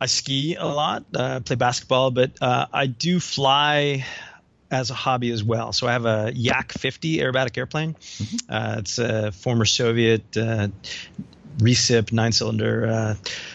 I 0.00 0.06
ski 0.06 0.56
a 0.56 0.66
lot, 0.66 1.04
uh, 1.14 1.40
play 1.40 1.56
basketball, 1.56 2.10
but 2.10 2.32
uh, 2.42 2.66
I 2.72 2.86
do 2.86 3.20
fly 3.20 4.04
as 4.70 4.90
a 4.90 4.94
hobby 4.94 5.30
as 5.30 5.42
well. 5.42 5.72
So 5.72 5.86
I 5.86 5.92
have 5.92 6.06
a 6.06 6.32
Yak 6.34 6.72
50 6.72 7.18
aerobatic 7.18 7.56
airplane. 7.58 7.94
Mm-hmm. 7.94 8.36
Uh, 8.48 8.76
it's 8.78 8.98
a 8.98 9.32
former 9.32 9.64
Soviet 9.64 10.36
uh, 10.36 10.68
recip 11.58 12.12
nine 12.12 12.32
cylinder 12.32 12.86
uh, 12.86 13.14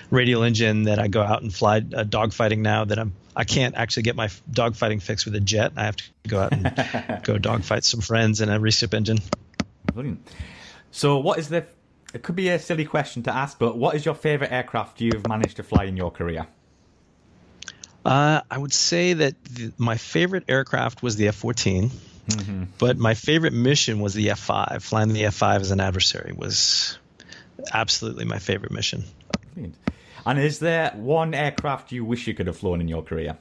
radial 0.10 0.44
engine 0.44 0.84
that 0.84 1.00
I 1.00 1.08
go 1.08 1.22
out 1.22 1.42
and 1.42 1.54
fly 1.54 1.78
uh, 1.78 2.04
dogfighting 2.04 2.60
now 2.60 2.86
that 2.86 3.00
I'm 3.00 3.14
I 3.36 3.46
can't 3.46 3.76
actually 3.76 4.04
get 4.04 4.18
my 4.18 4.28
dogfighting 4.52 5.02
fix 5.02 5.24
with 5.24 5.34
a 5.36 5.40
jet. 5.40 5.72
I 5.78 5.86
have 5.86 5.96
to 5.96 6.04
go 6.28 6.40
out 6.42 6.52
and 6.52 7.24
go 7.24 7.38
dogfight 7.38 7.86
some 7.86 8.02
friends 8.02 8.42
in 8.42 8.50
a 8.50 8.60
recip 8.60 8.94
engine. 8.94 9.20
Brilliant. 9.94 10.28
So 10.92 11.20
what 11.20 11.40
is 11.40 11.48
the 11.50 11.66
it 12.14 12.24
could 12.24 12.36
be 12.36 12.50
a 12.50 12.60
silly 12.60 12.86
question 12.86 13.24
to 13.24 13.34
ask, 13.34 13.60
but 13.60 13.78
what 13.78 13.96
is 13.96 14.04
your 14.04 14.16
favorite 14.16 14.52
aircraft 14.52 15.00
you've 15.00 15.28
managed 15.28 15.58
to 15.58 15.64
fly 15.64 15.86
in 15.86 15.96
your 15.96 16.12
career? 16.12 16.48
Uh, 18.10 18.42
I 18.50 18.58
would 18.58 18.74
say 18.74 19.14
that 19.14 19.36
the, 19.46 19.72
my 19.78 19.98
favorite 19.98 20.46
aircraft 20.48 21.04
was 21.04 21.16
the 21.16 21.28
F 21.28 21.36
14, 21.36 21.92
mm-hmm. 22.28 22.64
but 22.80 22.98
my 22.98 23.14
favorite 23.14 23.54
mission 23.54 24.00
was 24.00 24.16
the 24.16 24.32
F 24.32 24.40
5. 24.40 24.84
Flying 24.84 25.14
the 25.14 25.26
F 25.26 25.36
5 25.36 25.62
as 25.62 25.70
an 25.70 25.80
adversary 25.80 26.34
was 26.36 26.98
absolutely 27.72 28.26
my 28.26 28.40
favorite 28.40 28.72
mission. 28.72 29.04
And 30.26 30.40
is 30.40 30.58
there 30.58 30.90
one 30.96 31.36
aircraft 31.36 31.92
you 31.92 32.04
wish 32.04 32.26
you 32.26 32.34
could 32.34 32.48
have 32.48 32.58
flown 32.58 32.82
in 32.82 32.88
your 32.88 33.04
career? 33.04 33.38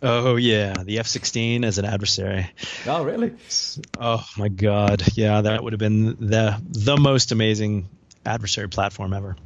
Oh 0.00 0.36
yeah, 0.36 0.84
the 0.84 1.00
F 1.00 1.06
sixteen 1.06 1.64
as 1.64 1.76
an 1.78 1.84
adversary. 1.84 2.48
Oh 2.86 3.04
really? 3.04 3.34
Oh 4.00 4.24
my 4.38 4.48
god, 4.48 5.02
yeah, 5.16 5.40
that 5.42 5.62
would 5.62 5.72
have 5.74 5.80
been 5.80 6.16
the 6.20 6.62
the 6.68 6.96
most 6.96 7.32
amazing 7.32 7.88
adversary 8.24 8.68
platform 8.68 9.12
ever. 9.12 9.36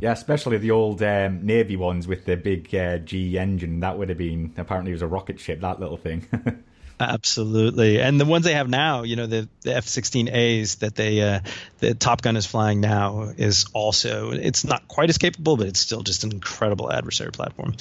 Yeah, 0.00 0.12
especially 0.12 0.56
the 0.58 0.70
old 0.70 1.02
um, 1.02 1.44
Navy 1.44 1.76
ones 1.76 2.08
with 2.08 2.24
the 2.24 2.36
big 2.36 2.74
uh, 2.74 2.98
G 2.98 3.38
engine. 3.38 3.80
That 3.80 3.98
would 3.98 4.08
have 4.08 4.18
been 4.18 4.54
apparently 4.56 4.92
it 4.92 4.94
was 4.94 5.02
a 5.02 5.06
rocket 5.06 5.38
ship. 5.38 5.60
That 5.60 5.78
little 5.78 5.98
thing. 5.98 6.26
Absolutely, 7.00 8.00
and 8.00 8.20
the 8.20 8.26
ones 8.26 8.44
they 8.44 8.52
have 8.52 8.68
now, 8.68 9.04
you 9.04 9.16
know, 9.16 9.26
the, 9.26 9.48
the 9.62 9.74
F-16As 9.74 10.80
that 10.80 10.94
they, 10.94 11.22
uh, 11.22 11.40
the 11.78 11.94
Top 11.94 12.20
Gun 12.20 12.36
is 12.36 12.44
flying 12.44 12.82
now 12.82 13.32
is 13.38 13.64
also. 13.72 14.32
It's 14.32 14.64
not 14.64 14.86
quite 14.86 15.08
as 15.08 15.16
capable, 15.16 15.56
but 15.56 15.66
it's 15.66 15.80
still 15.80 16.02
just 16.02 16.24
an 16.24 16.32
incredible 16.32 16.92
adversary 16.92 17.32
platform. 17.32 17.74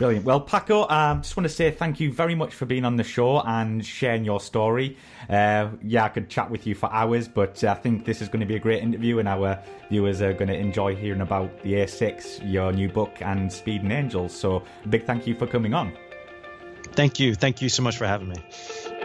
Brilliant. 0.00 0.24
Well, 0.24 0.40
Paco, 0.40 0.84
I 0.84 1.10
um, 1.10 1.20
just 1.20 1.36
want 1.36 1.44
to 1.44 1.52
say 1.54 1.70
thank 1.70 2.00
you 2.00 2.10
very 2.10 2.34
much 2.34 2.54
for 2.54 2.64
being 2.64 2.86
on 2.86 2.96
the 2.96 3.04
show 3.04 3.42
and 3.42 3.84
sharing 3.84 4.24
your 4.24 4.40
story. 4.40 4.96
Uh, 5.28 5.68
yeah, 5.82 6.04
I 6.04 6.08
could 6.08 6.30
chat 6.30 6.50
with 6.50 6.66
you 6.66 6.74
for 6.74 6.90
hours, 6.90 7.28
but 7.28 7.62
I 7.64 7.74
think 7.74 8.06
this 8.06 8.22
is 8.22 8.28
going 8.30 8.40
to 8.40 8.46
be 8.46 8.56
a 8.56 8.58
great 8.58 8.82
interview, 8.82 9.18
and 9.18 9.28
our 9.28 9.62
viewers 9.90 10.22
are 10.22 10.32
going 10.32 10.48
to 10.48 10.56
enjoy 10.56 10.96
hearing 10.96 11.20
about 11.20 11.62
the 11.62 11.74
A6, 11.74 12.50
your 12.50 12.72
new 12.72 12.88
book, 12.88 13.14
and 13.20 13.52
Speed 13.52 13.82
and 13.82 13.92
Angels. 13.92 14.34
So, 14.34 14.62
big 14.88 15.04
thank 15.04 15.26
you 15.26 15.34
for 15.34 15.46
coming 15.46 15.74
on. 15.74 15.92
Thank 16.92 17.20
you. 17.20 17.34
Thank 17.34 17.60
you 17.60 17.68
so 17.68 17.82
much 17.82 17.98
for 17.98 18.06
having 18.06 18.30
me. 18.30 18.99